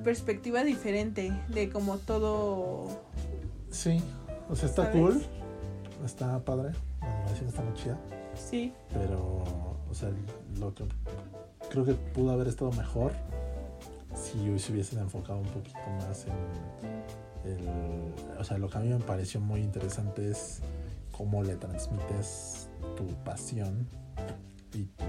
perspectiva 0.04 0.64
diferente 0.64 1.34
de 1.50 1.70
como 1.70 1.98
todo 1.98 2.88
Sí, 3.72 4.02
o 4.50 4.56
sea, 4.56 4.70
está 4.70 4.84
¿Sabes? 4.86 5.02
cool. 5.02 5.26
Está 6.06 6.40
padre. 6.46 6.74
La 7.02 7.08
animación 7.08 7.50
está 7.50 7.62
muy 7.64 7.74
chida. 7.74 7.98
sí 8.36 8.72
Pero, 8.94 9.44
o 9.90 9.94
sea, 9.94 10.10
lo 10.60 10.74
que 10.76 10.86
creo 11.72 11.84
que 11.86 11.94
pudo 11.94 12.32
haber 12.32 12.48
estado 12.48 12.72
mejor 12.72 13.14
si 14.16 14.60
se 14.60 14.72
hubiesen 14.72 15.00
enfocado 15.00 15.40
un 15.40 15.48
poquito 15.48 15.80
más 16.08 16.26
en 16.28 16.34
O 18.40 18.44
sea, 18.44 18.58
lo 18.58 18.70
que 18.70 18.78
a 18.78 18.82
mí 18.82 18.90
me 18.90 19.00
pareció 19.00 19.40
muy 19.40 19.62
interesante 19.62 20.30
es 20.30 20.62
cómo 21.12 21.44
le 21.44 21.56
transmites 21.56 22.70
tu 22.96 23.08
pasión 23.24 23.88
y 24.74 24.86
tu. 24.86 25.06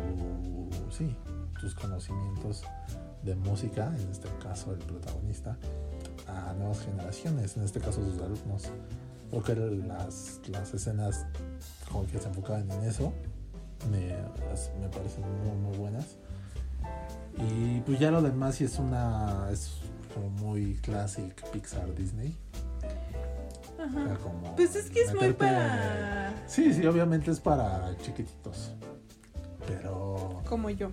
Sí, 0.90 1.16
tus 1.60 1.74
conocimientos 1.74 2.62
de 3.22 3.34
música, 3.34 3.92
en 3.98 4.10
este 4.10 4.28
caso 4.42 4.72
el 4.72 4.78
protagonista, 4.78 5.56
a 6.28 6.52
nuevas 6.54 6.80
generaciones, 6.80 7.56
en 7.56 7.64
este 7.64 7.80
caso 7.80 8.04
sus 8.04 8.20
alumnos. 8.22 8.70
Creo 9.30 9.42
que 9.42 9.54
las, 9.86 10.40
las 10.48 10.72
escenas 10.72 11.26
como 11.90 12.06
que 12.06 12.18
se 12.18 12.28
enfocaban 12.28 12.70
en 12.70 12.84
eso 12.84 13.12
me, 13.90 14.08
me 14.80 14.88
parecen 14.88 15.24
muy, 15.44 15.56
muy 15.56 15.76
buenas. 15.76 16.16
Y 17.38 17.80
pues 17.80 17.98
ya 17.98 18.10
lo 18.10 18.22
demás 18.22 18.56
sí 18.56 18.64
es 18.64 18.78
una. 18.78 19.48
Como 20.16 20.30
muy 20.30 20.74
classic 20.76 21.34
Pixar 21.50 21.94
Disney. 21.94 22.34
O 23.74 23.90
sea, 23.90 24.04
ajá. 24.04 24.18
como 24.22 24.56
pues 24.56 24.74
es 24.74 24.88
que 24.88 25.02
es 25.02 25.14
muy 25.14 25.34
para 25.34 26.32
Sí, 26.46 26.72
sí, 26.72 26.86
obviamente 26.86 27.30
es 27.30 27.40
para 27.40 27.94
chiquititos. 27.98 28.72
Pero. 29.66 30.42
como 30.48 30.70
yo 30.70 30.90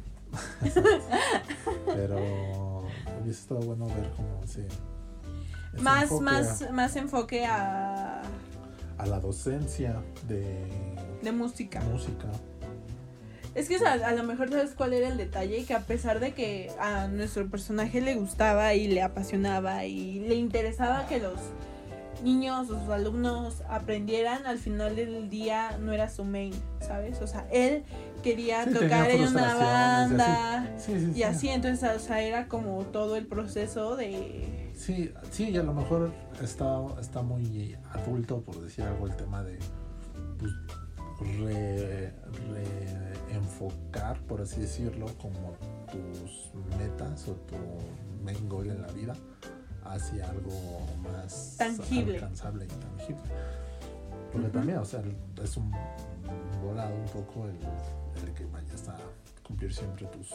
Pero. 1.86 2.84
Hubiese 3.22 3.42
estado 3.42 3.62
bueno 3.62 3.88
ver 3.88 4.12
cómo 4.18 4.46
se. 4.46 4.66
ese 4.66 5.82
más 5.82 6.04
enfoque 6.04 6.24
más 6.26 6.72
más 6.72 6.96
enfoque 6.98 7.46
a 7.46 8.22
A, 8.22 8.24
a 8.98 9.06
la 9.06 9.20
docencia 9.22 10.02
de 10.28 10.68
de 11.22 11.32
música 11.32 11.80
música. 11.82 12.30
Es 13.56 13.68
que 13.70 13.78
sea, 13.80 13.94
a 13.94 14.12
lo 14.14 14.24
mejor 14.24 14.50
sabes 14.50 14.72
cuál 14.76 14.94
era 14.94 15.08
el 15.08 15.18
detalle 15.18 15.64
que 15.66 15.74
a 15.74 15.82
pesar 15.82 16.20
de 16.20 16.34
que 16.34 16.72
a 16.80 17.08
nuestro 17.08 17.48
personaje 17.50 18.02
le 18.02 18.16
gustaba 18.16 18.74
y 18.74 18.88
le 18.88 19.02
apasionaba 19.02 19.86
y 19.86 20.20
le 20.22 20.36
interesaba 20.36 21.08
que 21.08 21.20
los 21.20 21.38
niños 22.24 22.70
o 22.70 22.80
sus 22.80 22.90
alumnos 22.90 23.62
aprendieran, 23.70 24.46
al 24.46 24.58
final 24.58 24.96
del 24.96 25.30
día 25.30 25.78
no 25.80 25.92
era 25.92 26.10
su 26.10 26.24
main, 26.24 26.54
¿sabes? 26.80 27.22
O 27.22 27.28
sea, 27.28 27.46
él 27.52 27.84
quería 28.24 28.64
Sí, 28.64 28.72
tocar 28.74 29.10
en 29.12 29.22
una 29.22 29.30
frustraciones 29.50 29.60
y 29.60 30.14
banda 30.14 30.74
Sí, 30.78 30.94
sí, 31.00 31.10
y 31.12 31.14
sí. 31.16 31.24
así, 31.24 31.50
entonces, 31.50 31.90
o 31.96 32.00
sea, 32.00 32.22
era 32.22 32.48
como 32.48 32.82
todo 32.86 33.18
el 33.18 33.26
proceso 33.28 33.98
de... 33.98 34.72
Sí, 34.74 35.12
sí, 35.32 35.50
y 35.50 35.58
a 35.58 35.64
lo 35.64 35.74
mejor 35.74 36.14
está, 36.42 36.78
está 37.02 37.22
muy 37.22 37.76
adulto, 37.92 38.42
por 38.42 38.62
decir 38.62 38.86
algo, 38.86 39.06
el 39.08 39.16
tema 39.18 39.44
de 39.44 39.60
pues, 41.20 41.38
re- 41.40 42.14
por 44.28 44.42
así 44.42 44.62
decirlo, 44.62 45.08
como 45.22 45.56
tus 45.92 46.52
metas 46.78 47.28
o 47.28 47.34
tu 47.34 47.56
main 48.24 48.48
goal 48.50 48.70
en 48.70 48.82
la 48.82 48.88
vida 48.90 49.16
hacia 49.86 50.30
algo 50.30 50.52
más 51.02 51.56
Tangible. 51.58 52.16
alcanzable 52.16 52.66
y 52.66 52.68
tangible. 52.68 53.22
Porque 54.32 54.48
Ujú. 54.48 54.58
también, 54.58 54.78
o 54.80 54.86
sea, 54.86 55.02
es 55.44 55.58
un 55.58 55.72
volado 56.64 56.96
un 56.96 57.06
poco 57.06 57.46
el, 57.48 57.58
el 58.28 58.34
que 58.34 58.46
vayas 58.46 58.88
a 58.90 58.98
cumplir 59.46 59.74
siempre 59.74 60.06
tus 60.08 60.30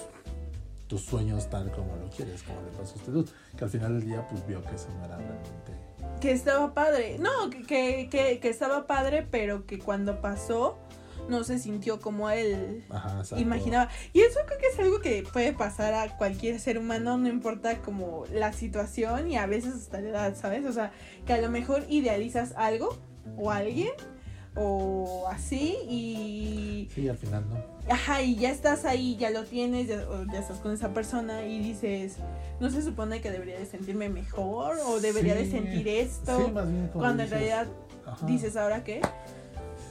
tus 0.87 1.03
sueños 1.05 1.51
tal 1.51 1.71
como 1.73 1.95
lo 1.97 2.09
quieres, 2.09 2.43
como 2.43 2.63
le 2.63 2.69
pasó 2.69 2.95
a 3.07 3.11
dude, 3.11 3.31
que 3.59 3.63
al 3.65 3.69
final 3.69 3.99
del 4.01 4.09
día 4.09 4.27
pues 4.27 4.47
vio 4.47 4.65
que 4.65 4.75
eso 4.75 4.89
no 4.99 5.05
era 5.05 5.19
realmente 5.19 5.73
que 6.19 6.33
estaba 6.33 6.73
padre. 6.73 7.19
No, 7.19 7.51
que, 7.51 7.63
que, 7.63 8.09
que, 8.11 8.41
que 8.41 8.49
estaba 8.49 8.87
padre, 8.87 9.27
pero 9.31 9.67
que 9.67 9.79
cuando 9.79 10.21
pasó 10.23 10.79
no 11.29 11.45
se 11.45 11.59
sintió 11.59 12.01
como 12.01 12.31
él 12.31 12.85
Ajá, 12.91 13.23
imaginaba. 13.39 13.89
Y 14.13 14.21
eso 14.21 14.39
creo 14.47 14.59
que 14.59 14.67
es 14.67 14.79
algo 14.79 15.01
que 15.01 15.25
puede 15.33 15.53
pasar 15.53 15.95
a 15.95 16.17
cualquier 16.17 16.59
ser 16.61 16.79
humano, 16.79 17.17
no 17.19 17.29
importa 17.29 17.79
como 17.83 18.25
la 18.33 18.53
situación 18.53 19.31
y 19.31 19.37
a 19.37 19.47
veces 19.47 19.75
hasta 19.75 20.01
la 20.01 20.09
edad, 20.09 20.37
¿sabes? 20.37 20.65
O 20.67 20.73
sea, 20.73 20.93
que 21.27 21.33
a 21.35 21.41
lo 21.41 21.51
mejor 21.51 21.85
idealizas 21.89 22.53
algo 22.57 22.99
o 23.37 23.51
alguien 23.51 23.93
o 24.61 25.29
así 25.31 25.77
y 25.89 26.89
Sí, 26.93 27.09
al 27.09 27.17
final 27.17 27.45
no. 27.49 27.93
ajá, 27.93 28.23
y 28.23 28.35
ya 28.37 28.51
estás 28.51 28.85
ahí, 28.85 29.17
ya 29.17 29.31
lo 29.31 29.45
tienes, 29.45 29.87
ya, 29.87 30.09
o 30.09 30.25
ya 30.25 30.41
estás 30.41 30.59
con 30.59 30.73
esa 30.73 30.93
persona 30.93 31.45
y 31.47 31.59
dices, 31.61 32.17
no 32.59 32.69
se 32.71 32.83
supone 32.83 33.21
que 33.21 33.31
debería 33.31 33.59
de 33.59 33.67
sentirme 33.67 34.09
mejor 34.09 34.79
o 34.87 34.99
debería 34.99 35.35
de 35.37 35.49
sentir 35.49 35.87
esto. 35.87 36.47
Sí, 36.47 36.51
más 36.53 36.69
bien 36.69 36.89
como 36.89 37.05
cuando 37.05 37.23
en 37.23 37.31
realidad 37.31 37.67
ajá, 38.07 38.27
dices, 38.27 38.57
¿ahora 38.57 38.83
qué? 38.83 39.01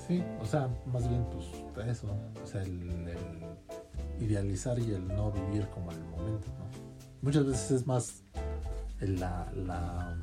Sí, 0.08 0.24
o 0.42 0.46
sea, 0.46 0.70
más 0.86 1.08
bien 1.10 1.26
pues 1.32 1.46
eso, 1.88 2.08
o 2.42 2.48
sea, 2.48 2.62
el, 2.62 2.90
el 3.08 4.24
idealizar 4.24 4.80
y 4.80 4.94
el 4.94 5.08
no 5.08 5.32
vivir 5.32 5.68
como 5.70 5.92
el 5.92 6.00
momento, 6.06 6.48
¿no? 6.58 6.66
Muchas 7.22 7.46
veces 7.46 7.72
es 7.72 7.88
más 7.88 8.24
el, 9.00 9.20
la, 9.20 9.52
la 9.54 10.18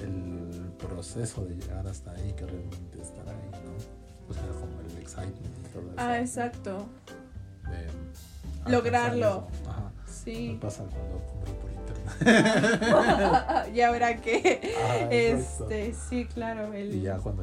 el 0.00 0.72
proceso 0.78 1.44
de 1.44 1.54
llegar 1.56 1.86
hasta 1.86 2.12
ahí 2.12 2.32
que 2.34 2.46
realmente 2.46 3.00
estar 3.00 3.28
ahí, 3.28 3.50
¿no? 3.52 4.30
O 4.30 4.32
sea, 4.32 4.42
como 4.60 4.80
el 4.80 4.98
excitement 4.98 5.58
y 5.58 5.68
todo 5.72 5.82
eso. 5.82 5.94
Ah, 5.96 6.20
exacto. 6.20 6.86
de 7.70 8.70
Lograrlo. 8.70 9.48
eso. 9.62 9.70
Ajá. 9.70 9.85
Me 10.26 10.34
Sí. 10.34 10.58
pasa 10.60 10.84
cuando 10.84 11.18
compro 11.24 11.52
por 11.60 11.70
internet. 12.20 13.74
y 13.74 13.80
ahora 13.80 14.16
qué? 14.20 14.60
Ajá, 14.84 15.12
exacto. 15.12 15.70
Este, 15.70 15.94
sí, 16.08 16.24
claro. 16.26 16.72
El... 16.72 16.94
Y 16.94 17.02
ya 17.02 17.18
cuando 17.18 17.42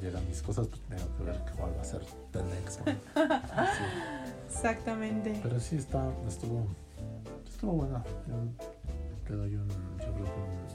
llegan 0.00 0.26
mis 0.28 0.40
cosas, 0.42 0.66
pues 0.68 0.80
tengo 0.82 1.16
que 1.18 1.24
ver 1.24 1.36
cuál 1.56 1.76
va 1.76 1.82
a 1.82 1.84
ser 1.84 2.00
the 2.32 2.42
next 2.42 2.80
one. 2.86 2.96
Sí. 3.14 3.20
Exactamente. 4.48 5.38
Pero 5.42 5.60
sí 5.60 5.76
está, 5.76 6.10
estuvo, 6.26 6.66
estuvo 7.46 7.72
buena. 7.72 8.02
Yo 8.26 8.34
le 9.30 9.36
doy 9.36 9.54
un, 9.56 9.68
yo 9.68 10.12
creo 10.14 10.24
que 10.24 10.40
un 10.40 10.66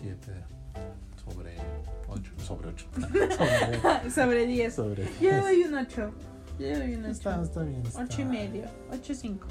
7 0.00 0.32
sobre 1.24 1.56
8, 2.08 2.32
sobre 2.38 2.68
8. 2.68 2.86
sobre, 3.36 4.10
Sobre 4.10 4.46
10. 4.46 4.74
sobre 4.74 5.04
Yo 5.20 5.30
le 5.30 5.32
10. 5.36 5.42
doy 5.42 5.62
un 5.64 5.74
8. 5.74 6.10
Yo 6.58 6.66
le 6.66 6.78
doy 6.78 6.94
un 6.94 7.04
Está, 7.06 7.34
8. 7.34 7.42
está 7.42 7.62
bien. 7.62 7.82
Está, 7.86 8.02
8 8.04 8.22
y 8.22 8.24
medio. 8.24 8.64
8 8.92 9.14
5. 9.14 9.46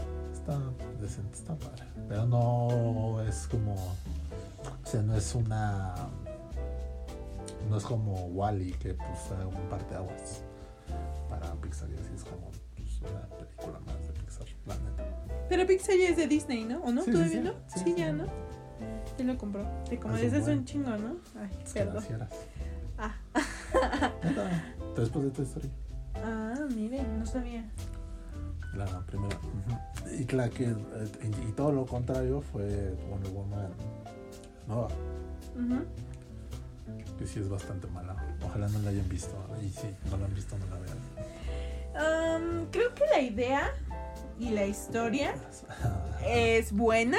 Está 0.47 0.61
decente, 1.01 1.33
está 1.37 1.55
padre. 1.57 1.83
Pero 2.07 2.25
no 2.25 3.21
es 3.27 3.47
como. 3.47 3.73
O 3.75 4.85
sea, 4.87 5.01
no 5.01 5.13
es 5.15 5.35
una. 5.35 5.93
No 7.69 7.75
es 7.75 7.83
como 7.83 8.13
Wally, 8.27 8.71
que 8.73 8.93
pues 8.93 9.19
fue 9.27 9.45
un 9.45 9.69
par 9.69 9.85
de 9.89 9.97
aguas 9.97 10.41
para 11.29 11.51
Pixar. 11.55 11.89
Y 11.89 11.95
así 11.95 12.13
es 12.15 12.23
como 12.23 12.49
pues, 12.77 13.01
una 13.01 13.27
película 13.27 13.79
más 13.81 14.07
de 14.07 14.13
Pixar, 14.21 14.45
la 14.67 14.75
neta. 14.75 15.03
Pero 15.49 15.67
Pixar 15.67 15.95
ya 15.97 16.09
es 16.11 16.15
de 16.17 16.27
Disney, 16.27 16.63
¿no? 16.63 16.79
¿O 16.81 16.91
no? 16.93 17.01
Sí, 17.03 17.07
sí, 17.07 17.17
¿Todavía 17.17 17.41
sí. 17.41 17.43
no? 17.43 17.51
Sí, 17.67 17.79
Sí, 17.79 17.83
sí. 17.83 17.95
ya, 17.97 18.13
¿no? 18.13 18.25
Ya 19.17 19.25
lo 19.25 19.37
compró. 19.37 19.65
Te 19.89 19.99
como 19.99 20.15
Es 20.15 20.21
dices 20.21 20.45
buen. 20.45 20.59
un 20.59 20.65
chingo, 20.65 20.91
¿no? 20.91 21.17
Ay, 21.41 21.49
Es 21.65 21.73
perdón. 21.73 22.03
Ah. 22.97 23.15
Después 24.95 25.25
de 25.25 25.31
tu 25.31 25.41
historia. 25.41 25.69
Ah, 26.23 26.55
mire, 26.73 27.03
no 27.03 27.25
sabía. 27.25 27.69
La 28.75 28.85
primera. 29.05 29.37
Y 30.19 30.25
la 30.35 30.49
que. 30.49 30.65
eh, 30.65 30.75
Y, 31.23 31.49
y 31.49 31.51
todo 31.53 31.71
lo 31.71 31.85
contrario 31.85 32.41
fue 32.41 32.93
Wonder 33.09 33.31
Woman 33.31 33.69
nueva, 34.67 34.87
que 37.17 37.25
sí 37.25 37.39
es 37.39 37.49
bastante 37.49 37.87
mala. 37.87 38.15
Ojalá 38.45 38.67
no 38.67 38.79
la 38.79 38.89
hayan 38.89 39.07
visto. 39.09 39.33
Y 39.63 39.69
si 39.69 39.87
no 40.11 40.17
la 40.17 40.25
han 40.25 40.33
visto, 40.35 40.55
no 40.57 40.65
la 40.67 40.79
vean. 40.81 42.67
Creo 42.71 42.93
que 42.93 43.05
la 43.11 43.21
idea 43.21 43.71
y 44.39 44.49
la 44.51 44.65
historia 44.65 45.33
es 46.25 46.71
buena. 46.71 47.17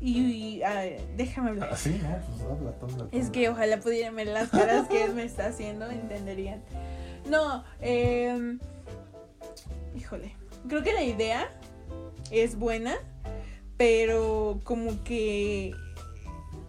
Y, 0.00 0.18
y, 0.20 0.62
ah, 0.62 0.82
déjame 1.16 1.50
hablar. 1.50 1.70
Ah, 1.72 1.76
sí, 1.76 2.00
no, 2.02 2.08
pues 2.18 2.42
habla, 2.42 2.74
habla, 2.82 3.08
Es 3.12 3.30
que 3.30 3.48
ojalá 3.48 3.78
pudieran 3.80 4.14
ver 4.14 4.28
las 4.28 4.50
caras 4.50 4.88
que 4.88 5.04
él 5.04 5.14
me 5.14 5.24
está 5.24 5.46
haciendo, 5.46 5.90
entenderían. 5.90 6.62
No, 7.30 7.64
eh, 7.80 8.58
híjole, 9.96 10.36
creo 10.68 10.82
que 10.82 10.92
la 10.92 11.02
idea 11.02 11.48
es 12.30 12.58
buena, 12.58 12.94
pero 13.76 14.60
como 14.64 15.02
que 15.04 15.74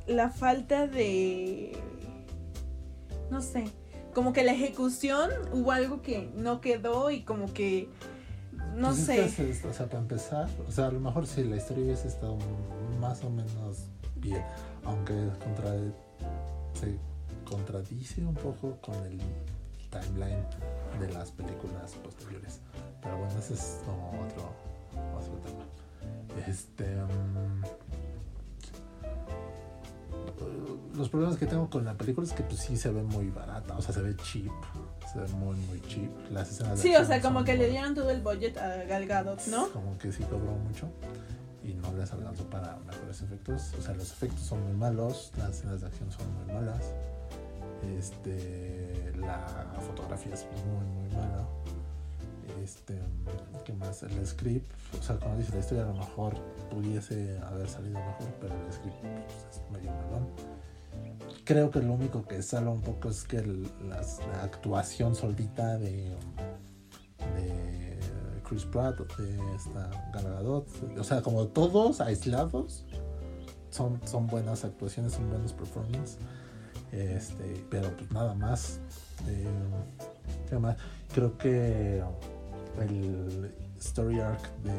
la 0.07 0.29
falta 0.29 0.87
de, 0.87 1.77
no 3.29 3.41
sé, 3.41 3.65
como 4.13 4.33
que 4.33 4.43
la 4.43 4.53
ejecución 4.53 5.29
hubo 5.53 5.71
algo 5.71 6.01
que 6.01 6.31
no 6.35 6.61
quedó 6.61 7.11
y 7.11 7.21
como 7.23 7.53
que, 7.53 7.89
no 8.75 8.89
Pues 8.89 9.09
es 9.09 9.33
sé. 9.33 9.49
es 9.49 9.65
o 9.65 9.73
sea, 9.73 9.87
para 9.87 9.99
empezar, 9.99 10.49
o 10.67 10.71
sea, 10.71 10.87
a 10.87 10.91
lo 10.91 10.99
mejor 10.99 11.25
si 11.27 11.43
la 11.43 11.57
historia 11.57 11.83
hubiese 11.85 12.07
estado 12.07 12.37
más 12.99 13.23
o 13.23 13.29
menos 13.29 13.85
bien, 14.15 14.43
aunque 14.83 15.13
contra, 15.43 15.73
se 16.73 16.97
contradice 17.49 18.23
un 18.25 18.35
poco 18.35 18.77
con 18.81 18.95
el 19.05 19.19
timeline 19.99 20.43
de 20.99 21.13
las 21.13 21.31
películas 21.31 21.93
posteriores. 22.03 22.59
Pero 23.01 23.17
bueno, 23.17 23.39
ese 23.39 23.53
es 23.53 23.81
como 23.85 24.09
otro, 24.25 24.53
otro 25.17 25.33
tema. 25.43 25.63
Este. 26.47 26.85
mm, 26.95 27.63
los 30.95 31.09
problemas 31.09 31.37
que 31.37 31.45
tengo 31.45 31.69
con 31.69 31.85
la 31.85 31.93
película 31.93 32.25
es 32.25 32.33
que 32.33 32.43
pues 32.43 32.59
sí 32.59 32.75
se 32.77 32.89
ve 32.89 33.03
muy 33.03 33.29
barata, 33.29 33.77
o 33.77 33.81
sea, 33.81 33.93
se 33.93 34.01
ve 34.01 34.15
cheap, 34.15 34.51
se 35.11 35.19
ve 35.19 35.27
muy 35.29 35.55
muy 35.55 35.81
cheap. 35.81 36.09
Las 36.31 36.49
escenas 36.49 36.79
Sí, 36.79 36.95
o 36.95 37.05
sea, 37.05 37.21
como 37.21 37.43
que 37.43 37.55
le 37.55 37.69
dieron 37.69 37.93
todo 37.93 38.09
el 38.09 38.21
budget 38.21 38.57
a 38.57 38.83
Gal 38.85 39.05
Gadot, 39.05 39.45
¿no? 39.47 39.69
como 39.69 39.97
que 39.97 40.11
sí 40.11 40.23
cobró 40.23 40.51
mucho 40.51 40.89
y 41.63 41.73
no 41.73 41.93
les 41.93 42.11
alcanzó 42.11 42.43
para 42.45 42.77
mejores 42.85 43.21
efectos. 43.21 43.73
O 43.77 43.81
sea, 43.81 43.93
los 43.93 44.11
efectos 44.11 44.41
son 44.41 44.63
muy 44.63 44.73
malos, 44.73 45.31
las 45.37 45.49
escenas 45.49 45.81
de 45.81 45.87
acción 45.87 46.11
son 46.11 46.25
muy 46.35 46.53
malas. 46.53 46.93
Este, 47.97 49.13
la 49.17 49.79
fotografía 49.81 50.33
es 50.33 50.45
muy, 50.65 50.85
muy 50.85 51.15
mala. 51.15 51.47
Este, 52.63 52.99
¿qué 53.65 53.73
más? 53.73 54.03
El 54.03 54.25
script, 54.25 54.69
o 54.99 55.03
sea, 55.03 55.17
como 55.17 55.37
dice 55.37 55.53
la 55.53 55.59
historia, 55.59 55.83
a 55.83 55.87
lo 55.87 55.93
mejor 55.93 56.35
pudiese 56.69 57.39
haber 57.39 57.69
salido 57.69 57.99
mejor, 57.99 58.27
pero 58.41 58.53
el 58.55 58.73
script 58.73 58.95
pues, 59.01 59.61
es 59.63 59.71
medio 59.71 59.91
malón. 59.91 60.27
Creo 61.43 61.71
que 61.71 61.79
lo 61.81 61.93
único 61.93 62.25
que 62.25 62.41
salva 62.41 62.71
un 62.71 62.81
poco 62.81 63.09
es 63.09 63.23
que 63.23 63.41
la 63.41 64.01
actuación 64.43 65.15
solita 65.15 65.77
de, 65.77 66.13
Chris 68.47 68.65
Pratt, 68.65 68.99
de 69.17 69.55
esta 69.55 69.89
o 70.97 71.03
sea, 71.03 71.21
como 71.21 71.47
todos 71.47 72.01
aislados, 72.01 72.85
son, 73.69 74.01
son 74.05 74.27
buenas 74.27 74.63
actuaciones, 74.65 75.13
son 75.13 75.29
buenos 75.29 75.53
performances, 75.53 76.17
este, 76.91 77.65
pero 77.69 77.95
pues 77.95 78.11
nada 78.11 78.33
más. 78.33 78.79
Eh, 79.27 79.47
¿qué 80.49 80.57
más? 80.57 80.77
Creo 81.13 81.37
que 81.37 82.03
el 82.79 83.53
story 83.79 84.19
arc 84.19 84.41
de 84.63 84.73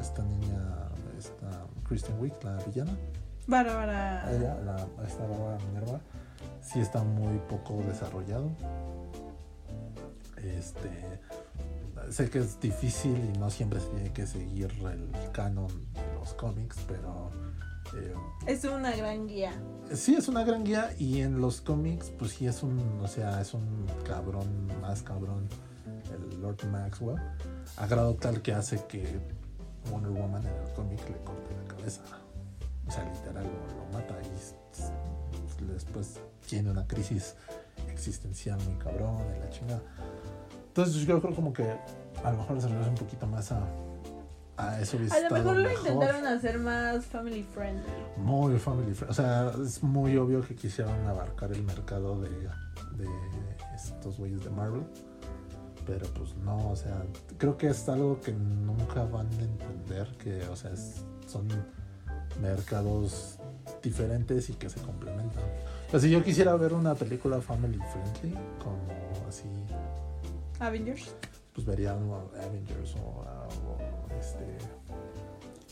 esta 0.00 0.22
niña, 0.22 0.88
esta 1.18 1.66
Kristen 1.88 2.18
Wiig, 2.20 2.32
la 2.42 2.56
villana, 2.64 2.96
Bárbara. 3.46 4.30
ella, 4.32 4.54
la, 4.64 4.76
esta 5.06 5.26
Bárbara 5.26 5.58
Minerva, 5.66 6.00
sí 6.60 6.80
está 6.80 7.02
muy 7.02 7.38
poco 7.48 7.82
desarrollado. 7.86 8.50
Este, 10.36 10.90
sé 12.10 12.30
que 12.30 12.38
es 12.38 12.60
difícil 12.60 13.16
y 13.34 13.38
no 13.38 13.50
siempre 13.50 13.80
se 13.80 13.86
tiene 13.88 14.12
que 14.12 14.26
seguir 14.26 14.72
el 14.90 15.30
canon 15.32 15.68
de 15.92 16.14
los 16.14 16.34
cómics, 16.34 16.76
pero 16.88 17.30
eh, 17.96 18.14
Es 18.46 18.64
una 18.64 18.94
gran 18.96 19.26
guía. 19.26 19.52
sí 19.92 20.14
es 20.14 20.28
una 20.28 20.44
gran 20.44 20.64
guía 20.64 20.94
y 20.98 21.20
en 21.20 21.40
los 21.40 21.60
cómics 21.60 22.10
pues 22.18 22.32
sí 22.32 22.46
es 22.46 22.62
un, 22.62 22.78
o 23.02 23.08
sea, 23.08 23.40
es 23.40 23.54
un 23.54 23.86
cabrón, 24.04 24.68
más 24.80 25.02
cabrón, 25.02 25.48
el 26.12 26.40
Lord 26.40 26.64
Maxwell, 26.70 27.20
a 27.76 27.86
grado 27.86 28.14
tal 28.14 28.42
que 28.42 28.52
hace 28.52 28.84
que 28.86 29.20
Wonder 29.90 30.10
Woman 30.10 30.42
en 30.46 30.54
el 30.54 30.72
cómic 30.74 31.00
le 31.08 31.18
corte 31.24 31.54
la 31.56 31.74
cabeza. 31.76 32.02
O 32.86 32.90
sea, 32.90 33.04
literal 33.04 33.44
lo, 33.44 33.84
lo 33.84 33.92
mata 33.92 34.14
y 34.22 35.72
después 35.72 36.20
tiene 36.48 36.70
una 36.70 36.86
crisis 36.86 37.36
existencial 37.90 38.58
muy 38.64 38.74
cabrón 38.76 39.18
y 39.36 39.40
la 39.40 39.50
chingada. 39.50 39.82
Entonces 40.68 40.94
yo 41.06 41.20
creo 41.20 41.34
como 41.34 41.52
que 41.52 41.64
a 42.24 42.30
lo 42.30 42.38
mejor 42.38 42.56
desarrollarse 42.56 42.90
un 42.90 42.96
poquito 42.96 43.26
más 43.26 43.52
a, 43.52 43.66
a 44.56 44.80
eso 44.80 44.96
hubiese 44.98 45.16
A 45.16 45.20
lo 45.28 45.30
mejor 45.36 45.56
lo 45.56 45.68
mejor. 45.68 45.78
intentaron 45.88 46.26
hacer 46.26 46.58
más 46.58 47.04
family 47.06 47.42
friendly. 47.42 47.82
Muy 48.18 48.58
family 48.58 48.92
friendly. 48.94 49.10
O 49.10 49.14
sea, 49.14 49.52
es 49.64 49.82
muy 49.82 50.16
obvio 50.16 50.40
que 50.42 50.54
quisieron 50.54 50.94
abarcar 51.06 51.52
el 51.52 51.62
mercado 51.62 52.20
de, 52.20 52.28
de 52.30 53.08
estos 53.74 54.18
güeyes 54.18 54.44
de 54.44 54.50
Marvel. 54.50 54.82
Pero 55.86 56.06
pues 56.14 56.36
no, 56.36 56.70
o 56.70 56.76
sea, 56.76 57.02
creo 57.38 57.56
que 57.56 57.68
es 57.68 57.88
algo 57.88 58.20
que 58.20 58.32
nunca 58.32 59.04
van 59.04 59.26
a 59.26 59.42
entender. 59.42 60.06
Que, 60.18 60.46
o 60.48 60.54
sea, 60.56 60.70
es- 60.72 61.02
son 61.26 61.48
mercados 62.40 63.38
diferentes 63.82 64.48
y 64.50 64.54
que 64.54 64.68
se 64.70 64.80
complementan. 64.80 65.42
O 65.88 65.90
sea, 65.90 66.00
si 66.00 66.10
yo 66.10 66.22
quisiera 66.22 66.54
ver 66.56 66.72
una 66.72 66.94
película 66.94 67.40
family 67.40 67.78
friendly, 67.92 68.38
como 68.62 68.78
así, 69.28 69.44
Avengers. 70.60 71.14
pues 71.52 71.66
vería 71.66 71.92
Avengers 71.92 72.94
o, 72.96 72.98
o, 73.00 73.78
este. 74.22 74.46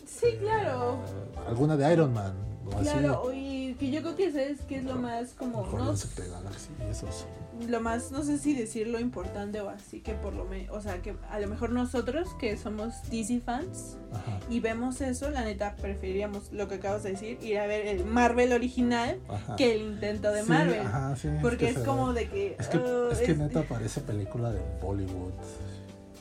Sí, 0.07 0.37
claro. 0.39 0.95
eh, 0.95 1.41
alguna 1.49 1.77
de 1.77 1.93
Iron 1.93 2.13
Man. 2.13 2.35
O 2.67 2.77
así. 2.77 2.83
Claro, 2.85 3.33
y 3.35 3.75
que 3.79 3.91
yo 3.91 4.01
creo 4.03 4.17
que 4.17 4.31
sabes 4.31 4.61
que 4.63 4.77
es 4.77 4.85
lo 4.85 4.97
más 4.97 5.31
como 5.33 5.63
no, 5.67 5.95
the 5.95 6.29
Galaxy 6.29 6.69
y 6.79 6.91
esos. 6.91 7.27
lo 7.69 7.81
más 7.81 8.13
no 8.13 8.23
sé 8.23 8.39
si 8.39 8.55
decirlo 8.55 9.01
importante 9.01 9.61
o 9.61 9.71
así 9.71 10.01
que 10.01 10.13
por 10.15 10.35
lo 10.35 10.45
menos, 10.45 10.77
o 10.77 10.81
sea, 10.81 11.01
que 11.03 11.17
a 11.31 11.41
lo 11.41 11.49
mejor 11.49 11.71
nosotros 11.71 12.29
que 12.39 12.57
somos 12.57 12.95
DC 13.11 13.41
fans 13.41 13.97
Ajá, 14.13 14.39
y 14.51 14.61
vemos 14.61 15.01
eso, 15.01 15.31
la 15.31 15.43
neta 15.45 15.75
preferiríamos 15.77 16.53
lo 16.53 16.69
que 16.69 16.77
acabas 16.77 17.03
de 17.03 17.13
decir, 17.13 17.39
ir 17.43 17.59
a 17.59 17.67
ver 17.67 17.87
el 17.87 18.05
Marvel 18.05 18.53
original 18.53 19.19
ajá. 19.29 19.57
que 19.57 19.75
el 19.75 19.81
intento 19.95 20.31
de 20.31 20.43
Sí, 20.43 20.49
Marvel, 20.49 20.81
ajá, 20.87 21.17
sí, 21.17 21.29
porque 21.43 21.57
que 21.59 21.71
es 21.71 21.79
como 21.79 22.13
de 22.13 22.29
que 22.29 22.57
Es 22.59 22.69
que, 22.69 22.77
uh, 22.79 23.11
es 23.11 23.19
que 23.21 23.33
es- 23.33 23.39
neta 23.39 23.63
parece 23.63 24.01
película 24.03 24.53
de 24.53 24.61
Bollywood. 24.83 25.33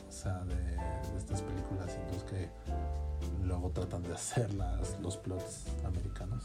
O 0.07 0.11
sea, 0.11 0.39
de, 0.45 0.55
de 0.55 1.17
estas 1.17 1.41
películas 1.43 1.78
luego 3.59 3.73
tratan 3.73 4.03
de 4.03 4.13
hacer 4.13 4.53
las, 4.53 4.99
los 5.01 5.17
plots 5.17 5.65
americanos. 5.85 6.43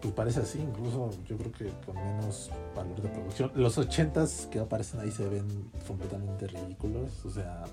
Pues 0.00 0.12
parece 0.12 0.40
así, 0.40 0.58
incluso 0.60 1.10
yo 1.26 1.38
creo 1.38 1.52
que 1.52 1.72
con 1.86 1.96
menos 1.96 2.50
valor 2.76 3.00
de 3.00 3.08
producción. 3.08 3.50
Los 3.54 3.78
ochentas 3.78 4.46
que 4.50 4.58
aparecen 4.60 5.00
ahí 5.00 5.10
se 5.10 5.26
ven 5.26 5.70
completamente 5.86 6.46
ridículos. 6.46 7.24
O 7.24 7.30
sea, 7.30 7.64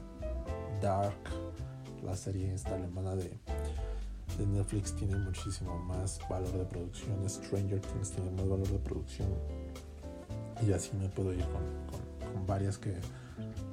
Dark, 0.82 1.14
la 2.04 2.16
serie 2.16 2.54
esta 2.54 2.78
de, 2.78 3.38
de 4.38 4.48
Netflix 4.48 4.96
tiene 4.96 5.18
muchísimo 5.18 5.78
más 5.80 6.20
valor 6.30 6.54
de 6.54 6.64
producción. 6.66 7.30
Stranger 7.30 7.82
Things 7.82 8.12
tiene 8.12 8.32
más 8.32 8.48
valor 8.48 8.68
de 8.70 8.80
producción. 8.80 9.28
Y 10.66 10.72
así 10.72 10.92
me 10.96 11.10
puedo 11.10 11.34
ir 11.34 11.44
con, 11.46 11.64
con- 11.90 12.32
con 12.34 12.48
varias 12.48 12.78
que 12.78 12.96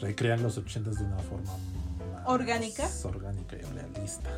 recrean 0.01 0.43
los 0.43 0.59
ochentas 0.59 0.99
de 0.99 1.05
una 1.05 1.19
forma 1.19 1.53
más 2.19 2.29
¿Orgánica? 2.29 2.89
orgánica 3.05 3.57
y 3.57 3.62
realista. 3.62 4.31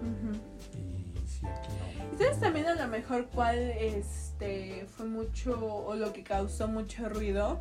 Ujú. 0.00 0.32
Y 0.76 1.28
sí, 1.28 1.46
aquí 1.46 1.68
no. 1.78 2.14
¿Y 2.14 2.18
¿Sabes 2.18 2.40
también 2.40 2.66
a 2.66 2.74
lo 2.74 2.88
mejor 2.88 3.28
cuál 3.34 3.58
este 3.58 4.86
fue 4.96 5.06
mucho 5.06 5.58
o 5.86 5.94
lo 5.94 6.12
que 6.12 6.22
causó 6.22 6.68
mucho 6.68 7.08
ruido? 7.08 7.60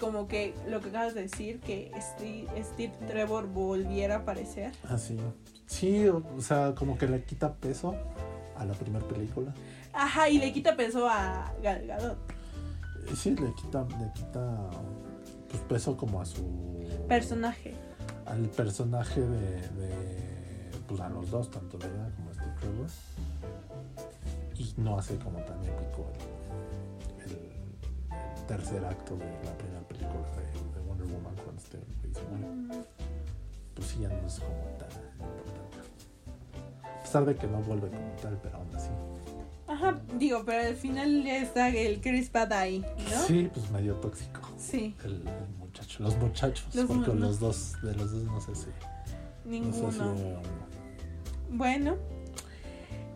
como 0.00 0.26
que 0.26 0.54
lo 0.66 0.80
que 0.80 0.88
acabas 0.88 1.14
de 1.14 1.22
decir, 1.22 1.60
que 1.60 1.92
Steve, 2.00 2.48
Steve 2.64 2.92
Trevor 3.06 3.46
volviera 3.46 4.16
a 4.16 4.18
aparecer. 4.20 4.72
Ah, 4.88 4.96
sí. 4.98 5.16
Sí, 5.66 6.08
o 6.08 6.24
o 6.36 6.40
sea, 6.40 6.74
como 6.74 6.98
que 6.98 7.06
le 7.06 7.22
quita 7.22 7.54
peso 7.54 7.94
a 8.56 8.64
la 8.64 8.72
primera 8.74 9.06
película. 9.06 9.54
Ajá, 9.92 10.28
y 10.28 10.38
le 10.38 10.52
quita 10.52 10.74
peso 10.74 11.08
a 11.08 11.54
Gal 11.62 11.86
Gadot. 11.86 12.18
Sí, 13.14 13.36
le 13.36 13.52
quita, 13.54 13.86
le 13.98 14.12
quita 14.14 14.70
pues, 15.48 15.62
peso 15.68 15.96
como 15.96 16.20
a 16.20 16.24
su... 16.24 16.44
Personaje. 17.08 17.74
Al 18.26 18.48
personaje 18.50 19.20
de, 19.20 19.50
de, 19.70 20.70
Pues 20.86 21.00
a 21.00 21.08
los 21.08 21.30
dos, 21.30 21.50
tanto 21.50 21.76
ella 21.78 22.10
como 22.16 22.32
Steve 22.32 22.54
Trevor. 22.60 22.86
Y 24.56 24.74
no 24.76 24.98
hace 24.98 25.16
como 25.18 25.38
tan 25.40 25.58
épico 25.64 26.06
el, 27.24 27.30
el- 27.32 28.38
el 28.38 28.46
tercer 28.46 28.84
acto 28.84 29.16
de 29.16 29.24
la 29.44 29.56
primera 29.56 29.80
película 29.88 30.28
de, 30.36 30.78
de 30.80 30.86
Wonder 30.86 31.06
Woman 31.06 31.34
cuando 31.36 31.62
este 31.62 31.78
muere. 32.30 32.84
Pues 33.74 33.88
sí, 33.88 34.00
ya 34.00 34.08
no 34.08 34.26
es 34.26 34.38
como 34.40 34.52
tan 34.78 34.88
importante. 35.12 35.78
A 36.82 37.02
pesar 37.02 37.24
de 37.24 37.34
que 37.36 37.46
no 37.46 37.58
vuelve 37.62 37.88
como 37.88 38.12
tal, 38.22 38.38
pero 38.42 38.56
aún 38.58 38.74
así. 38.76 38.90
Ajá, 39.66 40.00
digo, 40.18 40.42
pero 40.44 40.66
al 40.68 40.74
final 40.76 41.22
ya 41.24 41.38
está 41.38 41.68
el 41.68 42.00
Chris 42.00 42.28
Pratt 42.28 42.52
ahí, 42.52 42.80
¿no? 43.10 43.22
Sí, 43.26 43.48
pues 43.54 43.70
medio 43.70 43.94
tóxico. 43.94 44.40
Sí, 44.60 44.94
El, 45.04 45.26
el 45.26 45.48
muchacho, 45.58 46.02
los 46.02 46.16
muchachos, 46.18 46.74
Los 46.74 46.84
porque 46.86 47.14
los 47.14 47.40
dos, 47.40 47.72
de 47.82 47.94
los 47.94 48.12
dos 48.12 48.22
no 48.24 48.40
sé 48.40 48.54
si. 48.54 48.66
No 48.66 49.72
sé 49.72 49.92
si 49.92 49.98
ninguno. 49.98 50.14
Bueno, 51.50 51.96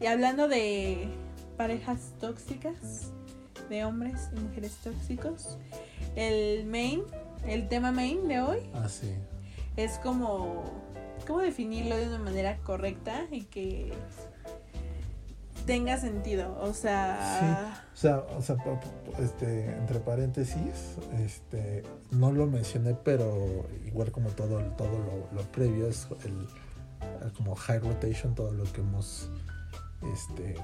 y 0.01 0.07
hablando 0.07 0.49
de 0.49 1.09
parejas 1.59 2.13
tóxicas, 2.19 3.13
de 3.69 3.85
hombres 3.85 4.31
y 4.37 4.41
mujeres 4.41 4.73
tóxicos, 4.83 5.59
el 6.17 6.65
main, 6.67 7.03
el 7.47 7.69
tema 7.69 7.93
main 7.93 8.27
de 8.27 8.41
hoy 8.41 8.59
Ah, 8.75 8.89
sí. 8.89 9.13
es 9.77 9.99
como, 9.99 10.65
¿cómo 11.27 11.41
definirlo 11.41 11.97
de 11.97 12.09
una 12.09 12.19
manera 12.19 12.57
correcta 12.59 13.27
y 13.31 13.43
que 13.43 13.93
tenga 15.67 15.99
sentido? 15.99 16.57
O 16.61 16.73
sea, 16.73 17.85
O 17.93 17.97
sea, 17.97 18.19
o 18.37 18.43
sea, 18.43 18.57
este, 19.19 19.71
entre 19.77 20.01
paréntesis, 20.01 20.97
este, 21.25 21.83
no 22.11 22.33
lo 22.33 22.47
mencioné, 22.47 22.95
pero 22.95 23.67
igual 23.87 24.11
como 24.13 24.31
todo, 24.31 24.61
todo 24.77 24.99
lo, 24.99 25.37
lo 25.37 25.43
previo 25.53 25.89
es 25.89 26.09
el, 26.25 27.33
como 27.37 27.55
high 27.55 27.79
rotation, 27.79 28.35
todo 28.35 28.53
lo 28.53 28.65
que 28.65 28.81
hemos 28.81 29.31
este, 30.13 30.55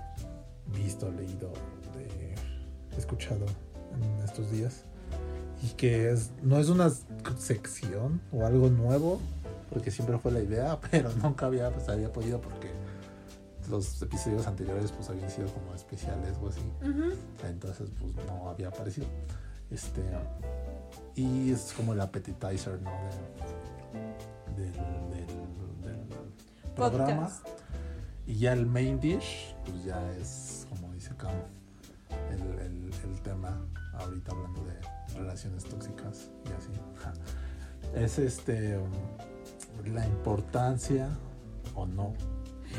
visto, 0.66 1.10
leído, 1.10 1.52
escuchado 2.96 3.46
en 3.94 4.24
estos 4.24 4.50
días. 4.50 4.84
Y 5.62 5.68
que 5.74 6.10
es, 6.10 6.30
no 6.42 6.58
es 6.58 6.68
una 6.68 6.90
sección 7.38 8.20
o 8.32 8.46
algo 8.46 8.68
nuevo, 8.70 9.20
porque 9.70 9.90
siempre 9.90 10.18
fue 10.18 10.32
la 10.32 10.40
idea, 10.40 10.78
pero 10.90 11.10
nunca 11.22 11.46
había, 11.46 11.70
pues, 11.70 11.88
había 11.88 12.12
podido 12.12 12.40
porque 12.40 12.70
los 13.70 14.02
episodios 14.02 14.46
anteriores 14.46 14.92
pues 14.92 15.08
habían 15.10 15.30
sido 15.30 15.48
como 15.52 15.74
especiales 15.74 16.36
o 16.42 16.48
así. 16.48 16.60
Entonces 17.48 17.90
pues 17.98 18.14
no 18.26 18.48
había 18.50 18.68
aparecido. 18.68 19.06
Este 19.70 20.02
y 21.14 21.52
es 21.52 21.72
como 21.76 21.92
el 21.92 22.00
appetizer 22.00 22.80
no 22.82 22.90
De- 24.56 24.62
del, 24.64 24.72
del- 24.72 25.82
del 25.82 26.74
programa. 26.74 27.26
Podcast. 27.28 27.46
y 28.26 28.34
ya 28.36 28.52
el 28.52 28.66
main 28.66 28.98
dish 29.00 29.54
pues 29.64 29.84
ya 29.84 30.12
es 30.20 30.66
como 30.68 30.92
dice 30.92 31.10
Cam 31.16 31.32
el, 32.32 32.42
el- 32.60 32.90
el 33.04 33.20
tema 33.22 33.64
ahorita 33.94 34.32
hablando 34.32 34.64
de 34.64 34.74
relaciones 35.18 35.64
tóxicas 35.64 36.30
y 36.46 36.48
así. 36.52 36.70
Es 37.94 38.18
este 38.20 38.78
la 39.84 40.06
importancia 40.06 41.08
o 41.74 41.86
no 41.86 42.12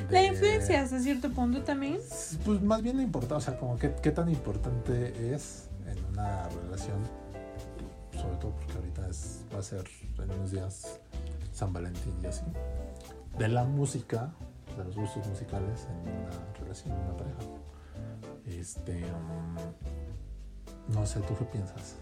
La 0.10 0.24
influencia 0.24 0.82
hasta 0.82 1.00
cierto 1.00 1.30
punto 1.32 1.64
también. 1.64 2.00
pues 2.46 2.62
más 2.62 2.82
bien 2.82 2.98
la 2.98 3.04
importancia, 3.04 3.38
o 3.38 3.42
sea, 3.52 3.60
como 3.60 3.78
qué, 3.78 3.94
qué 4.02 4.12
tan 4.12 4.30
importante 4.30 5.34
es 5.34 5.70
en 5.88 6.04
una 6.06 6.48
relación, 6.50 7.00
sobre 8.14 8.36
todo 8.38 8.52
porque 8.52 8.74
ahorita 8.74 9.08
es, 9.10 9.46
va 9.54 9.60
a 9.60 9.64
ser 9.64 9.84
en 10.18 10.32
unos 10.32 10.52
días 10.52 11.00
San 11.54 11.74
Valentín 11.74 12.14
y 12.24 12.28
así, 12.28 12.44
de 13.38 13.48
la 13.48 13.64
música, 13.64 14.34
de 14.78 14.84
los 14.84 14.96
gustos 14.96 15.28
musicales 15.28 15.88
en 15.90 16.14
una 16.14 16.30
relación, 16.60 16.96
en 16.96 17.06
una 17.06 17.18
pareja. 17.18 17.40
Este, 18.46 19.04
um, 19.06 19.56
no 20.94 21.06
sé, 21.06 21.20
¿tú 21.22 21.36
qué 21.38 21.46
piensas? 21.46 21.96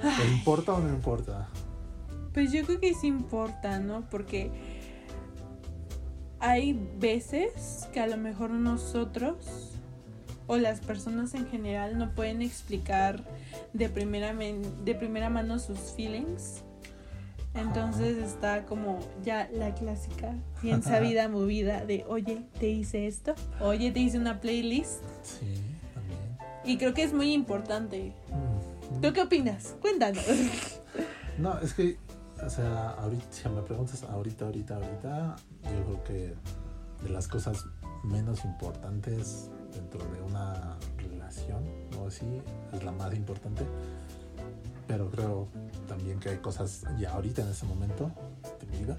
¿Te 0.00 0.28
importa 0.28 0.74
o 0.74 0.80
no 0.80 0.88
importa? 0.88 1.48
Pues 2.32 2.50
yo 2.50 2.64
creo 2.64 2.80
que 2.80 2.94
sí 2.94 3.08
importa, 3.08 3.78
¿no? 3.78 4.08
Porque 4.08 4.50
hay 6.42 6.76
veces 6.98 7.88
que 7.92 8.00
a 8.00 8.06
lo 8.08 8.16
mejor 8.16 8.50
nosotros 8.50 9.70
o 10.48 10.56
las 10.56 10.80
personas 10.80 11.34
en 11.34 11.46
general 11.46 11.96
no 11.96 12.10
pueden 12.10 12.42
explicar 12.42 13.22
de 13.72 13.88
primera, 13.88 14.34
de 14.34 14.94
primera 14.96 15.30
mano 15.30 15.60
sus 15.60 15.78
feelings. 15.96 16.62
Entonces 17.54 18.18
está 18.18 18.66
como 18.66 18.98
ya 19.22 19.48
la 19.52 19.72
clásica, 19.74 20.34
bien 20.62 20.82
sabida 20.82 21.28
movida 21.28 21.84
de, 21.84 22.04
oye, 22.08 22.42
te 22.58 22.68
hice 22.68 23.06
esto, 23.06 23.34
oye, 23.60 23.92
te 23.92 24.00
hice 24.00 24.18
una 24.18 24.40
playlist. 24.40 25.00
Sí, 25.22 25.60
también. 25.94 26.18
Y 26.64 26.76
creo 26.76 26.92
que 26.92 27.04
es 27.04 27.12
muy 27.12 27.32
importante. 27.32 28.14
Mm, 28.30 29.00
¿Tú 29.00 29.12
qué 29.12 29.20
opinas? 29.20 29.76
Cuéntanos. 29.80 30.24
No, 31.38 31.58
es 31.60 31.72
que, 31.72 31.96
o 32.44 32.50
sea, 32.50 32.90
ahorita, 32.90 33.24
si 33.30 33.48
me 33.48 33.62
preguntas 33.62 34.02
ahorita, 34.04 34.46
ahorita, 34.46 34.76
ahorita, 34.76 35.36
yo 35.64 35.84
creo 35.84 36.04
que 36.04 36.34
de 37.04 37.08
las 37.10 37.28
cosas 37.28 37.64
menos 38.04 38.44
importantes 38.44 39.48
dentro 39.72 40.04
de 40.12 40.20
una 40.22 40.76
relación, 40.98 41.62
o 42.00 42.06
así, 42.08 42.42
es 42.72 42.82
la 42.84 42.92
más 42.92 43.14
importante. 43.14 43.64
Pero 44.86 45.08
creo 45.10 45.48
también 45.88 46.18
que 46.20 46.30
hay 46.30 46.38
cosas 46.38 46.84
ya 46.98 47.12
ahorita 47.12 47.42
en 47.42 47.48
este 47.48 47.66
momento 47.66 48.10
de 48.60 48.66
mi 48.66 48.78
vida. 48.84 48.96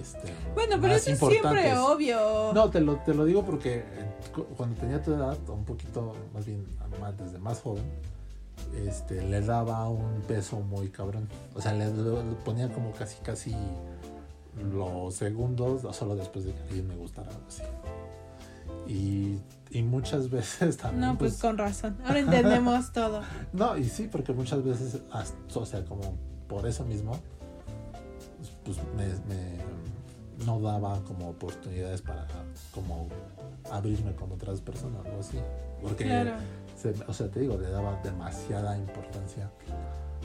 Este, 0.00 0.32
Bueno, 0.54 0.76
pero 0.80 0.94
eso 0.94 1.10
es 1.10 1.18
siempre 1.18 1.76
obvio. 1.78 2.52
No, 2.54 2.70
te 2.70 2.80
lo, 2.80 2.96
te 2.96 3.12
lo 3.14 3.24
digo 3.24 3.44
porque 3.44 3.80
eh, 3.80 4.14
cu- 4.34 4.46
cuando 4.56 4.80
tenía 4.80 5.02
tu 5.02 5.12
edad, 5.12 5.36
un 5.48 5.64
poquito, 5.64 6.14
más 6.32 6.46
bien 6.46 6.64
más, 7.00 7.16
desde 7.18 7.38
más 7.38 7.60
joven, 7.60 7.84
este, 8.86 9.22
le 9.22 9.40
daba 9.40 9.88
un 9.88 10.20
peso 10.22 10.60
muy 10.60 10.88
cabrón. 10.88 11.28
O 11.54 11.60
sea, 11.60 11.72
le, 11.72 11.86
le 11.92 12.34
ponía 12.44 12.72
como 12.72 12.92
casi, 12.92 13.16
casi 13.22 13.54
los 14.72 15.14
segundos, 15.14 15.82
solo 15.96 16.14
después 16.16 16.44
de 16.44 16.52
que 16.52 16.60
alguien 16.62 16.88
me 16.88 16.96
gustara 16.96 17.28
algo 17.30 17.42
así. 17.48 17.62
Y, 18.86 19.38
y 19.70 19.82
muchas 19.82 20.28
veces 20.30 20.76
también. 20.76 21.00
No, 21.12 21.18
pues 21.18 21.38
con 21.38 21.56
razón. 21.58 21.96
Ahora 22.04 22.18
entendemos 22.20 22.92
todo. 22.92 23.22
No, 23.52 23.76
y 23.76 23.84
sí, 23.84 24.08
porque 24.10 24.32
muchas 24.32 24.62
veces, 24.64 25.00
hasta- 25.10 25.58
o 25.58 25.66
sea, 25.66 25.84
como 25.84 26.02
por 26.48 26.66
eso 26.66 26.84
mismo, 26.84 27.12
pues 28.64 28.78
me, 28.96 29.06
me- 29.34 29.62
no 30.46 30.58
daba 30.60 31.00
como 31.04 31.28
oportunidades 31.30 32.02
para 32.02 32.26
como 32.74 33.06
abrirme 33.70 34.12
con 34.14 34.32
otras 34.32 34.60
personas 34.60 35.02
o 35.16 35.20
así. 35.20 35.38
Porque, 35.80 36.04
Claro. 36.04 36.32
Se- 36.82 36.94
o 37.06 37.12
sea, 37.12 37.28
te 37.30 37.40
digo, 37.40 37.56
le 37.58 37.68
daba 37.70 38.00
demasiada 38.02 38.76
importancia 38.76 39.50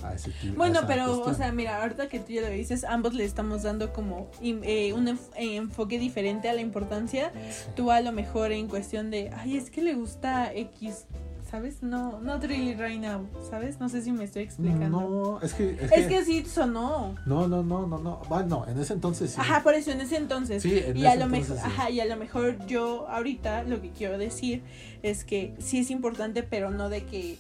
a 0.04 0.14
ese 0.14 0.32
tipo. 0.32 0.56
Bueno, 0.58 0.82
pero, 0.88 1.06
cuestión. 1.06 1.32
o 1.32 1.34
sea, 1.38 1.52
mira, 1.52 1.82
ahorita 1.82 2.08
que 2.08 2.20
tú 2.20 2.32
ya 2.32 2.42
lo 2.42 2.50
dices, 2.50 2.84
ambos 2.84 3.14
le 3.14 3.26
estamos 3.26 3.64
dando 3.64 3.94
como 3.94 4.30
eh, 4.42 4.94
un 4.94 5.08
eh, 5.08 5.18
enfoque 5.56 5.98
diferente 6.00 6.50
a 6.50 6.54
la 6.54 6.62
importancia. 6.62 7.32
Sí. 7.34 7.70
Tú 7.76 7.92
a 7.92 8.02
lo 8.02 8.12
mejor 8.12 8.52
en 8.52 8.68
cuestión 8.68 9.10
de, 9.10 9.32
ay, 9.36 9.58
es 9.58 9.70
que 9.72 9.82
le 9.82 9.96
gusta 9.96 10.54
X, 10.54 11.06
¿sabes? 11.50 11.82
No, 11.82 12.20
not 12.20 12.44
really 12.44 12.74
right 12.74 13.00
now, 13.00 13.28
¿sabes? 13.50 13.80
No 13.80 13.90
sé 13.90 14.02
si 14.02 14.12
me 14.12 14.26
estoy 14.26 14.44
explicando. 14.44 14.90
No, 14.90 15.42
es 15.42 15.54
que. 15.54 15.72
Es, 15.72 15.92
es 15.92 16.08
que 16.08 16.26
sí 16.26 16.46
sonó. 16.46 17.16
No, 17.26 17.48
no, 17.48 17.64
no, 17.64 17.88
no, 17.88 17.98
no. 17.98 18.22
Bueno, 18.28 18.66
en 18.68 18.80
ese 18.80 18.94
entonces 18.94 19.32
sí. 19.32 19.38
Ajá, 19.40 19.64
por 19.64 19.74
eso 19.74 19.92
en 19.92 20.02
ese 20.02 20.18
entonces. 20.18 20.62
Sí, 20.64 20.78
en 20.78 20.98
y 20.98 21.06
a 21.06 21.12
ese 21.12 21.20
lo 21.20 21.26
entonces 21.26 21.56
mejor, 21.56 21.72
sí. 21.72 21.74
ajá, 21.80 21.90
y 21.90 22.00
a 22.00 22.06
lo 22.06 22.18
mejor 22.18 22.66
yo 22.68 23.08
ahorita 23.10 23.64
lo 23.64 23.82
que 23.82 23.92
quiero 23.92 24.18
decir 24.18 24.64
es 25.04 25.24
que 25.24 25.54
sí 25.60 25.80
es 25.80 25.90
importante, 25.92 26.44
pero 26.44 26.72
no 26.72 26.90
de 26.90 27.04
que 27.04 27.38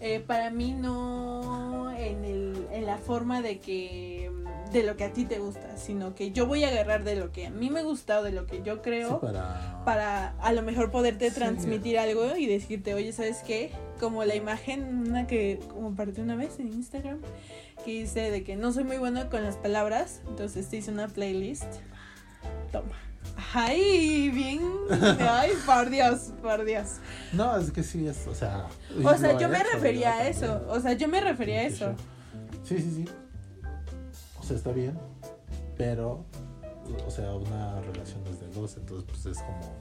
eh, 0.00 0.20
para 0.20 0.50
mí 0.50 0.72
no 0.72 1.90
en, 1.90 2.24
el, 2.24 2.68
en 2.72 2.86
la 2.86 2.98
forma 2.98 3.42
de 3.42 3.58
que 3.58 4.27
de 4.72 4.82
lo 4.82 4.96
que 4.96 5.04
a 5.04 5.12
ti 5.12 5.24
te 5.24 5.38
gusta, 5.38 5.76
sino 5.76 6.14
que 6.14 6.30
yo 6.32 6.46
voy 6.46 6.64
a 6.64 6.68
agarrar 6.68 7.02
de 7.04 7.16
lo 7.16 7.32
que 7.32 7.46
a 7.46 7.50
mí 7.50 7.70
me 7.70 7.82
gusta 7.82 8.20
o 8.20 8.22
de 8.22 8.32
lo 8.32 8.46
que 8.46 8.62
yo 8.62 8.74
Sí, 8.74 8.80
creo 8.82 9.20
para. 9.20 9.82
para 9.84 10.28
a 10.40 10.52
lo 10.52 10.62
mejor 10.62 10.90
poderte 10.90 11.30
Sí. 11.30 11.36
transmitir 11.36 11.98
algo 11.98 12.36
y 12.36 12.46
decirte, 12.46 12.92
oye, 12.94 13.12
¿sabes 13.12 13.38
qué? 13.46 13.72
Como 13.98 14.24
la 14.24 14.34
imagen, 14.34 15.06
una 15.08 15.26
que 15.26 15.58
compartí 15.72 16.20
una 16.20 16.36
vez 16.36 16.58
en 16.60 16.68
Instagram, 16.68 17.20
que 17.84 17.90
dice 18.02 18.30
de 18.30 18.44
que 18.44 18.56
no 18.56 18.72
soy 18.72 18.84
muy 18.84 18.98
bueno 18.98 19.30
con 19.30 19.42
las 19.42 19.56
palabras, 19.56 20.20
entonces 20.28 20.68
te 20.68 20.76
hice 20.76 20.90
una 20.90 21.08
playlist. 21.08 21.64
Toma. 22.72 22.92
Ay, 23.54 24.30
bien. 24.30 24.60
Ay, 25.20 25.50
por 25.66 25.90
Dios, 25.90 26.32
por 26.42 26.64
Dios. 26.64 26.96
No, 27.32 27.56
es 27.58 27.70
que 27.72 27.82
sí, 27.82 28.06
es, 28.06 28.26
o 28.26 28.34
sea. 28.34 28.66
O 29.04 29.16
sea, 29.16 29.36
yo 29.38 29.48
me 29.48 29.62
refería 29.62 30.12
a 30.18 30.28
eso. 30.28 30.64
O 30.68 30.80
sea, 30.80 30.92
yo 30.92 31.08
me 31.08 31.20
refería 31.20 31.60
a 31.60 31.62
eso. 31.64 31.94
Sí, 32.64 32.78
sí, 32.78 32.92
sí. 32.96 33.04
Sea, 34.48 34.56
está 34.56 34.72
bien, 34.72 34.98
pero, 35.76 36.24
o 37.06 37.10
sea, 37.10 37.34
una 37.34 37.80
relación 37.82 38.26
es 38.28 38.40
de 38.40 38.48
dos, 38.48 38.78
entonces 38.78 39.04
pues 39.06 39.26
es 39.26 39.38
como, 39.42 39.74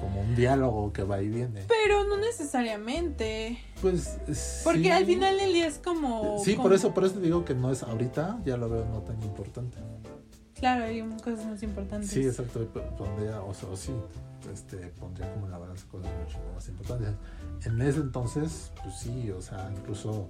como 0.00 0.20
un 0.20 0.36
diálogo 0.36 0.92
que 0.92 1.02
va 1.02 1.20
y 1.20 1.28
viene. 1.28 1.64
Pero 1.66 2.04
no 2.04 2.16
necesariamente. 2.16 3.58
Pues 3.80 4.18
Porque 4.62 4.82
sí. 4.84 4.90
al 4.90 5.04
final 5.04 5.36
del 5.36 5.52
día 5.52 5.66
es 5.66 5.78
como. 5.78 6.38
Sí, 6.44 6.52
como- 6.54 6.68
por 6.68 6.74
eso, 6.74 6.94
por 6.94 7.04
eso 7.04 7.18
digo 7.18 7.44
que 7.44 7.54
no 7.54 7.72
es 7.72 7.82
ahorita, 7.82 8.38
ya 8.44 8.56
lo 8.56 8.68
veo 8.68 8.84
no 8.84 9.00
tan 9.00 9.20
importante. 9.22 9.78
Claro, 10.54 10.84
hay 10.84 11.00
cosas 11.24 11.44
más 11.46 11.62
importantes. 11.64 12.10
Sí, 12.10 12.24
exacto, 12.24 12.64
pondría, 12.96 13.40
o 13.42 13.52
sea, 13.54 13.68
sí, 13.74 13.92
este, 14.52 14.76
pondría 15.00 15.32
como 15.34 15.46
en 15.46 15.52
la 15.52 15.58
balanza 15.58 15.86
cosas 15.90 16.10
mucho 16.24 16.38
más 16.54 16.68
importantes. 16.68 17.14
En 17.64 17.80
ese 17.82 17.98
entonces, 17.98 18.70
pues 18.82 18.96
sí, 18.96 19.30
o 19.32 19.40
sea, 19.42 19.70
incluso 19.76 20.28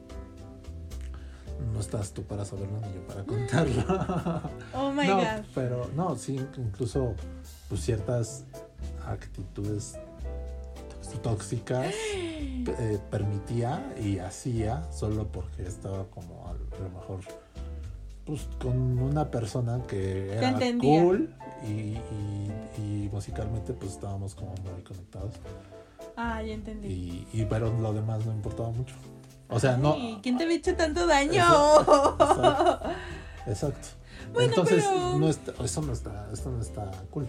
no 1.73 1.81
estás 1.81 2.13
tú 2.13 2.23
para 2.23 2.45
saberlo 2.45 2.79
ni 2.81 2.95
yo 2.95 3.07
para 3.07 3.25
contarlo. 3.25 3.83
Oh 4.75 4.93
my 4.93 5.07
no, 5.07 5.17
god. 5.17 5.45
pero 5.55 5.91
no, 5.97 6.17
sí, 6.17 6.37
incluso 6.57 7.15
pues 7.69 7.81
ciertas 7.83 8.45
actitudes 9.07 9.99
tóxicas 11.23 11.93
eh, 12.17 12.99
permitía 13.11 13.95
y 14.01 14.19
hacía 14.19 14.85
solo 14.93 15.27
porque 15.27 15.63
estaba 15.63 16.05
como 16.07 16.47
a 16.49 16.53
lo 16.53 16.91
mejor 16.91 17.21
pues 18.25 18.47
con 18.61 18.99
una 19.01 19.31
persona 19.31 19.81
que 19.89 20.35
era 20.37 20.59
cool 20.79 21.35
y, 21.67 21.71
y- 21.71 22.53
y 22.79 23.09
musicalmente 23.11 23.73
pues 23.73 23.93
estábamos 23.93 24.35
como 24.35 24.51
muy 24.73 24.83
conectados 24.83 25.33
Ah, 26.15 26.43
ya 26.43 26.53
entendí. 26.53 26.89
y, 26.89 27.27
y 27.33 27.45
pero 27.47 27.73
lo 27.81 27.93
demás 27.93 28.27
no 28.27 28.33
importaba 28.33 28.71
mucho 28.71 28.95
o 29.49 29.59
sea 29.61 29.77
no 29.77 29.95
Ay, 29.95 30.19
¿Quién 30.23 30.37
te 30.39 30.45
había 30.45 30.57
hecho 30.57 30.75
tanto 30.77 31.07
daño? 31.07 31.43
Exacto. 31.43 32.81
exacto 33.47 33.89
Bueno, 34.33 34.49
entonces 34.51 34.85
pero- 34.87 35.19
no 35.19 35.29
está, 35.29 35.53
eso 35.65 35.83
no 35.83 35.93
está 35.93 36.29
esto 36.33 36.51
no 36.51 36.61
está 36.61 36.91
cool 37.11 37.29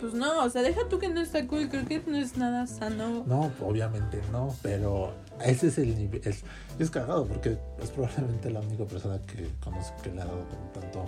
Pues 0.00 0.14
no, 0.14 0.42
o 0.44 0.50
sea, 0.50 0.62
deja 0.62 0.80
tú 0.88 0.98
que 0.98 1.08
no 1.08 1.20
está 1.20 1.46
cool. 1.46 1.68
Creo 1.68 1.86
que 1.86 2.02
no 2.04 2.16
es 2.16 2.36
nada 2.36 2.66
sano. 2.66 3.22
No, 3.24 3.52
obviamente 3.64 4.20
no, 4.32 4.52
pero 4.60 5.12
ese 5.44 5.68
es 5.68 5.78
el 5.78 5.96
nivel. 5.96 6.20
Es, 6.24 6.42
es 6.80 6.90
cagado 6.90 7.24
porque 7.24 7.56
es 7.80 7.90
probablemente 7.92 8.50
la 8.50 8.58
única 8.58 8.84
persona 8.84 9.20
que 9.22 9.48
conozco 9.62 9.94
que 10.02 10.10
le 10.10 10.22
ha 10.22 10.24
dado 10.24 10.42
con 10.48 10.82
tanto 10.82 11.04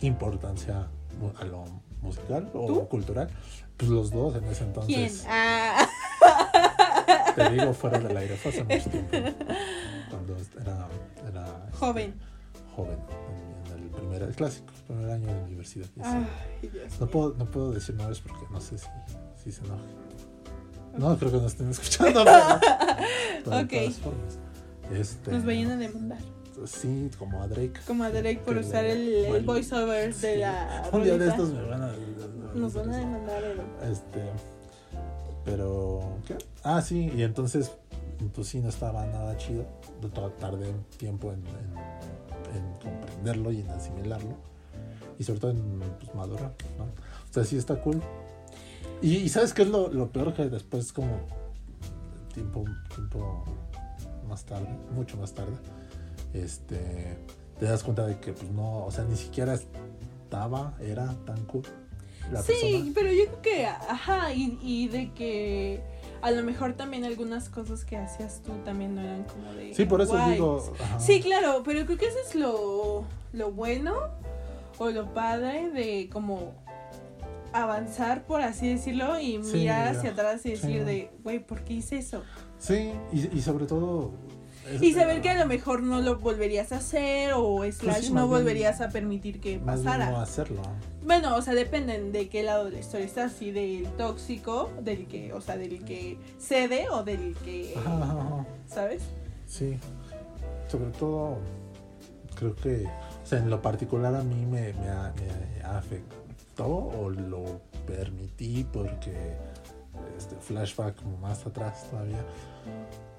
importancia 0.00 0.88
a 1.38 1.44
lo 1.44 1.66
musical 2.00 2.50
o 2.52 2.66
¿Tú? 2.66 2.88
cultural. 2.88 3.28
Pues 3.76 3.90
los 3.92 4.10
dos 4.10 4.34
en 4.34 4.42
ese 4.46 4.64
¿Quién? 4.86 5.04
entonces. 5.04 5.24
Ah, 5.28 5.86
Te 7.34 7.50
digo 7.50 7.72
fuera 7.74 7.98
del 7.98 8.16
aire, 8.16 8.36
fue 8.36 8.50
hace 8.50 8.64
mucho 8.64 8.90
tiempo. 8.90 9.10
Cuando 10.10 10.36
era, 10.60 10.88
era 11.28 11.64
este, 11.66 11.76
joven. 11.78 12.14
joven, 12.76 12.98
en, 13.68 13.72
en 13.78 13.82
el 13.84 13.90
primer 13.90 14.22
el 14.22 14.34
clásico, 14.34 14.72
el 14.76 14.82
primer 14.84 15.10
año 15.10 15.26
de 15.34 15.42
universidad. 15.44 15.86
Ay, 16.02 16.68
Dios 16.68 17.00
No 17.00 17.06
puedo, 17.06 17.34
no 17.38 17.50
puedo 17.50 17.72
decir 17.72 17.94
nombres 17.94 18.20
porque 18.20 18.44
no 18.50 18.60
sé 18.60 18.78
si, 18.78 18.86
si 19.42 19.52
se 19.52 19.64
enoje. 19.64 19.82
No, 20.98 21.16
creo 21.18 21.30
que 21.30 21.36
nos 21.38 21.46
estén 21.52 21.70
escuchando. 21.70 22.22
pero- 22.24 22.60
pero 23.44 23.56
de 23.56 23.62
Ok. 23.64 23.70
todas 23.70 23.94
formas. 23.98 24.38
Este, 24.92 25.30
Nos 25.32 25.44
vayan 25.46 25.70
a 25.70 25.76
demandar. 25.76 26.18
Sí, 26.66 27.10
como 27.18 27.42
a 27.42 27.48
Drake. 27.48 27.80
Como 27.86 28.04
a 28.04 28.10
Derek 28.10 28.40
por 28.40 28.56
usar 28.58 28.84
le- 28.84 28.92
el, 28.92 29.14
el 29.24 29.28
bueno, 29.30 29.46
voiceover 29.46 30.14
de 30.14 30.36
la. 30.36 30.88
Un 30.92 31.02
día 31.02 31.16
de 31.16 31.28
estos 31.28 31.50
me 31.50 31.62
van 31.62 31.82
a. 31.82 31.92
Nos 32.54 32.74
van 32.74 32.90
a 32.92 32.96
demandar. 32.98 33.42
Este. 33.90 34.30
Pero. 35.44 36.00
¿Qué? 36.26 36.36
Ah, 36.64 36.80
sí, 36.82 37.10
y 37.14 37.22
entonces. 37.22 37.72
Pues 38.34 38.46
sí, 38.48 38.60
no 38.60 38.68
estaba 38.68 39.04
nada 39.06 39.36
chido. 39.36 39.64
De 40.00 40.08
toda 40.08 40.30
tardé 40.36 40.68
un 40.70 40.84
tiempo 40.96 41.32
en, 41.32 41.40
en- 41.46 42.56
en 42.56 42.72
comprenderlo 42.80 43.50
y 43.50 43.60
en 43.60 43.70
asimilarlo. 43.70 44.36
Y 45.18 45.24
sobre 45.24 45.40
todo 45.40 45.50
en 45.52 45.80
pues, 45.98 46.14
madurar, 46.14 46.54
¿no? 46.78 46.84
O 46.84 47.32
sea, 47.32 47.44
sí 47.44 47.56
está 47.56 47.80
cool. 47.82 48.00
Y, 49.00 49.16
y 49.16 49.28
¿sabes 49.28 49.52
qué 49.54 49.62
es 49.62 49.68
lo, 49.68 49.88
lo 49.88 50.10
peor? 50.12 50.34
Que 50.34 50.48
después, 50.48 50.92
como. 50.92 51.18
Tiempo, 52.32 52.64
tiempo 52.94 53.44
más 54.28 54.44
tarde, 54.44 54.68
mucho 54.94 55.16
más 55.18 55.32
tarde, 55.34 55.52
este. 56.32 57.18
Te 57.58 57.66
das 57.66 57.82
cuenta 57.84 58.06
de 58.06 58.18
que, 58.18 58.32
pues 58.32 58.50
no, 58.50 58.84
o 58.86 58.90
sea, 58.90 59.04
ni 59.04 59.16
siquiera 59.16 59.54
estaba, 59.54 60.74
era 60.80 61.14
tan 61.26 61.44
cool. 61.44 61.62
La 62.32 62.42
Sí, 62.42 62.52
persona. 62.60 62.90
pero 62.94 63.12
yo 63.12 63.24
creo 63.26 63.42
que, 63.42 63.66
ajá, 63.66 64.32
y, 64.32 64.58
y 64.62 64.88
de 64.88 65.12
que 65.12 65.80
a 66.22 66.30
lo 66.30 66.42
mejor 66.42 66.72
también 66.74 67.04
algunas 67.04 67.48
cosas 67.48 67.84
que 67.84 67.96
hacías 67.96 68.40
tú 68.42 68.52
también 68.64 68.94
no 68.94 69.02
eran 69.02 69.24
como 69.24 69.52
de. 69.52 69.74
Sí, 69.74 69.84
por 69.84 70.00
eso 70.00 70.12
guay. 70.12 70.32
digo. 70.32 70.74
ajá. 70.80 70.98
Sí, 71.00 71.20
claro, 71.20 71.62
pero 71.64 71.84
creo 71.84 71.98
que 71.98 72.06
eso 72.06 72.18
es 72.26 72.34
lo, 72.34 73.04
lo 73.32 73.50
bueno 73.52 73.94
o 74.78 74.88
lo 74.90 75.12
padre 75.12 75.70
de 75.70 76.08
como 76.12 76.54
avanzar, 77.52 78.24
por 78.24 78.40
así 78.40 78.68
decirlo, 78.68 79.20
y 79.20 79.38
mirar 79.38 79.88
hacia 79.96 80.10
atrás 80.10 80.44
y 80.46 80.50
decir 80.52 80.70
Sí. 80.78 80.84
de, 80.84 81.10
güey, 81.22 81.38
¿por 81.38 81.62
qué 81.64 81.74
hice 81.74 81.98
eso? 81.98 82.22
Sí, 82.58 82.92
y, 83.12 83.36
y 83.36 83.42
sobre 83.42 83.66
todo. 83.66 84.12
Y 84.80 84.92
saber 84.92 85.20
que 85.22 85.30
a 85.30 85.38
lo 85.38 85.46
mejor 85.46 85.82
no 85.82 86.00
lo 86.00 86.18
volverías 86.18 86.72
a 86.72 86.76
hacer 86.76 87.32
o 87.34 87.62
slash 87.64 87.76
Pues 87.82 87.96
sí, 88.06 88.12
no 88.12 88.20
bien- 88.26 88.30
volverías 88.30 88.80
a 88.80 88.88
permitir 88.90 89.40
que 89.40 89.58
pasara. 89.58 90.10
no 90.10 90.20
hacerlo. 90.20 90.62
Bueno, 91.04 91.36
o 91.36 91.42
sea, 91.42 91.54
dependen 91.54 92.12
de 92.12 92.28
qué 92.28 92.42
lado 92.44 92.66
de 92.66 92.70
la 92.72 92.78
historia 92.78 93.06
estás, 93.06 93.32
si 93.32 93.50
del 93.50 93.86
tóxico, 93.96 94.70
del 94.80 95.06
que, 95.08 95.32
o 95.32 95.40
sea, 95.40 95.56
del 95.56 95.84
que 95.84 96.16
cede 96.38 96.88
o 96.90 97.02
del 97.02 97.34
que. 97.44 97.74
¿sabes? 98.68 99.02
Sí. 99.48 99.76
Sobre 100.68 100.90
todo, 100.92 101.38
creo 102.36 102.54
que. 102.54 102.86
O 102.86 103.26
sea, 103.26 103.38
en 103.38 103.50
lo 103.50 103.60
particular 103.60 104.14
a 104.14 104.22
mí 104.22 104.46
me, 104.46 104.72
me, 104.74 104.84
me 104.84 105.62
afectó 105.64 106.66
o 106.66 107.10
lo 107.10 107.60
permití 107.86 108.64
porque. 108.72 109.36
Este 110.16 110.36
flashback 110.36 111.02
más 111.20 111.44
atrás 111.46 111.88
todavía. 111.90 112.24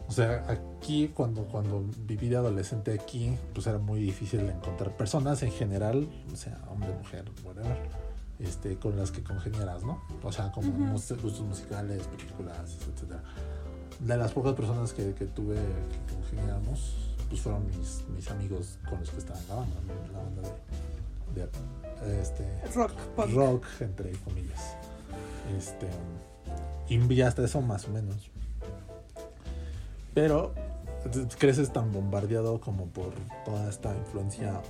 O 0.08 0.12
sea, 0.12 0.46
aquí 0.50 1.08
cuando, 1.08 1.46
cuando 1.46 1.84
viví 2.06 2.30
de 2.30 2.36
adolescente 2.38 2.94
aquí, 2.94 3.36
pues 3.54 3.66
era 3.68 3.78
muy 3.80 4.00
difícil 4.02 4.42
encontrar 4.42 4.96
personas 4.96 5.42
en 5.44 5.52
general, 5.52 6.08
o 6.32 6.36
sea, 6.36 6.60
hombre, 6.70 6.94
mujer, 6.98 7.26
whatever, 7.44 7.78
este, 8.40 8.78
con 8.78 8.98
las 8.98 9.12
que 9.12 9.24
congeniaras, 9.24 9.84
¿no? 9.84 10.02
O 10.22 10.32
sea, 10.32 10.52
como 10.52 10.72
mus- 10.72 11.12
gustos 11.22 11.42
musicales, 11.42 12.06
películas, 12.08 12.78
etcétera. 12.80 13.24
De 14.00 14.18
las 14.18 14.32
pocas 14.34 14.54
personas 14.54 14.92
que, 14.94 15.14
que 15.14 15.26
tuve 15.26 15.56
que 15.56 16.14
congeniáramos, 16.14 17.16
pues 17.30 17.42
fueron 17.42 17.66
mis, 17.68 18.04
mis 18.14 18.30
amigos 18.30 18.78
con 18.90 19.00
los 19.00 19.10
que 19.10 19.18
estaba 19.20 19.40
en 19.40 19.48
la 19.48 19.56
banda, 19.56 19.76
la 20.12 20.20
banda 20.20 20.42
de, 21.34 22.08
de, 22.12 22.22
este, 22.22 22.46
Rock, 22.76 22.92
rock, 23.34 23.66
entre 23.80 24.12
comillas. 24.20 24.76
Este, 25.58 25.88
y 26.90 27.22
hasta 27.22 27.44
eso 27.46 27.62
más 27.62 27.88
o 27.88 27.92
menos. 27.92 28.30
Pero 30.14 30.54
creces 31.40 31.72
tan 31.74 31.92
bombardeado 31.92 32.60
como 32.62 32.86
por 32.88 33.14
toda 33.46 33.70
esta 33.70 33.96
influencia 33.96 34.62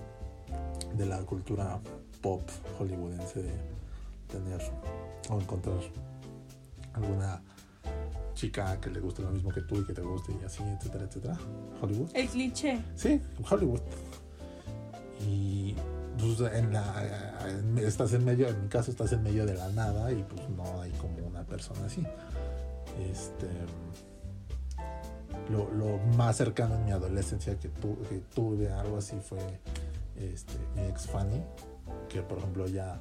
de 0.95 1.05
la 1.05 1.19
cultura 1.19 1.79
pop 2.21 2.41
hollywoodense 2.79 3.43
de 3.43 3.51
tener 4.31 4.61
o 5.29 5.39
encontrar 5.39 5.75
alguna 6.93 7.41
chica 8.33 8.79
que 8.79 8.89
le 8.89 8.99
guste 8.99 9.21
lo 9.21 9.29
mismo 9.29 9.51
que 9.51 9.61
tú 9.61 9.75
y 9.75 9.85
que 9.85 9.93
te 9.93 10.01
guste 10.01 10.33
y 10.41 10.43
así, 10.45 10.63
etcétera, 10.63 11.03
etcétera. 11.05 11.37
Hollywood. 11.81 12.09
El 12.13 12.27
cliché. 12.29 12.79
Sí, 12.95 13.21
Hollywood. 13.49 13.81
Y 15.27 15.75
pues 16.19 16.39
en 16.53 16.73
la 16.73 17.47
en- 17.47 17.77
estás 17.79 18.13
en 18.13 18.25
medio, 18.25 18.47
en 18.47 18.61
mi 18.63 18.67
caso 18.69 18.91
estás 18.91 19.11
en 19.13 19.23
medio 19.23 19.45
de 19.45 19.53
la 19.55 19.69
nada 19.69 20.11
y 20.11 20.23
pues 20.23 20.49
no 20.49 20.81
hay 20.81 20.91
como 20.93 21.17
una 21.27 21.43
persona 21.43 21.85
así. 21.85 22.03
Este 23.11 23.47
lo, 25.53 25.97
más 26.17 26.37
cercano 26.37 26.75
en 26.75 26.85
mi 26.85 26.91
adolescencia 26.91 27.57
que, 27.59 27.69
tu- 27.69 28.01
que 28.09 28.19
tuve 28.33 28.71
algo 28.71 28.97
así 28.97 29.17
fue 29.19 29.39
este, 30.17 30.53
mi 30.75 30.81
ex 30.87 31.07
Fanny, 31.07 31.41
que 32.09 32.21
por 32.21 32.37
ejemplo 32.39 32.67
ya 32.67 32.99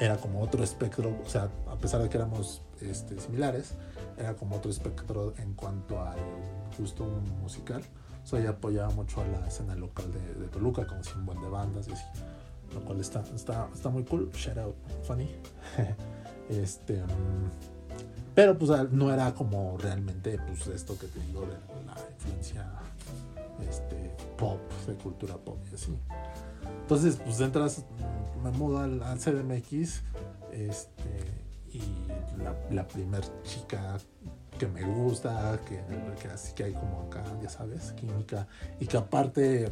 era 0.00 0.16
como 0.16 0.40
otro 0.42 0.62
espectro, 0.64 1.16
o 1.24 1.28
sea, 1.28 1.48
a 1.68 1.76
pesar 1.76 2.02
de 2.02 2.08
que 2.08 2.16
éramos 2.16 2.62
este, 2.80 3.18
similares, 3.20 3.74
era 4.18 4.34
como 4.34 4.56
otro 4.56 4.70
espectro 4.70 5.34
en 5.38 5.54
cuanto 5.54 6.00
al 6.02 6.18
gusto 6.78 7.04
musical. 7.40 7.82
O 8.22 8.26
sea, 8.26 8.40
ella 8.40 8.50
apoyaba 8.50 8.90
mucho 8.90 9.20
a 9.20 9.26
la 9.26 9.46
escena 9.46 9.74
local 9.76 10.10
de, 10.12 10.34
de 10.40 10.48
Toluca, 10.48 10.86
como 10.86 11.00
un 11.00 11.42
de 11.42 11.48
bandas 11.48 11.88
y 11.88 11.92
así. 11.92 12.04
Lo 12.72 12.80
cual 12.84 13.00
está, 13.00 13.22
está, 13.34 13.68
está 13.72 13.90
muy 13.90 14.02
cool. 14.04 14.30
Shout 14.32 14.58
out, 14.58 14.74
funny. 15.02 15.28
este. 16.48 17.02
mm, 17.02 17.73
pero 18.34 18.58
pues 18.58 18.70
no 18.92 19.12
era 19.12 19.34
como 19.34 19.76
realmente 19.78 20.38
pues 20.46 20.66
esto 20.68 20.98
que 20.98 21.06
te 21.06 21.20
digo 21.20 21.42
de 21.42 21.54
la 21.86 21.96
influencia 22.14 22.70
este, 23.68 24.10
pop, 24.36 24.60
de 24.86 24.94
cultura 24.94 25.36
pop 25.36 25.58
y 25.70 25.74
así. 25.74 25.96
Entonces, 26.82 27.18
pues 27.24 27.40
entras, 27.40 27.82
me 28.42 28.50
mudo 28.50 28.78
al, 28.78 29.02
al 29.02 29.18
CDMX 29.18 30.02
Este, 30.52 31.44
y 31.72 31.80
la, 32.42 32.54
la 32.70 32.86
primer 32.86 33.22
chica 33.42 33.98
que 34.58 34.66
me 34.68 34.82
gusta, 34.82 35.58
que, 35.66 35.80
que 36.20 36.28
así 36.28 36.52
que 36.54 36.64
hay 36.64 36.72
como 36.72 37.02
acá, 37.02 37.24
ya 37.42 37.48
sabes, 37.48 37.92
química, 37.92 38.46
y 38.78 38.86
que 38.86 38.96
aparte 38.96 39.68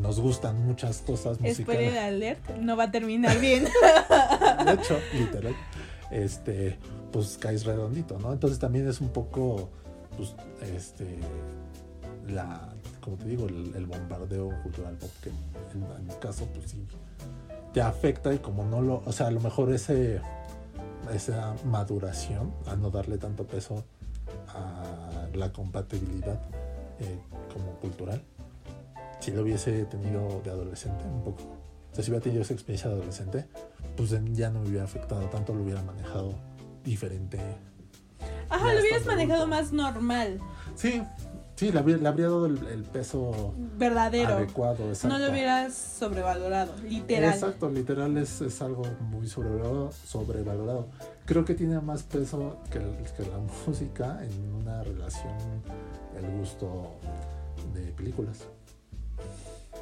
nos 0.00 0.18
gustan 0.20 0.66
muchas 0.66 0.98
cosas 0.98 1.40
musicales. 1.40 1.90
Spoiler 1.90 1.98
alert, 1.98 2.50
no 2.56 2.76
va 2.76 2.84
a 2.84 2.90
terminar 2.90 3.38
bien. 3.38 3.64
De 4.64 4.72
hecho, 4.72 4.98
literal, 5.12 5.54
este, 6.10 6.78
pues 7.16 7.38
caes 7.38 7.64
redondito, 7.64 8.18
¿no? 8.18 8.30
Entonces 8.30 8.58
también 8.58 8.86
es 8.86 9.00
un 9.00 9.08
poco, 9.08 9.70
pues, 10.18 10.34
este, 10.74 11.18
la, 12.28 12.74
como 13.00 13.16
te 13.16 13.24
digo, 13.24 13.46
el, 13.46 13.86
bombardeo 13.86 14.50
cultural 14.62 14.96
pop 14.96 15.08
que 15.22 15.30
en, 15.30 16.06
mi 16.06 16.12
caso, 16.16 16.46
pues 16.52 16.72
sí, 16.72 16.86
te 17.72 17.80
afecta 17.80 18.34
y 18.34 18.38
como 18.38 18.64
no 18.66 18.82
lo, 18.82 19.02
o 19.06 19.12
sea, 19.12 19.28
a 19.28 19.30
lo 19.30 19.40
mejor 19.40 19.72
ese, 19.72 20.20
esa 21.14 21.54
maduración, 21.64 22.52
a 22.66 22.76
no 22.76 22.90
darle 22.90 23.16
tanto 23.16 23.46
peso 23.46 23.82
a 24.48 25.26
la 25.32 25.50
compatibilidad 25.54 26.38
eh, 27.00 27.18
como 27.50 27.80
cultural, 27.80 28.20
si 29.20 29.30
lo 29.30 29.40
hubiese 29.40 29.86
tenido 29.86 30.42
de 30.44 30.50
adolescente 30.50 31.02
un 31.04 31.24
poco, 31.24 31.44
o 31.92 31.94
sea, 31.94 32.04
si 32.04 32.10
hubiera 32.10 32.22
tenido 32.22 32.42
esa 32.42 32.52
experiencia 32.52 32.90
de 32.90 32.96
adolescente, 32.96 33.46
pues 33.96 34.10
ya 34.34 34.50
no 34.50 34.60
me 34.60 34.68
hubiera 34.68 34.84
afectado 34.84 35.24
tanto, 35.30 35.54
lo 35.54 35.62
hubiera 35.62 35.80
manejado 35.80 36.34
diferente. 36.86 37.38
Ajá, 38.48 38.72
lo 38.72 38.80
hubieras 38.80 39.04
manejado 39.04 39.46
más 39.46 39.72
normal, 39.72 40.40
Sí, 40.76 41.02
sí, 41.56 41.72
le 41.72 41.78
habría, 41.78 41.96
le 41.96 42.06
habría 42.08 42.26
dado 42.26 42.46
el, 42.46 42.64
el 42.68 42.84
peso 42.84 43.54
verdadero. 43.76 44.34
adecuado, 44.34 44.88
exacto. 44.88 45.08
No 45.08 45.24
lo 45.24 45.30
hubieras 45.32 45.74
sobrevalorado, 45.74 46.72
literal. 46.88 47.32
Exacto, 47.34 47.68
literal 47.70 48.16
es, 48.18 48.40
es 48.40 48.62
algo 48.62 48.82
muy 49.10 49.26
sobrevalorado, 49.26 49.90
sobrevalorado. 49.92 50.86
Creo 51.24 51.44
que 51.44 51.54
tiene 51.54 51.80
más 51.80 52.02
peso 52.04 52.58
que, 52.70 52.78
que 52.78 53.28
la 53.30 53.38
música 53.66 54.18
en 54.22 54.54
una 54.54 54.82
relación, 54.84 55.34
el 56.16 56.38
gusto 56.38 56.92
de 57.74 57.90
películas. 57.92 58.44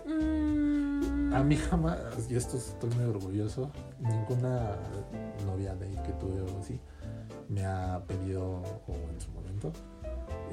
Mm, 0.07 1.33
A 1.35 1.43
mí 1.43 1.57
jamás, 1.57 1.99
y 2.31 2.37
esto 2.37 2.57
estoy 2.57 2.91
muy 2.91 3.05
orgulloso, 3.05 3.71
ninguna 4.01 4.77
novia 5.47 5.75
de 5.75 5.91
que 6.03 6.13
tuve 6.21 6.41
o 6.41 6.61
así 6.61 6.79
me 7.49 7.65
ha 7.65 8.03
pedido, 8.07 8.45
o 8.87 8.95
en 9.13 9.21
su 9.21 9.31
momento, 9.31 9.73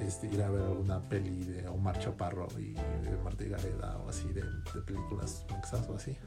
este, 0.06 0.28
ir 0.28 0.42
a 0.42 0.50
ver 0.50 0.64
alguna 0.64 1.02
peli 1.08 1.44
de 1.44 1.68
Omar 1.68 2.00
Chaparro 2.00 2.48
y 2.58 2.74
de 2.74 3.18
Marta 3.24 3.44
y 3.44 3.50
Gareda 3.50 3.98
o 4.06 4.10
así, 4.10 4.28
de, 4.30 4.42
de 4.42 4.82
películas 4.86 5.46
mexas 5.52 5.88
o 5.90 5.96
así. 5.96 6.18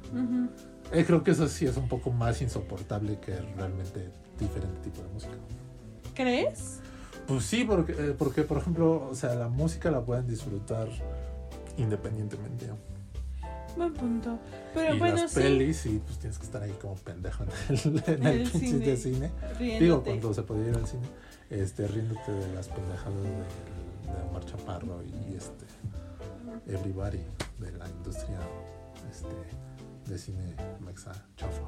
Eh, 0.93 1.05
creo 1.05 1.23
que 1.23 1.33
eso 1.33 1.49
sí 1.49 1.67
es 1.67 1.77
un 1.77 1.89
poco 1.89 2.11
más 2.11 2.41
insoportable 2.43 3.19
que 3.21 3.37
realmente 3.57 4.11
diferente 4.39 4.81
tipo 4.83 5.03
de 5.03 5.09
música. 5.09 5.35
¿Crees? 6.15 6.81
Pues 7.27 7.45
sí, 7.45 7.65
porque, 7.65 7.93
eh, 7.93 8.15
porque 8.17 8.43
por 8.43 8.59
ejemplo, 8.59 9.09
o 9.11 9.15
sea, 9.15 9.35
la 9.35 9.49
música 9.49 9.91
la 9.91 10.05
pueden 10.05 10.27
disfrutar 10.27 10.89
independientemente. 11.77 12.67
Buen 13.77 13.93
punto. 13.93 14.39
Pero 14.73 14.95
y 14.95 14.99
bueno, 14.99 15.17
las 15.17 15.33
sí. 15.33 15.41
pelis, 15.41 15.77
sí, 15.79 16.01
pues 16.05 16.19
tienes 16.19 16.39
que 16.39 16.45
estar 16.45 16.63
ahí 16.63 16.73
como 16.81 16.95
pendejo 16.97 17.45
en 17.45 17.51
el, 17.71 18.03
en 18.07 18.27
el 18.27 18.41
El 18.43 18.51
pinche 18.51 18.69
cine. 18.69 18.87
de 18.87 18.97
cine. 18.97 19.79
Digo, 19.81 20.03
cuando 20.03 20.33
se 20.35 20.43
podía 20.43 20.69
ir 20.69 20.75
al 20.77 20.87
cine, 20.87 21.07
este, 21.51 21.87
riéndote 21.89 22.33
de 22.33 22.55
las 22.55 22.69
pendejadas 22.69 23.15
de, 23.23 23.31
de 24.13 24.23
Omar 24.31 24.45
Chaparro 24.45 25.03
y 25.03 25.35
este 25.35 25.65
Everybody 26.67 27.21
de 27.59 27.73
la 27.73 27.89
industria 27.89 28.39
este, 29.11 29.35
de 30.11 30.19
cine 30.19 30.55
mexa 30.81 31.13
chafa. 31.37 31.63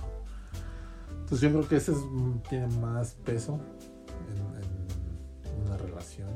Entonces 1.10 1.40
yo 1.40 1.50
creo 1.50 1.68
que 1.68 1.76
ese 1.76 1.92
es, 1.92 1.98
mm, 1.98 2.38
tiene 2.48 2.66
más 2.78 3.14
peso 3.24 3.58
en, 4.30 5.50
en 5.50 5.66
una 5.66 5.76
relación 5.76 6.28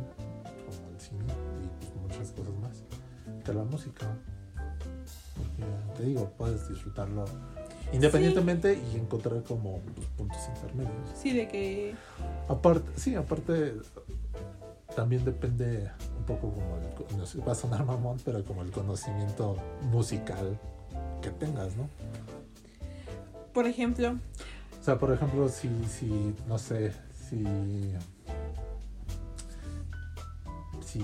como 0.66 0.90
el 0.90 1.00
cine 1.00 1.24
y 1.62 1.68
pues, 1.78 1.94
muchas 2.02 2.32
cosas 2.32 2.54
más 2.60 2.82
que 3.44 3.52
la 3.54 3.64
música. 3.64 4.06
Porque 5.40 5.96
te 5.96 6.04
digo, 6.04 6.30
puedes 6.36 6.68
disfrutarlo 6.68 7.24
independientemente 7.92 8.80
y 8.92 8.96
encontrar 8.96 9.42
como 9.42 9.80
pues, 9.94 10.06
puntos 10.16 10.38
intermedios. 10.54 10.94
Sí, 11.14 11.32
de 11.32 11.48
que. 11.48 11.94
Aparte, 12.48 12.90
sí, 12.96 13.14
aparte 13.14 13.74
también 14.94 15.24
depende 15.24 15.90
un 16.18 16.24
poco 16.24 16.52
como 16.52 16.76
el, 16.76 17.16
no 17.16 17.26
sé, 17.26 17.38
va 17.40 17.52
a 17.52 17.54
sonar 17.54 17.84
mamón, 17.84 18.18
pero 18.24 18.44
como 18.44 18.62
el 18.62 18.70
conocimiento 18.70 19.56
musical 19.90 20.58
que 21.22 21.30
tengas, 21.30 21.76
¿no? 21.76 21.88
Por 23.52 23.66
ejemplo, 23.66 24.16
O 24.80 24.84
sea, 24.84 24.98
por 24.98 25.12
ejemplo, 25.12 25.48
si, 25.48 25.68
si 25.88 26.34
no 26.48 26.58
sé, 26.58 26.92
si 27.28 27.44
si 30.90 31.00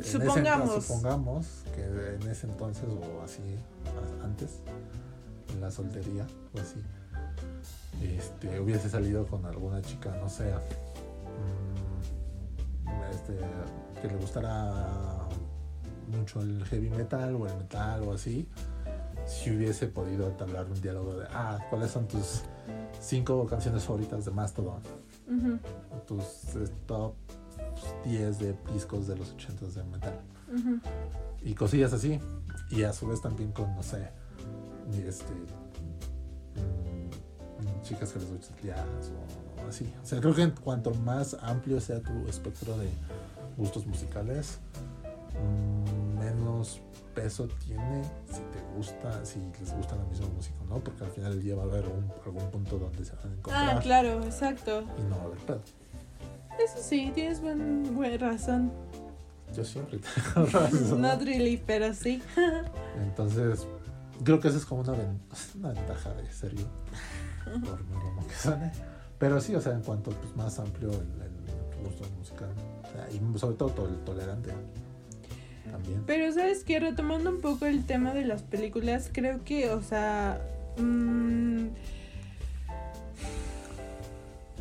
ese- 0.00 0.12
Supongamos. 0.18 0.84
supongamos 0.84 1.46
que 1.74 1.84
en 1.84 2.22
ese 2.30 2.46
entonces 2.46 2.84
o 2.84 3.22
así 3.22 3.42
antes 4.22 4.60
en 5.52 5.60
la 5.60 5.70
soltería 5.70 6.26
o 6.54 6.60
así 6.60 6.82
este 8.02 8.60
hubiese 8.60 8.88
salido 8.90 9.26
con 9.26 9.44
alguna 9.46 9.80
chica 9.82 10.14
no 10.20 10.28
sé 10.28 10.52
mm, 12.84 12.88
este 13.10 13.38
que 14.00 14.08
le 14.08 14.16
gustara 14.16 15.26
mucho 16.08 16.40
el 16.42 16.64
heavy 16.66 16.90
metal 16.90 17.34
o 17.36 17.46
el 17.46 17.56
metal 17.56 18.02
o 18.04 18.12
así 18.12 18.48
si 19.26 19.50
hubiese 19.56 19.86
podido 19.88 20.28
entablar 20.28 20.66
un 20.66 20.80
diálogo 20.80 21.14
de 21.16 21.26
ah 21.30 21.58
cuáles 21.70 21.90
son 21.90 22.06
tus 22.06 22.42
cinco 23.00 23.46
canciones 23.46 23.82
favoritas 23.84 24.24
de 24.24 24.30
Mastodon 24.30 24.80
tus 26.06 26.54
eh, 26.56 26.68
top 27.76 28.04
10 28.04 28.38
de 28.38 28.54
discos 28.72 29.06
de 29.06 29.16
los 29.16 29.30
80 29.32 29.66
de 29.66 29.84
metal. 29.84 30.20
Y 31.42 31.54
cosillas 31.54 31.92
así. 31.92 32.20
Y 32.70 32.82
a 32.82 32.92
su 32.92 33.06
vez 33.06 33.20
también 33.20 33.52
con 33.52 33.74
no 33.74 33.82
sé 33.82 34.08
este 35.06 35.32
mm, 36.54 37.82
chicas 37.82 38.12
que 38.12 38.18
les 38.20 38.30
jazz 38.62 39.12
o, 39.64 39.68
así. 39.68 39.92
O 40.02 40.06
sea 40.06 40.20
creo 40.20 40.34
que 40.34 40.50
cuanto 40.52 40.92
más 40.94 41.36
amplio 41.42 41.80
sea 41.80 42.00
tu 42.00 42.26
espectro 42.28 42.76
de 42.78 42.88
gustos 43.56 43.86
musicales 43.86 44.58
mm, 45.34 46.18
menos 46.18 46.80
peso 47.14 47.48
tiene 47.64 48.02
si 48.30 48.40
te 48.40 48.60
gusta 48.76 49.24
si 49.24 49.38
les 49.60 49.74
gusta 49.74 49.96
la 49.96 50.04
misma 50.04 50.26
música 50.28 50.56
no 50.68 50.78
porque 50.80 51.04
al 51.04 51.10
final 51.10 51.32
del 51.32 51.42
día 51.42 51.54
va 51.56 51.62
a 51.62 51.66
haber 51.66 51.86
un- 51.88 52.12
algún 52.24 52.50
punto 52.50 52.78
donde 52.78 53.04
se 53.04 53.14
van 53.16 53.30
a 53.30 53.34
encontrar. 53.34 53.76
Ah, 53.76 53.80
claro, 53.80 54.22
exacto. 54.24 54.82
y 54.98 55.02
no 55.08 55.16
va 55.16 55.22
a 55.22 55.24
haber 55.26 55.38
pedo 55.38 55.60
Eso 56.64 56.78
sí, 56.82 57.10
tienes 57.14 57.40
buen, 57.40 57.94
buen 57.94 58.18
razón. 58.18 58.72
yo 59.54 59.64
siempre 59.64 59.98
tengo 59.98 60.46
razón 60.52 61.00
Not 61.02 61.22
really, 61.22 61.56
pero 61.64 61.92
sí. 61.94 62.22
Entonces, 63.02 63.66
creo 64.24 64.40
que 64.40 64.48
esa 64.48 64.56
es 64.58 64.64
como 64.64 64.80
una, 64.82 64.92
ven- 64.92 65.20
una 65.58 65.68
ventaja 65.72 66.12
de 66.14 66.30
serio, 66.32 66.66
por 67.44 67.84
muy 67.84 68.00
como 68.02 68.26
que 68.26 68.34
suene. 68.34 68.72
Pero 69.18 69.40
sí, 69.40 69.54
o 69.54 69.60
sea, 69.60 69.72
en 69.74 69.82
cuanto 69.82 70.10
pues, 70.10 70.34
más 70.36 70.58
amplio 70.58 70.90
el, 70.90 70.98
el 70.98 71.84
gusto 71.84 72.04
musical, 72.18 72.50
o 72.84 72.92
sea, 72.92 73.08
y 73.10 73.38
sobre 73.38 73.56
todo 73.56 73.70
to- 73.70 73.88
el 73.88 73.96
tolerante 74.04 74.50
también. 75.70 76.02
Pero 76.06 76.32
sabes 76.32 76.64
que 76.64 76.78
retomando 76.80 77.30
un 77.30 77.40
poco 77.40 77.66
el 77.66 77.84
tema 77.86 78.12
de 78.14 78.24
las 78.24 78.42
películas, 78.42 79.10
creo 79.12 79.42
que, 79.44 79.70
o 79.70 79.82
sea, 79.82 80.40
mm, 80.78 81.66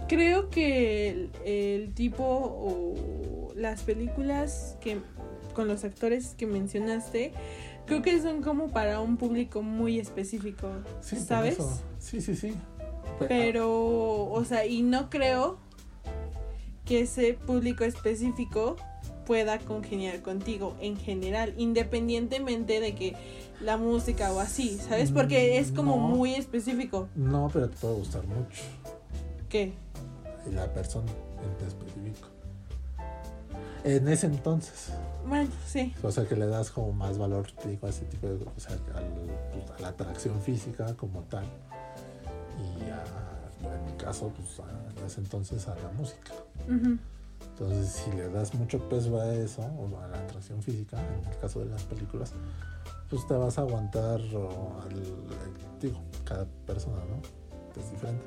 creo 0.08 0.50
que 0.50 1.10
el, 1.10 1.32
el 1.46 1.94
tipo 1.94 2.24
o 2.24 3.54
las 3.56 3.82
películas 3.84 4.78
que 4.82 4.98
con 5.54 5.68
los 5.68 5.84
actores 5.86 6.36
que 6.38 6.46
mencionaste, 6.46 7.32
creo 7.86 8.02
que 8.02 8.22
son 8.22 8.42
como 8.42 8.68
para 8.70 9.00
un 9.00 9.16
público 9.18 9.62
muy 9.62 10.00
específico, 10.00 10.70
Sí, 11.02 11.16
¿sabes? 11.18 11.58
Sí, 12.00 12.20
sí, 12.22 12.36
sí. 12.36 12.54
Pe- 13.20 13.28
Pero, 13.28 14.30
o 14.30 14.44
sea, 14.44 14.66
y 14.66 14.82
no 14.82 15.10
creo 15.10 15.58
que 16.84 17.02
ese 17.02 17.34
público 17.34 17.84
específico 17.86 18.76
pueda 19.26 19.58
congeniar 19.60 20.22
contigo 20.22 20.76
en 20.82 20.98
general, 20.98 21.54
independientemente 21.58 22.80
de 22.80 22.94
que 22.94 23.16
la 23.62 23.78
música 23.78 24.32
o 24.34 24.40
así, 24.40 24.78
¿sabes? 24.78 25.10
Porque 25.12 25.58
es 25.58 25.72
como 25.72 25.96
No. 25.96 26.10
muy 26.10 26.36
específico. 26.36 27.08
No, 27.16 27.50
pero 27.52 27.70
te 27.70 27.78
puede 27.78 27.96
gustar 27.96 28.24
mucho 28.28 28.62
¿Qué? 29.50 29.74
La 30.52 30.72
persona 30.74 31.12
en 31.44 31.68
específico. 31.68 32.30
En 33.84 34.08
ese 34.08 34.26
entonces. 34.28 34.90
Bueno, 35.28 35.50
sí. 35.68 35.94
O 36.04 36.12
sea, 36.12 36.26
que 36.28 36.36
le 36.36 36.48
das 36.48 36.72
como 36.72 36.92
más 36.92 37.18
valor, 37.18 37.48
te 37.52 37.70
digo, 37.70 37.86
a 37.88 37.90
ese 37.92 38.06
tipo 38.06 38.28
de 38.28 38.34
o 38.36 38.60
sea, 38.60 38.76
al- 38.96 39.76
a 39.78 39.82
la 39.82 39.88
atracción 39.90 40.42
física 40.42 40.96
como 40.96 41.22
tal. 41.24 41.46
Y 42.58 42.90
a- 42.90 43.76
en 43.76 43.86
mi 43.86 43.92
caso, 43.98 44.32
pues 44.36 44.60
a- 44.60 45.00
en 45.00 45.06
ese 45.06 45.22
entonces 45.22 45.68
a 45.68 45.76
la 45.76 45.90
música. 45.92 46.32
Entonces, 46.68 47.90
si 47.90 48.12
le 48.12 48.30
das 48.30 48.54
mucho 48.56 48.80
peso 48.90 49.20
a 49.20 49.34
eso, 49.36 49.62
o 49.62 50.00
a 50.00 50.08
la 50.08 50.18
atracción 50.18 50.62
física, 50.64 50.98
en 51.00 51.30
el 51.32 51.38
caso 51.38 51.60
de 51.60 51.66
las 51.68 51.84
películas, 51.84 52.34
pues 53.10 53.26
te 53.28 53.34
vas 53.36 53.58
a 53.60 53.62
aguantar 53.62 54.20
o 54.36 54.82
al, 54.82 55.04
digo, 55.80 56.00
cada 56.24 56.46
persona, 56.66 56.98
¿no? 57.06 57.22
es 57.80 57.92
diferente. 57.92 58.24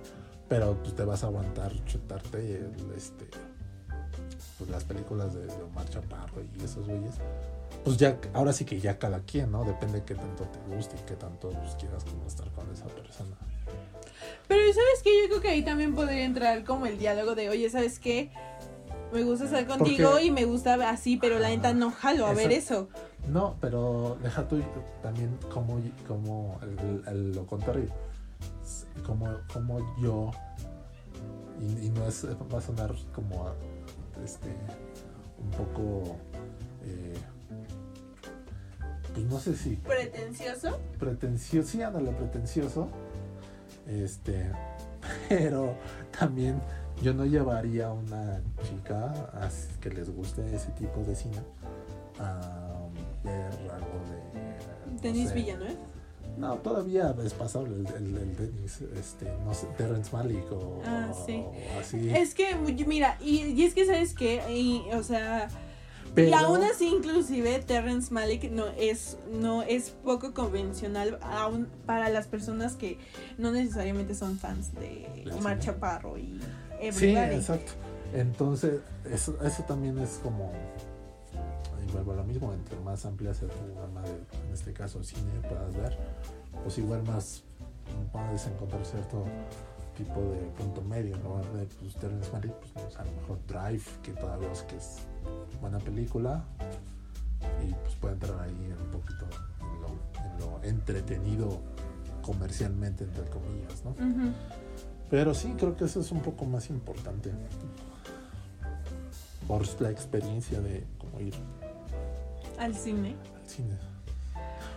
Pero 0.49 0.75
pues 0.83 0.95
te 0.95 1.05
vas 1.05 1.23
a 1.25 1.27
aguantar 1.27 1.73
chutarte 1.85 2.39
el, 2.57 2.93
este 2.97 3.29
pues 4.57 4.71
las 4.71 4.83
películas 4.85 5.35
de, 5.35 5.47
de 5.47 5.63
Omar 5.63 5.89
Chaparro 5.89 6.43
y 6.43 6.65
esos 6.65 6.87
güeyes. 6.87 7.15
Pues 7.85 7.97
ya, 7.97 8.19
ahora 8.35 8.53
sí 8.53 8.65
que 8.65 8.81
ya 8.81 8.99
cada 8.99 9.21
quien, 9.21 9.53
¿no? 9.53 9.63
Depende 9.65 10.01
de 10.01 10.05
qué 10.05 10.15
tanto 10.17 10.45
te 10.45 10.59
guste 10.75 10.97
y 10.97 11.07
qué 11.07 11.15
tanto 11.15 11.51
pues, 11.51 11.75
quieras 11.77 12.03
como 12.05 12.27
estar 12.27 12.51
con 12.51 12.69
esa 12.73 12.87
persona. 12.87 13.37
Pero 14.49 14.61
¿sabes 14.73 15.03
qué? 15.05 15.23
Yo 15.23 15.29
creo 15.29 15.41
que 15.43 15.49
ahí 15.49 15.63
también 15.63 15.95
podría 15.95 16.25
entrar 16.25 16.65
como 16.65 16.87
el 16.87 16.99
diálogo 16.99 17.35
de, 17.37 17.51
oye, 17.51 17.71
¿sabes 17.71 18.01
qué? 18.01 18.33
Me 19.13 19.23
gusta 19.23 19.45
estar 19.45 19.65
contigo 19.67 20.11
Porque- 20.11 20.25
y 20.25 20.31
me 20.31 20.45
gusta 20.45 20.75
así, 20.91 21.17
pero 21.19 21.39
la 21.39 21.49
neta 21.51 21.73
no 21.73 21.91
jalo 21.93 22.27
a 22.27 22.33
ver 22.35 22.51
Eso-. 22.51 22.89
No, 23.29 23.57
pero 23.61 24.19
deja 24.23 24.49
tú 24.49 24.61
también 25.03 25.39
como, 25.53 25.81
como 26.09 26.59
el- 26.63 27.03
el- 27.07 27.33
lo 27.33 27.47
contrario. 27.47 27.87
Como, 28.99 29.27
como 29.53 29.79
yo, 30.01 30.31
y, 31.61 31.87
y 31.87 31.91
no 31.91 32.07
es, 32.07 32.25
va 32.25 32.59
a 32.59 32.61
sonar 32.61 32.95
como 33.15 33.47
este 34.25 34.49
un 35.39 35.51
poco, 35.51 36.17
eh, 36.85 37.15
pues 39.15 39.27
no 39.27 39.39
sé 39.39 39.57
si 39.57 39.77
Pretencioso. 39.77 40.79
pretencioso, 40.99 41.69
sí, 41.69 41.83
ándale, 41.83 42.13
pretencioso. 42.13 42.89
Este, 43.87 44.51
pero 45.29 45.75
también 46.19 46.61
yo 47.03 47.15
no 47.15 47.25
llevaría 47.25 47.87
a 47.87 47.93
una 47.93 48.41
chica 48.63 49.13
que 49.81 49.91
les 49.91 50.11
guste 50.15 50.43
ese 50.55 50.71
tipo 50.73 51.01
de 51.05 51.15
cine 51.15 51.39
a 52.19 52.89
ver 53.25 53.53
algo 53.71 54.01
de. 54.11 54.93
no 54.93 55.01
Denis. 55.01 55.33
Villanueva. 55.33 55.79
No, 56.39 56.55
todavía 56.59 57.15
es 57.25 57.35
pasable 57.35 57.75
el, 57.77 57.87
el, 57.87 58.17
el 58.17 58.65
este, 58.99 59.27
no 59.45 59.53
sé, 59.55 59.67
Terrence 59.77 60.11
Malick 60.15 60.51
o, 60.53 60.81
Ah, 60.87 61.13
sí. 61.27 61.43
o 61.45 61.81
así. 61.81 62.11
Es 62.11 62.35
que, 62.35 62.55
mira, 62.87 63.17
y, 63.21 63.43
y 63.47 63.65
es 63.65 63.75
que, 63.75 63.85
¿sabes 63.87 64.15
qué? 64.15 64.41
Y, 64.55 64.83
o 64.95 65.03
sea, 65.03 65.49
y 66.07 66.11
Pero- 66.15 66.37
aún 66.37 66.63
así, 66.63 66.87
inclusive, 66.87 67.59
Terrence 67.61 68.13
Malick 68.15 68.51
no 68.51 68.67
es, 68.79 69.19
no 69.33 69.63
es 69.63 69.91
poco 69.91 70.33
convencional 70.33 71.19
aún 71.23 71.69
para 71.87 72.09
las 72.09 72.27
personas 72.29 72.77
que 72.77 72.99
no 73.37 73.51
necesariamente 73.53 74.15
son 74.15 74.39
fans 74.39 74.73
de 74.75 75.25
Omar. 75.37 75.59
Chaparro 75.59 76.17
y 76.19 76.39
Sí, 76.93 77.07
Everybody. 77.11 77.35
exacto. 77.35 77.73
Entonces, 78.15 78.81
eso, 79.13 79.37
eso 79.45 79.63
también 79.65 79.99
es 79.99 80.21
como. 80.23 80.53
Vuelvo 81.93 82.13
a 82.13 82.17
lo 82.17 82.25
mismo, 82.25 82.53
entre 82.53 82.79
más 82.81 83.05
amplia 83.07 83.33
sea 83.35 83.49
tu 83.49 83.75
gama 83.81 84.03
de, 84.03 84.11
en 84.11 84.53
este 84.53 84.73
caso, 84.73 85.03
cine 85.03 85.31
puedas 85.49 85.75
ver, 85.75 85.97
pues 86.63 86.79
igual 86.79 87.03
más 87.05 87.43
puedes 88.13 88.47
encontrar 88.47 88.85
cierto 88.85 89.25
tipo 89.97 90.21
de 90.21 90.39
punto 90.57 90.83
medio, 90.83 91.17
¿no? 91.19 91.39
De 91.59 91.67
pues, 91.81 91.95
Terrence 91.97 92.31
Malick, 92.33 92.53
pues 92.53 92.75
no 92.75 93.01
a 93.01 93.05
lo 93.05 93.13
mejor 93.13 93.39
Drive, 93.47 93.85
que 94.03 94.13
todavía 94.13 94.53
es 94.53 94.63
que 94.63 94.77
es 94.77 94.99
buena 95.61 95.79
película, 95.79 96.45
y 97.67 97.73
pues 97.73 97.95
puede 97.97 98.15
entrar 98.15 98.41
ahí 98.41 98.75
un 98.81 98.91
poquito 98.91 99.27
en 99.61 99.81
lo, 99.81 99.89
en 100.25 100.39
lo 100.41 100.63
entretenido 100.63 101.61
comercialmente, 102.23 103.05
entre 103.05 103.25
comillas, 103.31 103.85
¿no? 103.85 103.95
Pero 105.11 105.35
sí, 105.35 105.55
creo 105.57 105.77
que 105.77 105.85
eso 105.87 106.01
es 106.01 106.13
un 106.13 106.21
poco 106.21 106.45
más 106.45 106.69
importante. 106.69 107.33
Por 109.47 109.81
la 109.81 109.91
experiencia 109.91 110.61
de 110.61 110.85
cómo 110.99 111.21
ir 111.21 111.35
Al 112.59 112.75
cine. 112.75 113.15
al 113.43 113.49
cine. 113.49 113.75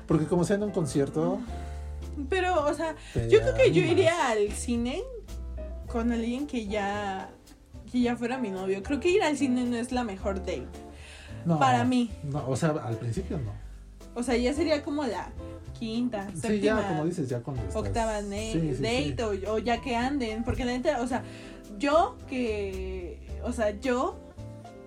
Porque 0.07 0.25
como 0.25 0.43
sea 0.43 0.57
en 0.57 0.63
un 0.63 0.71
concierto, 0.71 1.39
Pero, 2.29 2.65
o 2.65 2.73
sea, 2.73 2.95
yo 3.29 3.39
creo 3.41 3.53
que 3.55 3.71
yo 3.71 3.82
iría 3.82 4.29
al 4.29 4.51
cine 4.51 5.01
con 5.88 6.11
alguien 6.11 6.45
que 6.47 6.67
ya, 6.67 7.29
que 7.91 8.01
ya 8.01 8.15
fuera 8.15 8.38
mi 8.38 8.49
novio. 8.49 8.84
Creo 8.84 8.99
que 8.99 9.09
ir 9.09 9.23
al 9.23 9.38
cine 9.38 9.63
no 9.63 9.77
es 9.77 9.91
la 9.91 10.03
mejor 10.03 10.39
date. 10.39 10.67
No, 11.45 11.57
para 11.57 11.84
mí. 11.86 12.11
No, 12.23 12.47
o 12.47 12.55
sea, 12.55 12.69
al 12.71 12.97
principio 12.97 13.38
no. 13.39 13.51
O 14.13 14.21
sea, 14.23 14.36
ya 14.36 14.53
sería 14.53 14.84
como 14.84 15.03
la 15.05 15.29
quinta, 15.79 16.29
Sí, 16.34 16.41
séptima, 16.41 16.82
ya, 16.82 16.88
como 16.89 17.05
dices, 17.05 17.29
ya 17.29 17.39
cuando 17.39 17.63
estás... 17.63 17.75
octava 17.77 18.21
ne- 18.21 18.51
Sí, 18.51 18.75
sí, 18.75 18.82
date. 19.15 19.47
O, 19.47 19.53
o 19.53 19.57
ya 19.57 19.82
que 19.82 19.95
anden. 19.95 20.43
Porque 20.43 20.65
la 20.65 20.73
neta, 20.73 21.01
o 21.01 21.07
sea, 21.07 21.23
yo 21.79 22.17
que. 22.29 23.19
O 23.43 23.53
sea, 23.53 23.71
yo 23.79 24.19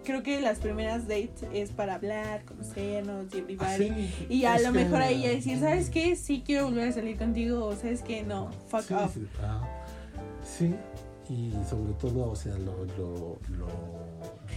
creo 0.04 0.22
que 0.22 0.40
las 0.40 0.58
primeras 0.58 1.02
dates 1.08 1.44
es 1.52 1.70
para 1.70 1.94
hablar, 1.94 2.44
conocernos 2.44 3.26
y 3.34 3.36
Ah, 3.36 3.40
everybody. 3.40 3.88
sí, 3.88 4.26
Y 4.28 4.44
a 4.44 4.56
es 4.56 4.62
lo 4.62 4.72
que- 4.72 4.84
mejor 4.84 5.02
ahí 5.02 5.22
ya 5.22 5.28
decir, 5.30 5.58
¿sabes 5.58 5.90
qué? 5.90 6.14
Sí 6.16 6.42
quiero 6.44 6.66
volver 6.66 6.88
a 6.88 6.92
salir 6.92 7.16
contigo, 7.18 7.64
o 7.66 7.74
¿sabes 7.74 8.02
qué? 8.02 8.22
No, 8.22 8.50
fuck 8.68 8.82
Sí, 8.82 8.94
off. 8.94 9.14
sí, 9.14 9.26
ajá. 9.42 9.68
Sí, 10.44 10.74
y 11.28 11.52
sobre 11.68 11.94
todo, 11.94 12.30
o 12.30 12.36
sea, 12.36 12.56
lo, 12.58 12.84
lo, 12.98 13.38
lo 13.56 13.66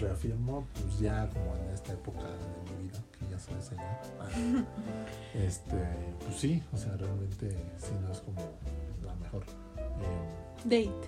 reafirmo, 0.01 0.67
pues 0.73 0.99
ya 0.99 1.27
como 1.29 1.55
en 1.55 1.73
esta 1.73 1.93
época 1.93 2.19
de 2.23 2.73
mi 2.75 2.83
vida, 2.87 2.99
que 3.17 3.25
ya 3.31 3.39
soy 3.39 3.55
señor. 3.61 3.85
ah, 4.19 4.27
este, 5.33 5.75
pues 6.25 6.35
sí, 6.37 6.61
o 6.73 6.77
sea, 6.77 6.95
realmente 6.97 7.51
sí 7.77 7.91
no 8.01 8.11
es 8.11 8.19
como 8.19 8.41
la 9.05 9.15
mejor. 9.15 9.43
Eh, 9.77 10.63
Date. 10.65 11.07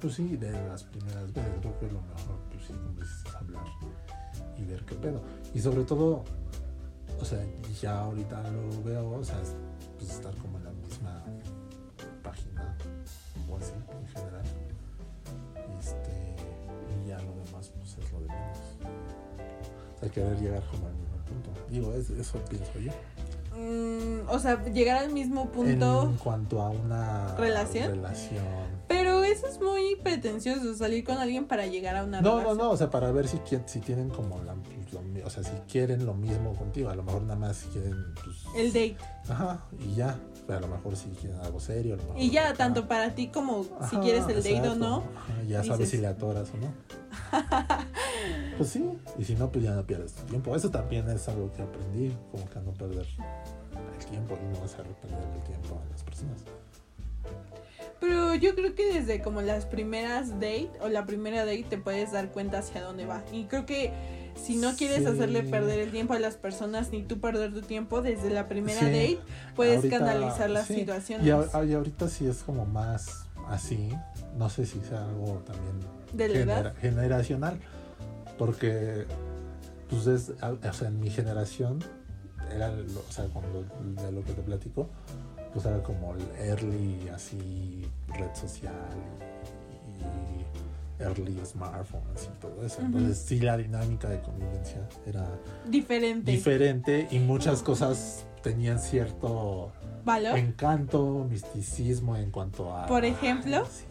pues 0.00 0.14
sí, 0.14 0.36
de 0.36 0.52
las 0.68 0.84
primeras 0.84 1.32
veces, 1.32 1.50
creo 1.60 1.78
que 1.80 1.86
lo 1.86 2.00
mejor, 2.02 2.36
pues 2.52 2.64
sí, 2.66 2.74
es 2.74 2.78
hablar 2.78 3.19
y 4.60 4.64
ver 4.64 4.84
qué 4.84 4.94
pedo. 4.94 5.20
Y 5.54 5.60
sobre 5.60 5.84
todo, 5.84 6.24
o 7.20 7.24
sea, 7.24 7.38
ya 7.80 8.00
ahorita 8.00 8.42
lo 8.50 8.82
veo, 8.84 9.10
o 9.10 9.24
sea, 9.24 9.40
es, 9.40 9.54
pues 9.98 10.10
estar 10.10 10.34
como 10.36 10.58
en 10.58 10.64
la 10.64 10.70
misma 10.72 11.22
página 12.22 12.76
o 13.50 13.56
así, 13.56 13.72
en 13.74 14.06
general. 14.08 14.44
Este, 15.78 16.36
y 17.04 17.08
ya 17.08 17.16
lo 17.18 17.32
demás, 17.44 17.70
pues 17.78 17.96
es 17.98 18.12
lo 18.12 18.20
de 18.20 18.26
menos. 18.28 18.58
O 19.96 20.00
sea, 20.00 20.08
querer 20.10 20.38
llegar 20.40 20.62
como 20.70 20.86
al 20.86 20.94
mismo 20.94 21.16
punto. 21.26 21.50
Digo, 21.70 21.92
es- 21.94 22.10
eso 22.10 22.38
pienso 22.48 22.78
yo. 22.78 22.92
Mm, 23.56 24.28
o 24.28 24.38
sea, 24.38 24.62
llegar 24.66 24.98
al 24.98 25.12
mismo 25.12 25.50
punto. 25.50 26.04
En 26.04 26.16
cuanto 26.16 26.62
a 26.62 26.70
una 26.70 27.34
¿Relación? 27.36 27.90
relación. 27.90 28.44
Pero 28.88 28.99
eso 29.42 29.46
es 29.48 29.60
muy 29.60 29.96
pretencioso, 29.96 30.74
salir 30.74 31.04
con 31.04 31.18
alguien 31.18 31.46
para 31.46 31.66
llegar 31.66 31.96
a 31.96 32.04
una 32.04 32.20
No, 32.20 32.30
no, 32.30 32.36
relación. 32.38 32.58
no, 32.58 32.70
o 32.70 32.76
sea, 32.76 32.90
para 32.90 33.10
ver 33.12 33.26
si, 33.28 33.38
si 33.66 33.80
tienen 33.80 34.08
como 34.10 34.38
la, 34.44 34.54
lo 34.54 35.26
o 35.26 35.30
sea, 35.30 35.42
si 35.42 35.50
quieren 35.70 36.04
lo 36.06 36.14
mismo 36.14 36.54
contigo, 36.54 36.90
a 36.90 36.94
lo 36.94 37.02
mejor 37.02 37.22
nada 37.22 37.36
más 37.36 37.64
quieren, 37.72 37.94
pues, 38.22 38.36
El 38.56 38.68
date. 38.68 38.96
ajá, 39.28 39.64
y 39.78 39.94
ya, 39.94 40.18
pero 40.46 40.58
a 40.58 40.62
lo 40.62 40.68
mejor 40.68 40.96
si 40.96 41.08
quieren 41.10 41.38
algo 41.40 41.60
serio, 41.60 41.94
a 41.94 41.96
lo 41.96 42.02
mejor 42.04 42.18
Y 42.20 42.30
ya, 42.30 42.54
tanto 42.54 42.86
para 42.88 43.14
ti 43.14 43.28
como 43.28 43.64
si 43.88 43.96
quieres 43.96 44.26
el 44.28 44.42
date 44.42 44.68
o 44.68 44.74
no. 44.74 44.96
ajá, 45.16 45.42
ya 45.48 45.62
sabes 45.64 45.80
dices- 45.80 45.90
si 45.90 45.96
le 45.98 46.06
atoras 46.08 46.50
o 46.54 46.56
no. 46.58 46.72
pues 48.58 48.70
sí, 48.70 48.84
y 49.18 49.24
si 49.24 49.34
no, 49.34 49.50
pues 49.50 49.64
ya 49.64 49.74
no 49.74 49.84
pierdes 49.86 50.12
tu 50.14 50.22
tiempo. 50.24 50.54
Eso 50.54 50.70
también 50.70 51.08
es 51.08 51.28
algo 51.28 51.52
que 51.52 51.62
aprendí, 51.62 52.14
como 52.30 52.48
que 52.48 52.58
a 52.58 52.62
no 52.62 52.72
perder 52.72 53.06
el 53.98 54.06
tiempo 54.06 54.38
y 54.42 54.58
no 54.58 54.64
hacer 54.64 54.84
perder 54.84 55.18
el 55.36 55.42
tiempo 55.44 55.80
a 55.84 55.90
las 55.90 56.02
personas. 56.02 56.40
Pero 58.00 58.34
yo 58.34 58.54
creo 58.54 58.74
que 58.74 58.94
desde 58.94 59.20
como 59.20 59.42
las 59.42 59.66
primeras 59.66 60.30
date 60.34 60.70
o 60.80 60.88
la 60.88 61.04
primera 61.06 61.44
date 61.44 61.66
te 61.68 61.78
puedes 61.78 62.12
dar 62.12 62.30
cuenta 62.30 62.58
hacia 62.58 62.82
dónde 62.82 63.04
va. 63.06 63.22
Y 63.32 63.44
creo 63.44 63.66
que 63.66 63.92
si 64.42 64.56
no 64.56 64.74
quieres 64.74 65.00
Sí. 65.00 65.06
hacerle 65.06 65.42
perder 65.42 65.80
el 65.80 65.90
tiempo 65.90 66.14
a 66.14 66.18
las 66.18 66.36
personas 66.36 66.90
ni 66.92 67.02
tú 67.02 67.20
perder 67.20 67.52
tu 67.52 67.60
tiempo 67.62 68.00
desde 68.00 68.30
la 68.30 68.48
primera 68.48 68.80
Sí. 68.80 68.86
date, 68.86 69.18
puedes 69.54 69.76
Ahorita, 69.78 69.98
canalizar 69.98 70.48
las 70.48 70.66
sí, 70.66 70.76
situaciones 70.76 71.26
Y, 71.26 71.30
a- 71.30 71.64
y 71.64 71.74
ahorita 71.74 72.08
sí 72.08 72.26
es 72.26 72.38
como 72.42 72.64
más 72.64 73.26
así, 73.48 73.90
no 74.38 74.48
sé 74.48 74.64
si 74.64 74.80
sea 74.80 75.04
algo 75.04 75.42
también 75.46 75.74
de 76.14 76.28
genera- 76.30 76.74
generacional, 76.80 77.58
porque 78.38 79.04
pues 79.90 80.06
es, 80.06 80.30
o 80.40 80.72
sea, 80.72 80.88
en 80.88 81.00
mi 81.00 81.10
generación 81.10 81.80
era, 82.54 82.70
lo- 82.70 83.00
o 83.00 83.12
sea, 83.12 83.26
cuando 83.26 83.64
de 84.02 84.12
lo 84.12 84.24
que 84.24 84.32
te 84.32 84.42
platico, 84.42 84.88
pues 85.52 85.64
era 85.66 85.82
como 85.82 86.14
el 86.14 86.28
early 86.48 87.08
así 87.14 87.86
red 88.08 88.34
social 88.34 88.72
y, 89.86 91.00
y 91.00 91.02
early 91.02 91.40
smartphones 91.44 92.28
y 92.34 92.40
todo 92.40 92.64
eso. 92.64 92.80
Entonces 92.82 93.18
sí 93.18 93.40
la 93.40 93.56
dinámica 93.56 94.08
de 94.08 94.20
convivencia 94.20 94.86
era 95.06 95.26
Diferente. 95.68 96.30
diferente 96.32 97.08
y 97.10 97.18
muchas 97.18 97.62
cosas 97.62 98.24
tenían 98.42 98.78
cierto 98.78 99.72
¿Valor? 100.04 100.38
encanto, 100.38 101.26
misticismo 101.28 102.16
en 102.16 102.30
cuanto 102.30 102.74
a. 102.76 102.86
Por 102.86 103.04
ejemplo. 103.04 103.64
Sí. 103.66 103.84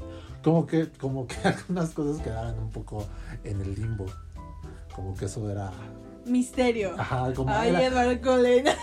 Como 0.43 0.65
que, 0.65 0.89
como 0.93 1.27
que 1.27 1.35
algunas 1.43 1.89
cosas 1.91 2.21
quedaban 2.21 2.57
un 2.59 2.69
poco 2.69 3.05
en 3.43 3.59
el 3.61 3.75
limbo. 3.75 4.05
Como 4.95 5.13
que 5.15 5.25
eso 5.25 5.49
era. 5.49 5.71
Misterio. 6.25 6.93
Ajá, 6.97 7.33
como 7.33 7.51
Ay, 7.53 7.69
era- 7.69 7.85
Edward 7.85 8.21
Cullen. 8.21 8.65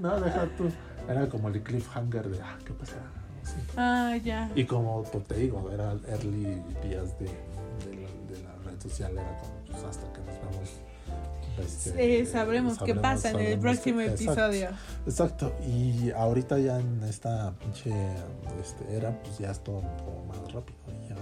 No, 0.00 0.20
deja 0.20 0.46
tú. 0.58 0.68
Era 1.08 1.28
como 1.28 1.48
el 1.48 1.62
cliffhanger 1.62 2.28
de 2.28 2.40
ah, 2.40 2.58
¿qué 2.64 2.72
pasará? 2.72 3.10
Sí. 3.42 3.54
Ah, 3.76 4.16
ya. 4.22 4.50
Y 4.54 4.64
como 4.64 5.04
pues, 5.04 5.24
te 5.24 5.34
digo, 5.36 5.70
era 5.70 5.92
early 6.08 6.62
días 6.82 7.18
de, 7.18 7.26
de 7.26 7.96
la, 8.02 8.08
de 8.28 8.42
la 8.42 8.54
red 8.64 8.80
social, 8.80 9.12
era 9.12 9.38
como 9.38 9.54
pues 9.66 9.84
hasta 9.84 10.12
que 10.12 10.18
nos 10.20 10.34
vemos 10.40 10.70
este, 11.58 12.20
Eh, 12.20 12.26
sabremos, 12.26 12.78
qué 12.78 12.94
pasa 12.94 13.30
en 13.30 13.40
el 13.40 13.58
próximo 13.58 14.00
episodio. 14.00 14.68
Exacto, 15.06 15.54
y 15.66 16.10
ahorita 16.10 16.58
ya 16.58 16.78
en 16.78 17.02
esta 17.04 17.54
pinche 17.58 17.92
este, 18.60 18.94
era, 18.94 19.18
pues 19.22 19.38
ya 19.38 19.50
es 19.50 19.60
todo 19.60 19.78
un 19.78 19.96
poco 19.96 20.24
más 20.26 20.52
rápido. 20.52 20.78
Y 20.88 21.08
ya, 21.08 21.16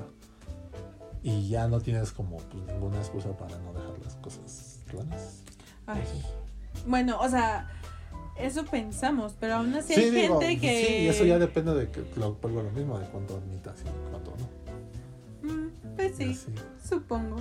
y 1.22 1.48
ya 1.48 1.68
no 1.68 1.80
tienes 1.80 2.10
como 2.12 2.38
pues, 2.38 2.64
ninguna 2.64 2.98
excusa 2.98 3.36
para 3.36 3.56
no 3.58 3.72
dejar 3.72 3.98
las 4.02 4.16
cosas 4.16 4.80
claras. 4.88 5.42
Ay. 5.86 6.02
Bueno, 6.86 7.20
o 7.20 7.28
sea, 7.28 7.68
eso 8.38 8.64
pensamos, 8.64 9.34
pero 9.38 9.54
aún 9.56 9.74
así 9.74 9.94
Sí, 9.94 10.00
hay 10.02 10.10
digo, 10.10 10.40
gente 10.40 10.60
que. 10.60 10.86
sí, 10.86 10.92
y 11.04 11.06
eso 11.08 11.24
ya 11.24 11.38
depende 11.38 11.74
de 11.74 11.90
que 11.90 12.02
lo 12.16 12.36
lo 12.42 12.70
mismo, 12.72 12.98
de 12.98 13.06
cuánto 13.06 13.36
admitas 13.36 13.74
y 13.80 14.10
cuánto 14.10 14.32
no. 14.38 15.52
Mm, 15.52 15.68
pues 15.96 16.16
sí, 16.16 16.30
Así. 16.30 16.54
supongo. 16.88 17.36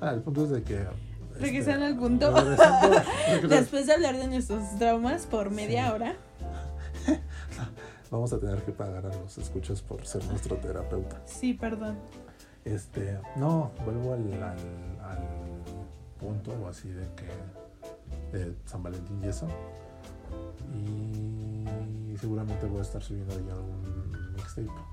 Ah, 0.00 0.12
el 0.12 0.20
punto 0.22 0.44
es 0.44 0.50
de 0.50 0.62
que. 0.62 0.74
este, 0.82 1.40
Regresando 1.40 1.86
al 1.86 1.96
punto. 1.96 2.30
regresando- 2.34 3.02
regresando- 3.26 3.48
Después 3.48 3.86
de 3.86 3.92
hablar 3.94 4.16
de 4.16 4.26
nuestros 4.28 4.78
traumas 4.78 5.26
por 5.26 5.50
media 5.50 5.86
Sí. 5.88 5.92
hora. 5.92 6.16
Vamos 8.10 8.32
a 8.32 8.38
tener 8.38 8.62
que 8.62 8.72
pagar 8.72 9.04
a 9.06 9.10
los 9.14 9.36
escuchas 9.38 9.82
por 9.82 10.06
ser 10.06 10.24
nuestro 10.26 10.56
terapeuta. 10.56 11.20
Sí, 11.26 11.52
perdón. 11.54 11.96
Este, 12.64 13.18
no, 13.36 13.70
vuelvo 13.84 14.14
al, 14.14 14.32
al, 14.34 14.58
al 15.02 15.18
punto 16.18 16.52
o 16.62 16.68
así 16.68 16.88
de 16.88 17.06
que 17.14 18.36
de 18.36 18.54
San 18.66 18.82
Valentín 18.82 19.20
y 19.24 19.28
eso. 19.28 19.46
Y 22.12 22.16
seguramente 22.18 22.66
voy 22.66 22.78
a 22.78 22.82
estar 22.82 23.02
subiendo 23.02 23.32
ahí 23.34 23.46
algún 23.50 24.32
mixtape 24.36 24.66
con, 24.66 24.84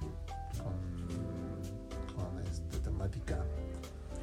con 2.16 2.44
este, 2.44 2.78
temática, 2.84 3.44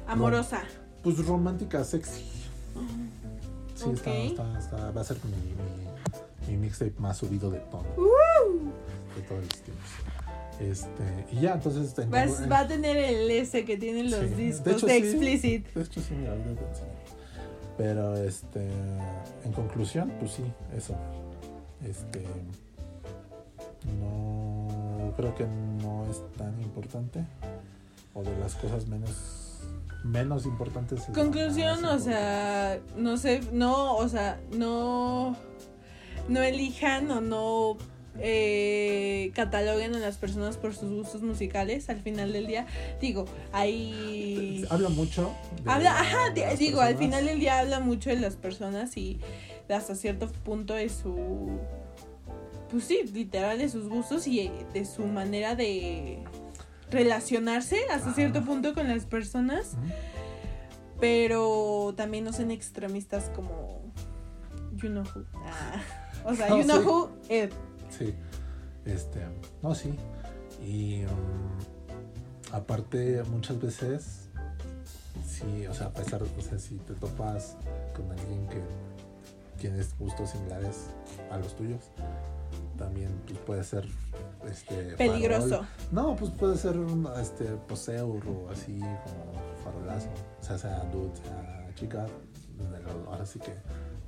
Amorosa. 0.07 0.61
pues 1.03 1.25
romántica, 1.25 1.83
sexy. 1.83 2.23
Sí, 3.75 3.89
está, 3.91 4.13
está, 4.13 4.59
está- 4.59 4.91
va 4.91 5.01
a 5.01 5.03
ser 5.03 5.17
mi, 5.25 6.51
mi, 6.51 6.53
mi 6.53 6.57
mixtape 6.65 6.93
más 6.99 7.17
subido 7.17 7.49
de 7.51 7.59
tono. 7.59 7.83
De 9.15 9.21
todos 9.27 9.43
los 9.43 9.61
tiempos. 9.61 9.89
Este, 10.59 11.25
y 11.31 11.41
ya, 11.41 11.53
entonces. 11.55 11.97
en- 11.97 12.11
Vas- 12.11 12.39
en- 12.41 12.51
va 12.51 12.59
a 12.59 12.67
tener 12.67 12.95
el 12.97 13.29
S 13.31 13.65
que 13.65 13.77
tienen 13.77 14.11
los 14.11 14.19
Sí, 14.21 14.27
discos 14.35 14.63
de, 14.65 14.71
hecho, 14.71 14.87
sí. 14.87 14.93
Explicit. 14.93 15.73
De 15.73 15.81
hecho, 15.83 16.01
sí, 16.01 16.13
mira, 16.15 16.31
ahorita 16.31 16.53
te 16.55 16.69
enseño. 16.69 16.92
Pero, 17.77 18.15
este, 18.17 18.69
en 19.43 19.51
conclusión, 19.53 20.11
pues 20.19 20.33
sí, 20.33 20.43
eso. 20.75 20.95
Este, 21.83 22.23
no, 23.99 25.11
creo 25.15 25.35
que 25.35 25.45
no 25.81 26.05
es 26.09 26.21
tan 26.37 26.59
importante. 26.61 27.25
O 28.13 28.23
de 28.23 28.37
las 28.37 28.55
cosas 28.55 28.87
menos, 28.87 29.61
menos 30.03 30.45
importantes. 30.45 31.03
Conclusión, 31.13 31.83
o 31.83 31.97
sea, 31.97 32.79
no 32.95 33.17
sé, 33.17 33.41
no, 33.51 33.95
o 33.95 34.07
sea, 34.07 34.39
no, 34.55 35.35
no 36.29 36.41
elijan 36.41 37.09
o 37.09 37.21
no 37.21 37.77
eh, 38.19 39.31
cataloguen 39.33 39.95
a 39.95 39.99
las 39.99 40.17
personas 40.17 40.57
por 40.57 40.75
sus 40.75 40.91
gustos 40.91 41.21
musicales 41.21 41.89
al 41.89 41.99
final 42.01 42.31
del 42.33 42.47
día. 42.47 42.67
Digo, 43.01 43.25
ahí... 43.51 44.65
Habla 44.69 44.89
mucho. 44.89 45.33
de 45.63 45.71
Habla, 45.71 45.93
la- 45.93 45.99
ajá, 45.99 46.29
de 46.33 46.55
digo, 46.57 46.81
al 46.81 46.97
final 46.97 47.25
del 47.25 47.39
día 47.39 47.59
habla 47.59 47.79
mucho 47.79 48.09
de 48.09 48.17
las 48.17 48.35
personas 48.35 48.95
y 48.97 49.19
hasta 49.69 49.95
cierto 49.95 50.27
punto 50.43 50.73
de 50.75 50.89
su, 50.89 51.49
pues 52.69 52.83
sí, 52.83 52.99
literal 53.13 53.57
de 53.57 53.69
sus 53.69 53.89
gustos 53.89 54.27
y 54.27 54.51
de 54.73 54.85
su 54.85 55.03
manera 55.05 55.55
de 55.55 56.19
relacionarse 56.91 57.79
hasta 57.91 58.13
cierto 58.13 58.43
punto 58.45 58.75
con 58.75 58.87
las 58.87 59.05
personas, 59.05 59.75
pero 60.99 61.93
también 61.97 62.23
no 62.23 62.33
sean 62.33 62.51
extremistas 62.51 63.31
como 63.35 63.81
you 64.75 64.89
know 64.89 65.03
who. 65.15 65.23
Ah, 65.35 65.81
o 66.25 66.35
sea, 66.35 66.49
No, 66.49 66.57
you 66.59 66.63
know 66.65 66.81
sí. 66.81 66.87
who, 66.87 67.09
Ed. 67.29 67.51
Sí, 67.97 68.13
este, 68.85 69.19
no, 69.61 69.75
sí. 69.75 69.95
Y 70.65 71.03
mm, 71.03 72.55
aparte, 72.55 73.23
muchas 73.29 73.59
veces, 73.59 74.29
sí, 75.25 75.67
o 75.67 75.73
sea, 75.73 75.87
a 75.87 75.93
pesar, 75.93 76.21
o 76.23 76.41
sea, 76.41 76.57
si 76.57 76.75
te 76.77 76.93
topas 76.93 77.57
con 77.95 78.09
alguien 78.11 78.47
que 78.47 78.61
tienes 79.59 79.97
gustos 79.97 80.31
similares 80.31 80.87
a 81.31 81.37
los 81.37 81.55
tuyos, 81.55 81.81
también 82.77 83.09
pues, 83.25 83.39
puede 83.39 83.63
ser 83.63 83.87
este 84.49 84.95
peligroso. 84.97 85.49
farol. 85.49 85.67
No, 85.91 86.15
pues 86.15 86.31
puede 86.31 86.57
ser 86.57 86.77
un 86.77 87.07
este 87.21 87.45
poseur 87.67 88.21
o 88.27 88.49
así 88.49 88.79
como 88.79 89.63
farolazo. 89.63 90.09
O 90.41 90.43
sea, 90.43 90.57
sea 90.57 90.79
dude, 90.91 91.15
sea 91.15 91.69
chica. 91.75 92.05
Ahora 93.07 93.25
sí 93.25 93.39
que 93.39 93.53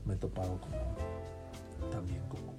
me 0.05 0.13
he 0.13 0.17
topado 0.17 0.59
como 0.59 1.91
también 1.91 2.21
como 2.27 2.54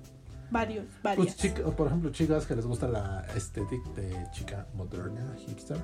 Varios, 0.51 0.85
varios. 1.03 1.27
pues 1.27 1.37
chica- 1.37 1.63
por 1.65 1.87
ejemplo, 1.89 2.11
chicas 2.11 2.47
que 2.47 2.55
les 2.57 2.67
gusta 2.67 2.89
la 2.89 3.25
estética 3.35 3.91
de 3.97 4.27
chica 4.33 4.67
moderna, 4.75 5.35
hipster. 5.39 5.77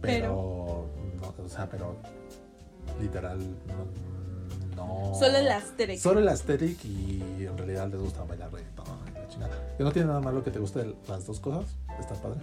Pero, 0.00 0.88
no, 1.20 1.44
o 1.44 1.48
sea, 1.48 1.68
pero 1.70 1.96
literal, 3.00 3.38
no. 4.76 5.10
no 5.10 5.14
Solo 5.14 5.38
el 5.38 5.48
asterix. 5.48 6.02
Solo 6.02 6.20
el 6.20 6.28
aesthetic 6.28 6.84
y 6.84 7.44
en 7.46 7.56
realidad 7.56 7.88
les 7.88 8.00
gusta 8.00 8.24
bailar 8.24 8.52
reggaetón 8.52 8.86
la 9.14 9.28
chingada. 9.28 9.76
Que 9.76 9.84
no 9.84 9.92
tiene 9.92 10.08
nada 10.08 10.20
malo 10.20 10.42
que 10.42 10.50
te 10.50 10.58
guste 10.58 10.96
las 11.08 11.26
dos 11.26 11.38
cosas, 11.38 11.76
está 12.00 12.14
padre. 12.16 12.40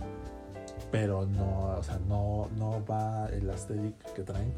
Pero 0.92 1.26
no, 1.26 1.76
o 1.78 1.84
sea, 1.84 2.00
no, 2.08 2.48
no 2.58 2.84
va 2.86 3.28
el 3.28 3.50
aesthetic 3.50 4.14
que 4.14 4.24
traen 4.24 4.54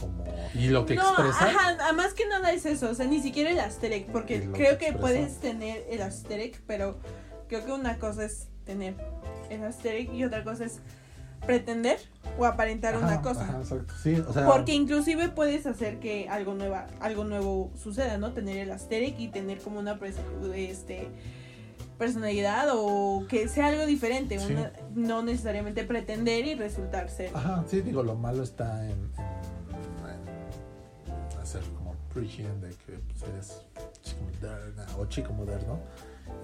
como. 0.00 0.24
Y 0.54 0.68
lo 0.68 0.86
que 0.86 0.94
no, 0.96 1.02
expresan. 1.02 1.48
ajá, 1.78 1.92
más 1.92 2.14
que 2.14 2.26
nada 2.26 2.52
es 2.52 2.66
eso, 2.66 2.90
o 2.90 2.94
sea, 2.94 3.06
ni 3.06 3.20
siquiera 3.20 3.50
el 3.50 3.60
Asterix, 3.60 4.08
porque 4.10 4.40
creo 4.40 4.52
que 4.52 4.58
que 4.58 4.68
expresa. 4.88 4.98
puedes 4.98 5.38
tener 5.40 5.84
el 5.90 6.02
Asterix, 6.02 6.60
pero 6.66 6.98
creo 7.48 7.64
que 7.64 7.72
una 7.72 7.98
cosa 7.98 8.24
es 8.24 8.48
tener 8.64 8.94
el 9.50 9.62
Asterix 9.64 10.12
y 10.12 10.24
otra 10.24 10.42
cosa 10.44 10.64
es 10.64 10.80
pretender 11.46 11.98
o 12.38 12.44
aparentar 12.44 12.94
Ajá, 12.94 13.06
una 13.06 13.22
cosa. 13.22 13.42
ajá, 13.44 13.58
exacto. 13.60 13.94
Sí, 14.02 14.14
o 14.26 14.32
sea. 14.32 14.46
Porque 14.46 14.72
inclusive 14.74 15.28
puedes 15.30 15.66
hacer 15.66 15.98
que 15.98 16.28
algo 16.28 16.54
nueva, 16.54 16.86
algo 17.00 17.24
nuevo 17.24 17.70
suceda, 17.76 18.18
¿no? 18.18 18.32
Tener 18.32 18.58
el 18.58 18.70
Asterix 18.72 19.18
y 19.18 19.28
tener 19.28 19.58
como 19.60 19.78
una 19.80 19.98
este 20.54 21.08
personalidad 21.98 22.68
o 22.72 23.26
que 23.28 23.48
sea 23.48 23.66
algo 23.66 23.84
diferente, 23.86 24.38
Sí. 24.38 24.52
una- 24.52 24.72
no 24.94 25.22
necesariamente 25.22 25.84
pretender 25.84 26.46
y 26.46 26.54
resultar 26.54 27.10
ser. 27.10 27.30
Ajá, 27.34 27.64
sí, 27.68 27.82
digo, 27.82 28.02
lo 28.02 28.14
malo 28.14 28.42
está 28.42 28.84
en, 28.86 28.92
en- 28.92 29.39
hacer 31.56 31.62
como 31.74 31.94
preaching 32.14 32.60
de 32.60 32.70
que 32.70 32.98
pues, 32.98 33.22
eres 33.32 33.66
chico 34.02 34.20
moderna 34.32 34.86
o 34.98 35.06
chico 35.06 35.32
moderno 35.32 35.78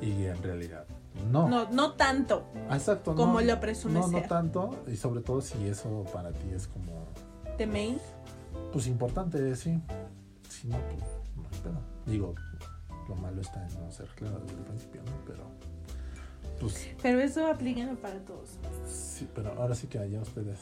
y 0.01 0.25
en 0.25 0.43
realidad 0.43 0.85
no. 1.31 1.49
No, 1.49 1.71
no 1.71 1.93
tanto. 1.93 2.47
Exacto, 2.71 3.13
no. 3.13 3.17
como 3.17 3.41
lo 3.41 3.59
presume 3.61 4.01
No, 4.01 4.09
no 4.09 4.19
ser. 4.19 4.29
tanto 4.29 4.83
y 4.87 4.97
sobre 4.97 5.21
todo 5.21 5.41
si 5.41 5.67
eso 5.69 6.05
para 6.13 6.33
ti 6.33 6.51
es 6.55 6.67
como, 6.67 7.07
The 7.57 7.67
main. 7.67 7.99
pues 8.73 8.87
importante, 8.89 9.55
sí. 9.57 9.81
Si 10.49 10.67
no, 10.69 10.77
pues 10.89 11.03
no 11.37 11.63
pedo. 11.63 11.81
Digo, 12.07 12.35
lo 13.09 13.15
malo 13.17 13.41
está 13.41 13.67
en 13.67 13.81
no 13.81 13.91
ser 13.93 14.09
claro 14.17 14.41
desde 14.41 14.59
el 14.59 14.65
principio, 14.65 15.03
¿no? 15.05 15.13
Pero, 15.27 15.45
pues 16.61 16.89
Pero 17.03 17.21
eso 17.21 17.47
aplíquenlo 17.47 17.95
para 17.97 18.19
todos. 18.25 18.59
sí, 18.89 19.29
pero 19.35 19.53
ahora 19.61 19.75
sí 19.75 19.87
que 19.87 19.99
allá 19.99 20.21
ustedes 20.21 20.59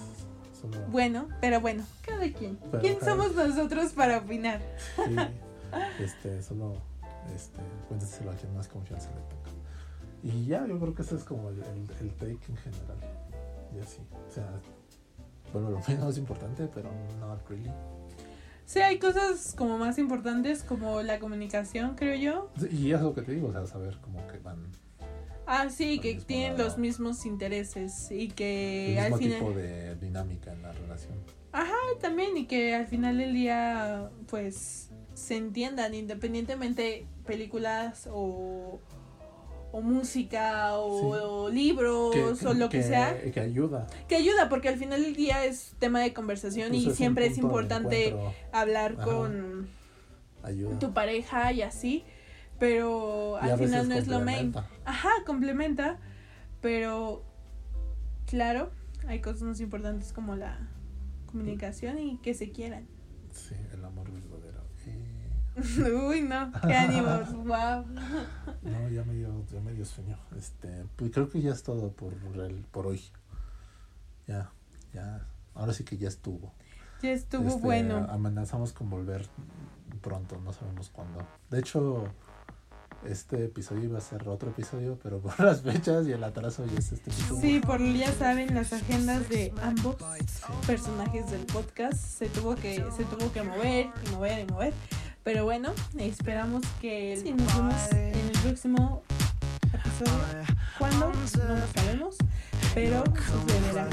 solo... 0.72 0.86
Bueno, 0.88 1.28
pero 1.40 1.60
bueno, 1.60 1.84
cada 2.06 2.30
quien. 2.32 2.56
Pero 2.70 2.80
¿Quién 2.80 2.96
cada- 2.96 3.12
somos 3.12 3.34
nosotros 3.34 3.92
para 3.92 4.18
opinar? 4.18 4.60
Sí, 4.96 5.16
este, 6.02 6.42
solo 6.42 6.76
este, 7.34 7.58
cuénteselo 7.88 8.30
a 8.30 8.34
quien 8.34 8.54
más 8.54 8.68
confianza 8.68 9.08
le 9.10 9.20
tenga. 9.22 9.44
Y 10.22 10.46
ya, 10.46 10.66
yo 10.66 10.78
creo 10.78 10.94
que 10.94 11.02
ese 11.02 11.16
es 11.16 11.24
como 11.24 11.50
el, 11.50 11.58
el, 11.58 11.86
el 12.00 12.10
take 12.14 12.38
en 12.48 12.56
general. 12.56 12.96
Y 13.76 13.80
así. 13.80 14.00
O 14.28 14.32
sea, 14.32 14.48
bueno, 15.52 15.70
lo 15.70 15.80
menos 15.86 16.16
importante, 16.18 16.68
pero 16.74 16.90
not 17.20 17.46
really. 17.48 17.70
Sí, 18.66 18.80
hay 18.80 18.98
cosas 18.98 19.54
como 19.56 19.76
más 19.76 19.98
importantes 19.98 20.62
como 20.62 21.02
la 21.02 21.18
comunicación, 21.18 21.94
creo 21.96 22.16
yo. 22.16 22.50
Y 22.70 22.92
es 22.92 23.00
lo 23.02 23.14
que 23.14 23.20
te 23.20 23.32
digo, 23.32 23.48
o 23.48 23.52
sea, 23.52 23.66
saber 23.66 23.98
como 24.00 24.26
que 24.26 24.38
van 24.38 24.56
Ah, 25.46 25.68
sí, 25.68 25.98
que 25.98 26.14
tienen 26.14 26.56
los 26.56 26.78
mismos 26.78 27.26
intereses 27.26 28.10
y 28.10 28.28
que 28.28 28.92
el 28.92 28.98
al 28.98 29.04
mismo 29.12 29.18
final... 29.18 29.38
tipo 29.38 29.50
de 29.52 29.94
dinámica 29.96 30.52
en 30.52 30.62
la 30.62 30.72
relación. 30.72 31.14
Ajá, 31.52 31.74
también, 32.00 32.36
y 32.36 32.46
que 32.46 32.74
al 32.74 32.86
final 32.86 33.18
del 33.18 33.32
día, 33.32 34.10
pues, 34.28 34.90
se 35.14 35.36
entiendan 35.36 35.94
independientemente 35.94 37.06
películas 37.26 38.08
o, 38.10 38.80
o 39.70 39.80
música 39.80 40.74
o, 40.78 40.98
Sí. 40.98 41.20
o 41.22 41.48
libros 41.50 42.42
o 42.44 42.54
lo 42.54 42.68
que, 42.68 42.82
sea. 42.82 43.20
Que 43.30 43.38
ayuda. 43.40 43.86
Que 44.08 44.16
ayuda, 44.16 44.48
porque 44.48 44.68
al 44.68 44.78
final 44.78 45.02
del 45.02 45.14
día 45.14 45.44
es 45.44 45.74
tema 45.78 46.00
de 46.00 46.12
conversación 46.12 46.70
Pues 46.70 46.82
y 46.82 46.90
siempre 46.94 47.26
es 47.26 47.38
importante 47.38 48.16
hablar 48.50 48.94
Ajá. 48.98 49.04
con 49.04 49.68
Ayuda. 50.42 50.78
tu 50.80 50.92
pareja 50.92 51.52
y 51.52 51.62
así, 51.62 52.04
pero 52.58 53.38
Y 53.44 53.48
al 53.48 53.58
final 53.58 53.88
no 53.88 53.94
es 53.94 54.08
lo 54.08 54.20
main. 54.20 54.52
Complementa. 55.04 55.08
Ajá, 55.08 55.24
complementa, 55.24 55.98
pero 56.60 57.24
claro, 58.26 58.70
hay 59.06 59.20
cosas 59.20 59.42
más 59.42 59.60
importantes 59.60 60.12
como 60.12 60.36
la 60.36 60.68
comunicación 61.26 61.98
y 61.98 62.18
que 62.18 62.34
se 62.34 62.50
quieran. 62.52 62.86
Sí, 63.32 63.54
el 63.72 63.84
amor 63.84 64.10
verdadero. 64.10 64.64
Uy, 66.08 66.22
no, 66.22 66.50
qué 66.66 66.74
ánimos, 66.74 67.32
wow. 67.32 67.84
No, 68.62 68.88
ya 68.88 69.04
me 69.04 69.14
dio, 69.14 69.44
ya 69.52 69.60
me 69.60 69.72
dio 69.72 69.84
sueño. 69.84 70.18
Este, 70.36 70.84
pues 70.96 71.12
creo 71.12 71.28
que 71.28 71.40
ya 71.40 71.52
es 71.52 71.62
todo 71.62 71.92
por 71.92 72.12
el, 72.12 72.64
por 72.70 72.86
hoy. 72.86 73.00
Ya, 74.26 74.50
ya, 74.92 75.26
ahora 75.54 75.72
sí 75.72 75.84
que 75.84 75.96
ya 75.96 76.08
estuvo. 76.08 76.52
Ya 77.02 77.12
estuvo 77.12 77.48
Este, 77.48 77.60
bueno. 77.60 78.06
Amenazamos 78.10 78.72
con 78.72 78.90
volver 78.90 79.28
pronto, 80.00 80.40
no 80.40 80.52
sabemos 80.52 80.90
cuándo. 80.90 81.26
De 81.50 81.60
hecho, 81.60 82.12
este 83.08 83.44
episodio 83.44 83.84
iba 83.84 83.98
a 83.98 84.00
ser 84.00 84.28
otro 84.28 84.50
episodio, 84.50 84.98
pero 85.02 85.20
por 85.20 85.38
las 85.44 85.62
fechas 85.62 86.06
y 86.06 86.12
el 86.12 86.24
atraso 86.24 86.64
ya 86.66 86.78
es 86.78 86.92
este 86.92 87.10
episodio. 87.10 87.40
Sí, 87.40 87.60
por 87.60 87.80
ya 87.80 88.12
saben 88.12 88.54
las 88.54 88.72
agendas 88.72 89.28
de 89.28 89.52
ambos 89.62 89.96
personajes 90.66 91.30
del 91.30 91.44
podcast 91.46 91.94
se 91.94 92.28
tuvo 92.28 92.54
que 92.54 92.84
se 92.96 93.04
tuvo 93.04 93.32
que 93.32 93.42
mover 93.42 93.88
y 94.06 94.10
mover 94.10 94.40
y 94.40 94.52
mover. 94.52 94.72
Pero 95.22 95.44
bueno, 95.44 95.72
esperamos 95.98 96.62
que 96.80 97.18
sí, 97.22 97.32
nos 97.32 97.56
vemos 97.56 97.92
en 97.92 98.14
el 98.14 98.38
próximo 98.42 99.02
episodio. 99.72 100.12
¿Cuándo? 100.78 101.12
No 101.38 101.54
lo 101.54 101.66
sabemos, 101.74 102.16
pero 102.74 103.04
sucederá. 103.06 103.88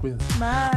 Cuídense. 0.00 0.24
Bye. 0.38 0.68